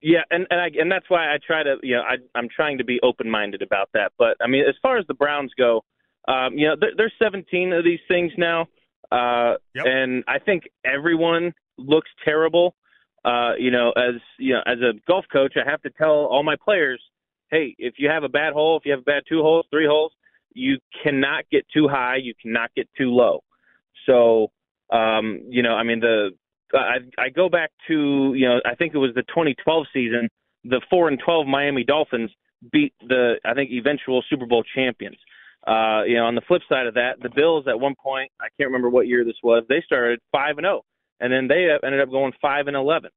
Yeah, 0.01 0.21
and 0.29 0.45
and 0.49 0.61
I, 0.61 0.69
and 0.79 0.91
that's 0.91 1.09
why 1.09 1.33
I 1.33 1.37
try 1.45 1.63
to 1.63 1.77
you 1.81 1.95
know 1.95 2.01
I 2.01 2.15
I'm 2.37 2.47
trying 2.53 2.77
to 2.77 2.83
be 2.83 2.99
open 3.01 3.29
minded 3.29 3.61
about 3.61 3.89
that. 3.93 4.11
But 4.17 4.37
I 4.41 4.47
mean, 4.47 4.63
as 4.67 4.75
far 4.81 4.97
as 4.97 5.07
the 5.07 5.13
Browns 5.13 5.51
go, 5.57 5.83
um, 6.27 6.57
you 6.57 6.67
know, 6.67 6.75
there, 6.79 6.91
there's 6.95 7.13
17 7.21 7.73
of 7.73 7.83
these 7.83 7.99
things 8.07 8.31
now, 8.37 8.67
uh, 9.11 9.55
yep. 9.73 9.85
and 9.85 10.23
I 10.27 10.39
think 10.39 10.63
everyone 10.83 11.53
looks 11.77 12.09
terrible. 12.23 12.75
Uh, 13.23 13.53
you 13.57 13.71
know, 13.71 13.91
as 13.91 14.21
you 14.37 14.53
know, 14.53 14.61
as 14.65 14.79
a 14.79 14.93
golf 15.07 15.25
coach, 15.31 15.53
I 15.55 15.69
have 15.69 15.81
to 15.83 15.89
tell 15.89 16.25
all 16.25 16.43
my 16.43 16.55
players, 16.63 17.01
hey, 17.49 17.75
if 17.79 17.95
you 17.97 18.09
have 18.09 18.23
a 18.23 18.29
bad 18.29 18.53
hole, 18.53 18.77
if 18.77 18.85
you 18.85 18.91
have 18.91 19.01
a 19.01 19.03
bad 19.03 19.23
two 19.27 19.41
holes, 19.41 19.65
three 19.71 19.87
holes, 19.87 20.11
you 20.53 20.77
cannot 21.03 21.45
get 21.51 21.65
too 21.73 21.87
high, 21.87 22.17
you 22.17 22.33
cannot 22.39 22.69
get 22.75 22.87
too 22.97 23.09
low. 23.09 23.43
So, 24.05 24.51
um, 24.91 25.41
you 25.49 25.63
know, 25.63 25.73
I 25.73 25.83
mean 25.83 25.99
the 25.99 26.31
I, 26.73 26.97
I 27.17 27.29
go 27.29 27.49
back 27.49 27.71
to 27.87 28.33
you 28.35 28.47
know 28.47 28.59
I 28.65 28.75
think 28.75 28.93
it 28.93 28.97
was 28.97 29.11
the 29.15 29.23
2012 29.23 29.85
season. 29.93 30.29
The 30.63 30.81
four 30.89 31.07
and 31.07 31.19
12 31.23 31.47
Miami 31.47 31.83
Dolphins 31.83 32.31
beat 32.71 32.93
the 33.01 33.35
I 33.45 33.53
think 33.53 33.71
eventual 33.71 34.23
Super 34.29 34.45
Bowl 34.45 34.63
champions. 34.75 35.17
Uh, 35.67 36.03
you 36.05 36.15
know, 36.15 36.25
on 36.25 36.35
the 36.35 36.41
flip 36.47 36.61
side 36.69 36.85
of 36.85 36.93
that, 36.93 37.13
the 37.21 37.29
Bills 37.35 37.65
at 37.67 37.79
one 37.79 37.95
point 38.01 38.31
I 38.39 38.47
can't 38.57 38.67
remember 38.67 38.89
what 38.89 39.07
year 39.07 39.23
this 39.23 39.35
was. 39.43 39.63
They 39.67 39.81
started 39.85 40.19
five 40.31 40.57
and 40.57 40.65
zero, 40.65 40.81
oh, 40.81 40.85
and 41.19 41.31
then 41.31 41.47
they 41.47 41.67
ended 41.83 42.01
up 42.01 42.09
going 42.09 42.33
five 42.41 42.67
and 42.67 42.75
11 42.75 43.09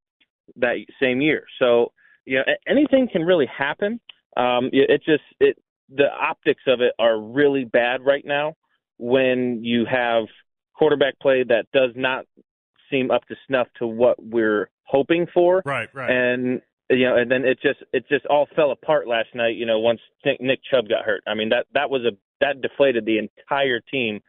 that 0.57 0.77
same 1.01 1.21
year. 1.21 1.45
So 1.59 1.93
you 2.25 2.39
know 2.39 2.45
anything 2.67 3.09
can 3.11 3.23
really 3.23 3.47
happen. 3.47 4.01
Um, 4.37 4.71
it 4.73 5.03
just 5.05 5.25
it 5.41 5.59
the 5.89 6.09
optics 6.11 6.63
of 6.67 6.81
it 6.81 6.93
are 6.99 7.19
really 7.19 7.65
bad 7.65 8.05
right 8.05 8.25
now 8.25 8.55
when 8.99 9.65
you 9.65 9.87
have 9.87 10.25
quarterback 10.75 11.19
play 11.21 11.45
that 11.45 11.67
does 11.73 11.91
not 11.97 12.25
seem 12.91 13.11
up 13.11 13.27
to 13.29 13.37
snuff 13.47 13.69
to 13.79 13.87
what 13.87 14.17
we're 14.23 14.71
hoping 14.85 15.27
for. 15.33 15.63
Right, 15.65 15.89
right. 15.95 16.11
And 16.11 16.63
you 16.91 17.05
know, 17.05 17.17
and 17.17 17.31
then 17.31 17.45
it 17.45 17.59
just 17.61 17.81
it 17.93 18.09
just 18.09 18.27
all 18.27 18.49
fell 18.57 18.71
apart 18.71 19.07
last 19.07 19.29
night. 19.35 19.57
You 19.57 19.67
know, 19.67 19.79
once 19.79 20.01
Nick 20.25 20.61
Chubb 20.71 20.89
got 20.89 21.05
hurt. 21.05 21.23
I 21.27 21.35
mean 21.35 21.51
that 21.51 21.67
that 21.75 21.91
was 21.91 22.03
a 22.03 22.17
that 22.41 22.61
deflated 22.61 23.05
the 23.05 23.19
entire 23.19 23.81
team. 23.81 24.21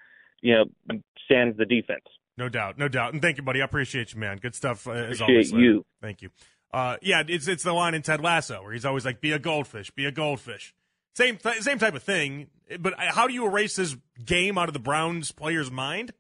You 0.42 0.56
know, 0.56 1.00
stands 1.26 1.58
the 1.58 1.66
defense. 1.66 2.06
No 2.38 2.48
doubt, 2.48 2.78
no 2.78 2.88
doubt. 2.88 3.14
And 3.14 3.22
thank 3.22 3.38
you, 3.38 3.44
buddy. 3.44 3.62
I 3.62 3.66
appreciate 3.66 4.14
you, 4.14 4.20
man. 4.20 4.38
Good 4.38 4.56
stuff 4.56 4.88
uh, 4.88 4.92
as 4.92 5.20
appreciate 5.20 5.52
always. 5.52 5.52
you. 5.52 5.86
Thank 6.02 6.22
you. 6.22 6.30
Uh, 6.72 6.98
yeah, 7.02 7.24
it's 7.28 7.48
it's 7.48 7.64
the 7.64 7.74
line 7.74 7.94
in 7.94 8.02
Ted 8.02 8.22
Lasso 8.22 8.62
where 8.64 8.72
he's 8.72 8.86
always 8.86 9.06
like, 9.06 9.22
"Be 9.22 9.32
a 9.32 9.40
goldfish, 9.40 9.92
be 9.92 10.06
a 10.06 10.12
goldfish." 10.12 10.74
Same 11.16 11.38
th- 11.38 11.62
same 11.62 11.80
type 11.80 11.96
of 11.96 12.04
thing. 12.04 12.48
But 12.80 12.94
how 12.98 13.28
do 13.28 13.34
you 13.34 13.46
erase 13.46 13.76
this 13.76 13.98
game 14.24 14.58
out 14.58 14.70
of 14.70 14.74
the 14.74 14.80
Browns 14.80 15.32
player's 15.32 15.72
mind? 15.72 16.12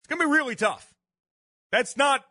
It's 0.00 0.08
gonna 0.08 0.24
be 0.24 0.30
really 0.30 0.56
tough. 0.56 0.91
That's 1.72 1.96
not 1.96 2.24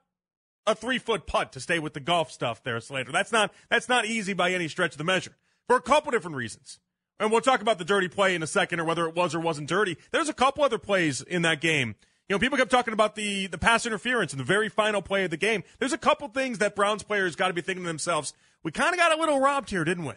a 0.65 0.75
three 0.75 0.99
foot 0.99 1.27
putt 1.27 1.51
to 1.53 1.59
stay 1.59 1.79
with 1.79 1.93
the 1.93 1.99
golf 1.99 2.31
stuff 2.31 2.63
there, 2.63 2.79
Slater. 2.79 3.11
That's 3.11 3.31
not 3.31 3.51
that's 3.69 3.89
not 3.89 4.05
easy 4.05 4.33
by 4.33 4.51
any 4.51 4.69
stretch 4.69 4.93
of 4.93 4.97
the 4.97 5.03
measure. 5.03 5.35
For 5.67 5.75
a 5.75 5.81
couple 5.81 6.11
different 6.11 6.37
reasons. 6.37 6.79
And 7.19 7.31
we'll 7.31 7.41
talk 7.41 7.61
about 7.61 7.77
the 7.77 7.85
dirty 7.85 8.07
play 8.07 8.33
in 8.33 8.41
a 8.41 8.47
second 8.47 8.79
or 8.79 8.85
whether 8.85 9.07
it 9.07 9.15
was 9.15 9.35
or 9.35 9.39
wasn't 9.39 9.69
dirty. 9.69 9.97
There's 10.11 10.29
a 10.29 10.33
couple 10.33 10.63
other 10.63 10.79
plays 10.79 11.21
in 11.21 11.43
that 11.43 11.61
game. 11.61 11.95
You 12.27 12.35
know, 12.35 12.39
people 12.39 12.57
kept 12.57 12.71
talking 12.71 12.93
about 12.93 13.15
the, 13.15 13.47
the 13.47 13.57
pass 13.57 13.85
interference 13.85 14.31
in 14.31 14.39
the 14.39 14.43
very 14.43 14.69
final 14.69 15.01
play 15.01 15.23
of 15.25 15.31
the 15.31 15.37
game. 15.37 15.63
There's 15.79 15.93
a 15.93 15.99
couple 15.99 16.27
things 16.29 16.57
that 16.59 16.75
Browns 16.75 17.03
players 17.03 17.35
got 17.35 17.49
to 17.49 17.53
be 17.53 17.61
thinking 17.61 17.83
to 17.83 17.87
themselves. 17.87 18.33
We 18.63 18.71
kind 18.71 18.93
of 18.93 18.97
got 18.97 19.15
a 19.15 19.19
little 19.19 19.39
robbed 19.39 19.69
here, 19.69 19.83
didn't 19.83 20.05
we? 20.05 20.13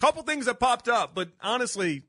Couple 0.00 0.22
things 0.22 0.46
that 0.46 0.58
popped 0.58 0.88
up, 0.88 1.14
but 1.14 1.28
honestly, 1.40 2.02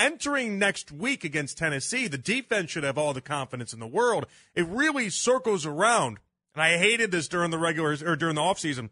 entering 0.00 0.58
next 0.58 0.90
week 0.90 1.22
against 1.22 1.58
Tennessee, 1.58 2.08
the 2.08 2.18
defense 2.18 2.70
should 2.70 2.84
have 2.84 2.98
all 2.98 3.12
the 3.12 3.20
confidence 3.20 3.72
in 3.72 3.80
the 3.80 3.86
world. 3.86 4.26
It 4.54 4.66
really 4.66 5.10
circles 5.10 5.66
around. 5.66 6.18
And 6.54 6.62
I 6.62 6.78
hated 6.78 7.12
this 7.12 7.28
during 7.28 7.50
the 7.50 7.58
regular 7.58 7.96
or 8.04 8.16
during 8.16 8.34
the 8.34 8.40
offseason 8.40 8.90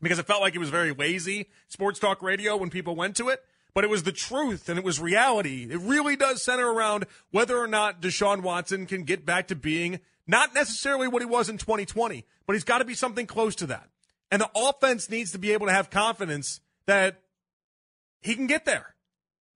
because 0.00 0.18
it 0.18 0.26
felt 0.26 0.40
like 0.40 0.54
it 0.54 0.58
was 0.58 0.70
very 0.70 0.92
lazy 0.92 1.48
sports 1.68 1.98
talk 1.98 2.22
radio 2.22 2.56
when 2.56 2.70
people 2.70 2.96
went 2.96 3.16
to 3.16 3.28
it. 3.28 3.42
But 3.74 3.84
it 3.84 3.90
was 3.90 4.04
the 4.04 4.12
truth 4.12 4.68
and 4.68 4.78
it 4.78 4.84
was 4.84 4.98
reality. 4.98 5.68
It 5.70 5.80
really 5.80 6.16
does 6.16 6.42
center 6.42 6.72
around 6.72 7.06
whether 7.30 7.58
or 7.58 7.66
not 7.66 8.00
Deshaun 8.00 8.42
Watson 8.42 8.86
can 8.86 9.04
get 9.04 9.26
back 9.26 9.48
to 9.48 9.54
being 9.56 10.00
not 10.26 10.54
necessarily 10.54 11.08
what 11.08 11.22
he 11.22 11.26
was 11.26 11.48
in 11.48 11.58
2020, 11.58 12.24
but 12.46 12.54
he's 12.54 12.64
got 12.64 12.78
to 12.78 12.84
be 12.84 12.94
something 12.94 13.26
close 13.26 13.54
to 13.56 13.66
that. 13.66 13.88
And 14.30 14.40
the 14.40 14.50
offense 14.54 15.08
needs 15.10 15.32
to 15.32 15.38
be 15.38 15.52
able 15.52 15.66
to 15.66 15.72
have 15.72 15.90
confidence 15.90 16.60
that 16.86 17.22
he 18.20 18.34
can 18.34 18.46
get 18.46 18.64
there. 18.64 18.94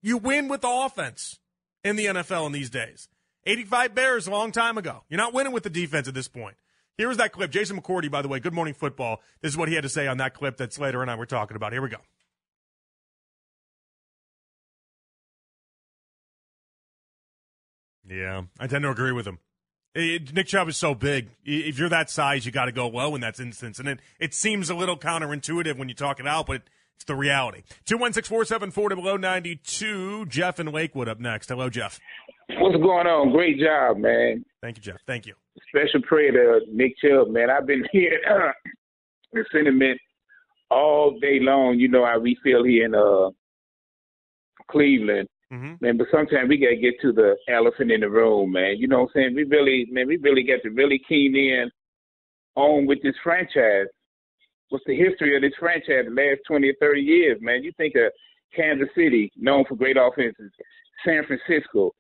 You 0.02 0.18
win 0.18 0.48
with 0.48 0.62
offense 0.64 1.38
in 1.84 1.96
the 1.96 2.06
NFL 2.06 2.46
in 2.46 2.52
these 2.52 2.70
days. 2.70 3.08
85 3.46 3.94
Bears 3.94 4.26
a 4.26 4.30
long 4.30 4.52
time 4.52 4.78
ago. 4.78 5.04
You're 5.08 5.18
not 5.18 5.32
winning 5.32 5.52
with 5.52 5.62
the 5.62 5.70
defense 5.70 6.08
at 6.08 6.14
this 6.14 6.28
point. 6.28 6.56
Here's 6.98 7.16
that 7.16 7.32
clip. 7.32 7.50
Jason 7.50 7.80
McCourty, 7.80 8.10
by 8.10 8.22
the 8.22 8.28
way, 8.28 8.38
Good 8.38 8.52
Morning 8.52 8.74
Football. 8.74 9.20
This 9.40 9.52
is 9.52 9.56
what 9.56 9.68
he 9.68 9.74
had 9.74 9.82
to 9.82 9.88
say 9.88 10.06
on 10.06 10.18
that 10.18 10.34
clip 10.34 10.58
that 10.58 10.72
Slater 10.72 11.02
and 11.02 11.10
I 11.10 11.14
were 11.14 11.26
talking 11.26 11.56
about. 11.56 11.72
Here 11.72 11.82
we 11.82 11.88
go. 11.88 11.96
Yeah, 18.08 18.42
I 18.58 18.66
tend 18.66 18.82
to 18.82 18.90
agree 18.90 19.12
with 19.12 19.26
him. 19.26 19.38
It, 19.94 20.34
Nick 20.34 20.46
Chubb 20.46 20.68
is 20.68 20.76
so 20.76 20.94
big. 20.94 21.30
If 21.44 21.78
you're 21.78 21.88
that 21.88 22.10
size, 22.10 22.44
you 22.44 22.52
got 22.52 22.66
to 22.66 22.72
go 22.72 22.88
low 22.88 23.14
in 23.14 23.20
that 23.22 23.38
instance. 23.38 23.78
And 23.78 23.88
it, 23.88 24.00
it 24.18 24.34
seems 24.34 24.68
a 24.68 24.74
little 24.74 24.98
counterintuitive 24.98 25.78
when 25.78 25.88
you 25.88 25.94
talk 25.94 26.20
it 26.20 26.26
out, 26.26 26.46
but 26.46 26.62
it's 26.96 27.04
the 27.04 27.14
reality. 27.14 27.62
216 27.86 28.28
474 28.28 28.90
below 28.90 29.16
92. 29.16 30.26
Jeff 30.26 30.60
in 30.60 30.66
Lakewood 30.66 31.08
up 31.08 31.20
next. 31.20 31.48
Hello, 31.48 31.68
Jeff. 31.68 31.98
What's 32.58 32.76
going 32.76 33.06
on? 33.06 33.32
Great 33.32 33.58
job, 33.58 33.98
man. 33.98 34.44
Thank 34.60 34.76
you, 34.76 34.82
Jeff. 34.82 35.00
Thank 35.06 35.26
you. 35.26 35.34
Special 35.68 36.02
prayer 36.02 36.32
to 36.32 36.60
Nick 36.70 36.94
Chubb, 37.02 37.28
man. 37.28 37.50
I've 37.50 37.66
been 37.66 37.84
hearing 37.92 38.20
uh, 38.30 38.52
the 39.32 39.44
sentiment 39.52 39.98
all 40.70 41.18
day 41.20 41.38
long. 41.40 41.78
You 41.78 41.88
know 41.88 42.06
how 42.06 42.18
we 42.18 42.36
feel 42.42 42.64
here 42.64 42.84
in 42.84 42.94
uh, 42.94 43.30
Cleveland. 44.70 45.28
Mm-hmm. 45.52 45.74
Man, 45.84 45.98
but 45.98 46.06
sometimes 46.10 46.48
we 46.48 46.56
gotta 46.56 46.76
get 46.76 46.94
to 47.02 47.12
the 47.12 47.36
elephant 47.46 47.90
in 47.90 48.00
the 48.00 48.08
room, 48.08 48.52
man. 48.52 48.76
You 48.78 48.88
know 48.88 49.00
what 49.00 49.10
I'm 49.14 49.14
saying? 49.14 49.34
We 49.34 49.44
really, 49.44 49.86
man, 49.90 50.08
we 50.08 50.16
really 50.16 50.44
got 50.44 50.62
to 50.62 50.70
really 50.70 51.00
keen 51.06 51.36
in 51.36 51.70
on 52.54 52.86
with 52.86 53.02
this 53.02 53.14
franchise 53.22 53.86
what's 54.72 54.84
the 54.86 54.96
history 54.96 55.36
of 55.36 55.42
this 55.42 55.52
franchise 55.58 56.06
the 56.08 56.10
last 56.10 56.40
20 56.48 56.68
or 56.68 56.74
30 56.80 57.00
years, 57.00 57.38
man. 57.40 57.62
You 57.62 57.72
think 57.76 57.94
of 57.94 58.10
Kansas 58.56 58.88
City, 58.96 59.30
known 59.36 59.64
for 59.68 59.76
great 59.76 59.96
offenses, 60.00 60.50
San 61.04 61.22
Francisco, 61.26 61.92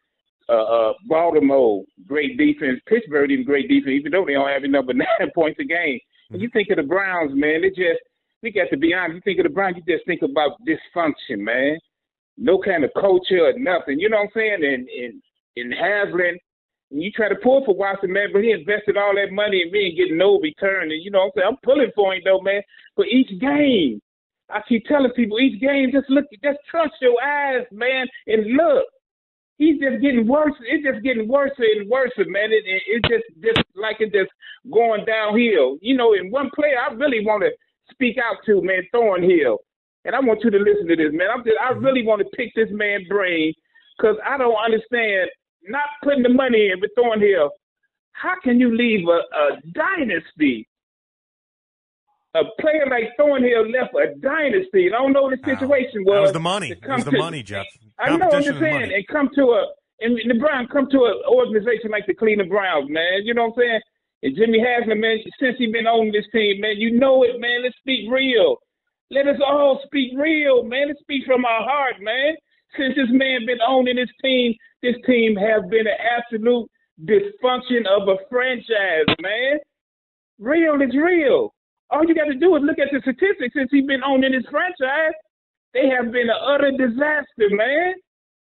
uh, 0.48 0.52
uh, 0.52 0.92
Baltimore, 1.06 1.84
great 2.06 2.38
defense, 2.38 2.80
Pittsburgh, 2.86 3.30
even 3.30 3.44
great 3.44 3.68
defense, 3.68 3.92
even 3.92 4.12
though 4.12 4.24
they 4.26 4.32
don't 4.32 4.48
have 4.48 4.64
enough 4.64 4.84
but 4.88 4.96
nine 4.96 5.30
points 5.34 5.60
a 5.60 5.64
game. 5.64 6.00
And 6.30 6.40
you 6.40 6.48
think 6.52 6.70
of 6.70 6.76
the 6.76 6.82
Browns, 6.82 7.32
man, 7.34 7.60
they 7.60 7.68
just, 7.68 8.00
we 8.42 8.50
got 8.50 8.70
to 8.70 8.76
be 8.78 8.94
honest, 8.94 9.16
you 9.16 9.20
think 9.20 9.38
of 9.38 9.44
the 9.44 9.54
Browns, 9.54 9.76
you 9.76 9.94
just 9.94 10.06
think 10.06 10.22
about 10.22 10.58
dysfunction, 10.66 11.38
man. 11.38 11.78
No 12.38 12.58
kind 12.58 12.84
of 12.84 12.90
culture 12.98 13.44
or 13.44 13.58
nothing. 13.58 14.00
You 14.00 14.08
know 14.08 14.16
what 14.16 14.24
I'm 14.24 14.30
saying? 14.34 14.64
And, 14.64 14.88
and, 14.88 15.22
and 15.56 15.74
Haslam, 15.74 16.38
and 16.92 17.02
you 17.02 17.10
try 17.10 17.28
to 17.28 17.34
pull 17.42 17.64
for 17.64 17.74
Watson, 17.74 18.12
man, 18.12 18.28
but 18.32 18.42
he 18.42 18.50
invested 18.50 18.96
all 18.96 19.14
that 19.14 19.32
money 19.32 19.62
in 19.62 19.72
me 19.72 19.88
and 19.88 19.96
getting 19.96 20.18
no 20.18 20.38
return. 20.38 20.92
And 20.92 21.02
you 21.02 21.10
know 21.10 21.20
what 21.20 21.24
I'm 21.24 21.32
saying? 21.36 21.48
I'm 21.48 21.56
pulling 21.64 21.90
for 21.94 22.14
him 22.14 22.22
though, 22.24 22.40
man. 22.40 22.62
For 22.94 23.06
each 23.06 23.40
game. 23.40 24.00
I 24.50 24.60
keep 24.68 24.84
telling 24.84 25.10
people 25.12 25.40
each 25.40 25.60
game, 25.60 25.90
just 25.92 26.10
look 26.10 26.26
just 26.44 26.58
trust 26.70 26.92
your 27.00 27.16
eyes, 27.22 27.64
man, 27.72 28.06
and 28.26 28.52
look. 28.52 28.84
He's 29.56 29.80
just 29.80 30.02
getting 30.02 30.26
worse. 30.26 30.52
It's 30.66 30.84
just 30.84 31.02
getting 31.02 31.28
worse 31.28 31.52
and 31.56 31.88
worse, 31.88 32.12
man. 32.18 32.52
It, 32.52 32.64
it, 32.66 32.82
it's 32.86 33.08
just 33.08 33.24
just 33.42 33.66
like 33.74 33.96
it's 34.00 34.12
just 34.12 34.30
going 34.70 35.06
downhill. 35.06 35.78
You 35.80 35.96
know, 35.96 36.12
in 36.12 36.30
one 36.30 36.50
player 36.54 36.76
I 36.78 36.92
really 36.92 37.24
want 37.24 37.44
to 37.44 37.50
speak 37.90 38.18
out 38.18 38.44
to, 38.46 38.60
man, 38.60 38.82
Thornhill. 38.92 39.58
And 40.04 40.14
I 40.14 40.20
want 40.20 40.42
you 40.42 40.50
to 40.50 40.58
listen 40.58 40.88
to 40.88 40.96
this, 40.96 41.12
man. 41.12 41.28
I'm 41.32 41.44
just, 41.44 41.56
I 41.62 41.72
mm-hmm. 41.72 41.84
really 41.84 42.04
want 42.04 42.20
to 42.20 42.36
pick 42.36 42.52
this 42.54 42.68
man's 42.72 43.06
brain 43.08 43.54
because 43.96 44.16
I 44.26 44.36
don't 44.36 44.56
understand 44.56 45.30
not 45.68 45.88
putting 46.02 46.22
the 46.22 46.28
money 46.28 46.70
in 46.72 46.80
with 46.80 46.90
Thornhill, 46.96 47.50
how 48.12 48.34
can 48.42 48.60
you 48.60 48.76
leave 48.76 49.06
a, 49.08 49.20
a 49.36 49.60
dynasty? 49.72 50.68
A 52.34 52.44
player 52.60 52.86
like 52.88 53.12
Thornhill 53.18 53.70
left 53.70 53.94
a 53.94 54.18
dynasty. 54.20 54.86
And 54.86 54.94
I 54.94 54.98
don't 54.98 55.12
know 55.12 55.22
what 55.22 55.38
the 55.38 55.44
situation 55.44 56.04
was. 56.04 56.16
That 56.16 56.20
was 56.20 56.32
the 56.32 56.40
money. 56.40 56.70
It 56.70 56.80
was 56.88 57.04
the 57.04 57.10
to, 57.10 57.18
money, 57.18 57.42
Jeff. 57.42 57.66
I 57.98 58.16
know 58.16 58.26
what 58.26 58.34
I'm 58.34 58.58
saying. 58.58 58.92
And 58.92 59.06
come 59.08 59.28
to 59.36 59.42
a 59.52 59.66
and 60.02 60.18
the 60.18 60.38
Browns 60.38 60.68
come 60.72 60.90
to 60.90 61.04
an 61.06 61.22
organization 61.30 61.90
like 61.90 62.06
the 62.06 62.14
Cleveland 62.14 62.50
Browns, 62.50 62.90
man. 62.90 63.22
You 63.22 63.34
know 63.34 63.54
what 63.54 63.54
I'm 63.54 63.62
saying? 63.62 63.80
And 64.22 64.36
Jimmy 64.36 64.58
Haslam, 64.58 65.00
man, 65.00 65.18
since 65.38 65.56
he 65.58 65.70
been 65.70 65.86
on 65.86 66.10
this 66.10 66.26
team, 66.32 66.60
man, 66.60 66.74
you 66.76 66.98
know 66.98 67.22
it, 67.22 67.38
man. 67.38 67.62
Let's 67.62 67.78
speak 67.78 68.10
real. 68.10 68.58
Let 69.10 69.28
us 69.28 69.38
all 69.46 69.80
speak 69.86 70.12
real, 70.16 70.64
man. 70.64 70.88
Let's 70.88 71.00
speak 71.00 71.22
from 71.26 71.44
our 71.44 71.62
heart, 71.62 72.00
man. 72.00 72.34
Since 72.76 72.96
this 72.96 73.10
man 73.10 73.46
been 73.46 73.62
owning 73.66 73.96
this 73.96 74.10
team, 74.22 74.54
this 74.82 74.96
team 75.06 75.36
has 75.36 75.62
been 75.70 75.86
an 75.86 75.98
absolute 76.18 76.68
dysfunction 77.04 77.86
of 77.88 78.08
a 78.08 78.16
franchise, 78.28 79.08
man. 79.20 79.58
Real 80.38 80.80
is 80.82 80.94
real. 80.96 81.54
All 81.90 82.04
you 82.06 82.14
got 82.14 82.24
to 82.24 82.34
do 82.34 82.56
is 82.56 82.62
look 82.64 82.78
at 82.78 82.88
the 82.90 83.00
statistics 83.00 83.54
since 83.54 83.68
he's 83.70 83.86
been 83.86 84.02
owning 84.02 84.32
this 84.32 84.48
franchise. 84.50 85.14
They 85.74 85.88
have 85.88 86.12
been 86.12 86.28
an 86.28 86.40
utter 86.42 86.70
disaster, 86.72 87.48
man. 87.50 87.94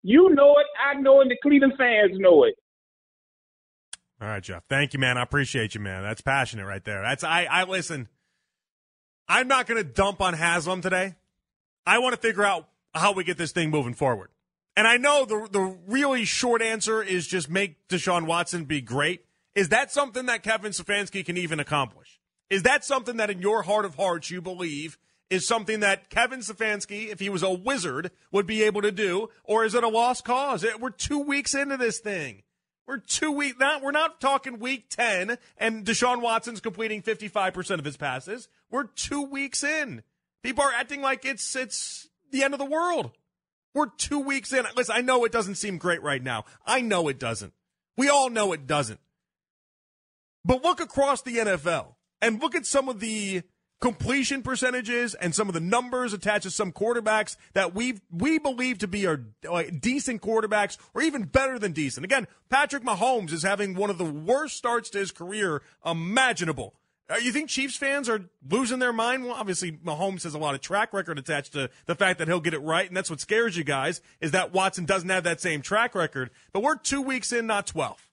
You 0.02 0.30
know 0.34 0.54
it, 0.58 0.66
I 0.78 1.00
know 1.00 1.20
it, 1.20 1.28
the 1.28 1.36
Cleveland 1.42 1.74
fans 1.76 2.12
know 2.18 2.44
it. 2.44 2.54
All 4.20 4.28
right, 4.28 4.42
Jeff. 4.42 4.64
Thank 4.68 4.94
you, 4.94 5.00
man. 5.00 5.16
I 5.16 5.22
appreciate 5.22 5.74
you, 5.74 5.80
man. 5.80 6.02
That's 6.02 6.20
passionate 6.20 6.66
right 6.66 6.84
there. 6.84 7.02
That's 7.02 7.22
I 7.22 7.44
I 7.44 7.64
listen. 7.64 8.08
I'm 9.28 9.46
not 9.46 9.66
going 9.66 9.82
to 9.82 9.88
dump 9.88 10.20
on 10.20 10.34
Haslam 10.34 10.80
today. 10.80 11.14
I 11.86 11.98
want 11.98 12.14
to 12.14 12.20
figure 12.20 12.44
out 12.44 12.68
how 12.94 13.12
we 13.12 13.24
get 13.24 13.36
this 13.36 13.52
thing 13.52 13.70
moving 13.70 13.94
forward. 13.94 14.30
And 14.78 14.86
I 14.86 14.96
know 14.96 15.24
the 15.24 15.48
the 15.50 15.76
really 15.88 16.24
short 16.24 16.62
answer 16.62 17.02
is 17.02 17.26
just 17.26 17.50
make 17.50 17.88
Deshaun 17.88 18.26
Watson 18.26 18.64
be 18.64 18.80
great. 18.80 19.24
Is 19.56 19.70
that 19.70 19.90
something 19.90 20.26
that 20.26 20.44
Kevin 20.44 20.70
Stefanski 20.70 21.26
can 21.26 21.36
even 21.36 21.58
accomplish? 21.58 22.20
Is 22.48 22.62
that 22.62 22.84
something 22.84 23.16
that 23.16 23.28
in 23.28 23.42
your 23.42 23.64
heart 23.64 23.84
of 23.84 23.96
hearts 23.96 24.30
you 24.30 24.40
believe 24.40 24.96
is 25.30 25.48
something 25.48 25.80
that 25.80 26.10
Kevin 26.10 26.38
Stefanski, 26.38 27.08
if 27.08 27.18
he 27.18 27.28
was 27.28 27.42
a 27.42 27.50
wizard, 27.50 28.12
would 28.30 28.46
be 28.46 28.62
able 28.62 28.80
to 28.82 28.92
do, 28.92 29.30
or 29.42 29.64
is 29.64 29.74
it 29.74 29.82
a 29.82 29.88
lost 29.88 30.24
cause? 30.24 30.64
We're 30.78 30.90
two 30.90 31.18
weeks 31.18 31.56
into 31.56 31.76
this 31.76 31.98
thing. 31.98 32.44
We're 32.86 32.98
two 32.98 33.32
week 33.32 33.58
not 33.58 33.82
we're 33.82 33.90
not 33.90 34.20
talking 34.20 34.60
week 34.60 34.90
ten 34.90 35.38
and 35.56 35.84
Deshaun 35.84 36.22
Watson's 36.22 36.60
completing 36.60 37.02
fifty 37.02 37.26
five 37.26 37.52
percent 37.52 37.80
of 37.80 37.84
his 37.84 37.96
passes. 37.96 38.46
We're 38.70 38.84
two 38.84 39.22
weeks 39.22 39.64
in. 39.64 40.04
People 40.44 40.62
are 40.62 40.72
acting 40.72 41.02
like 41.02 41.24
it's 41.24 41.56
it's 41.56 42.10
the 42.30 42.44
end 42.44 42.54
of 42.54 42.60
the 42.60 42.64
world. 42.64 43.10
We're 43.74 43.86
two 43.96 44.20
weeks 44.20 44.52
in. 44.52 44.64
Listen, 44.76 44.94
I 44.96 45.00
know 45.00 45.24
it 45.24 45.32
doesn't 45.32 45.56
seem 45.56 45.78
great 45.78 46.02
right 46.02 46.22
now. 46.22 46.44
I 46.66 46.80
know 46.80 47.08
it 47.08 47.18
doesn't. 47.18 47.52
We 47.96 48.08
all 48.08 48.30
know 48.30 48.52
it 48.52 48.66
doesn't. 48.66 49.00
But 50.44 50.62
look 50.62 50.80
across 50.80 51.22
the 51.22 51.36
NFL 51.36 51.94
and 52.22 52.40
look 52.40 52.54
at 52.54 52.66
some 52.66 52.88
of 52.88 53.00
the 53.00 53.42
completion 53.80 54.42
percentages 54.42 55.14
and 55.14 55.34
some 55.34 55.48
of 55.48 55.54
the 55.54 55.60
numbers 55.60 56.12
attached 56.12 56.44
to 56.44 56.50
some 56.50 56.72
quarterbacks 56.72 57.36
that 57.52 57.74
we 57.74 58.00
we 58.10 58.38
believe 58.38 58.78
to 58.78 58.88
be 58.88 59.06
are 59.06 59.24
like, 59.48 59.80
decent 59.80 60.22
quarterbacks 60.22 60.78
or 60.94 61.02
even 61.02 61.24
better 61.24 61.58
than 61.58 61.72
decent. 61.72 62.04
Again, 62.04 62.26
Patrick 62.48 62.82
Mahomes 62.82 63.32
is 63.32 63.42
having 63.42 63.74
one 63.74 63.90
of 63.90 63.98
the 63.98 64.04
worst 64.04 64.56
starts 64.56 64.90
to 64.90 64.98
his 64.98 65.12
career 65.12 65.62
imaginable. 65.84 66.74
Uh, 67.10 67.16
you 67.16 67.32
think 67.32 67.48
Chiefs 67.48 67.76
fans 67.76 68.08
are 68.08 68.28
losing 68.50 68.80
their 68.80 68.92
mind? 68.92 69.24
Well, 69.24 69.34
obviously, 69.34 69.72
Mahomes 69.72 70.24
has 70.24 70.34
a 70.34 70.38
lot 70.38 70.54
of 70.54 70.60
track 70.60 70.92
record 70.92 71.18
attached 71.18 71.54
to 71.54 71.70
the 71.86 71.94
fact 71.94 72.18
that 72.18 72.28
he'll 72.28 72.40
get 72.40 72.52
it 72.52 72.58
right, 72.58 72.86
and 72.86 72.94
that's 72.94 73.08
what 73.08 73.20
scares 73.20 73.56
you 73.56 73.64
guys, 73.64 74.02
is 74.20 74.32
that 74.32 74.52
Watson 74.52 74.84
doesn't 74.84 75.08
have 75.08 75.24
that 75.24 75.40
same 75.40 75.62
track 75.62 75.94
record. 75.94 76.30
But 76.52 76.62
we're 76.62 76.76
two 76.76 77.00
weeks 77.00 77.32
in, 77.32 77.46
not 77.46 77.66
12. 77.66 78.08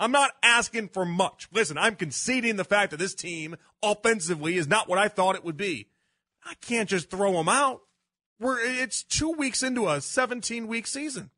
I'm 0.00 0.12
not 0.12 0.32
asking 0.42 0.90
for 0.90 1.04
much. 1.04 1.48
Listen, 1.52 1.76
I'm 1.76 1.96
conceding 1.96 2.54
the 2.54 2.64
fact 2.64 2.92
that 2.92 2.98
this 2.98 3.14
team 3.14 3.56
offensively 3.82 4.56
is 4.56 4.68
not 4.68 4.88
what 4.88 4.98
I 4.98 5.08
thought 5.08 5.34
it 5.34 5.44
would 5.44 5.56
be. 5.56 5.88
I 6.44 6.54
can't 6.60 6.88
just 6.88 7.10
throw 7.10 7.32
them 7.32 7.48
out. 7.48 7.82
We're, 8.38 8.60
it's 8.60 9.02
two 9.02 9.32
weeks 9.32 9.64
into 9.64 9.88
a 9.88 10.00
17 10.00 10.68
week 10.68 10.86
season. 10.86 11.30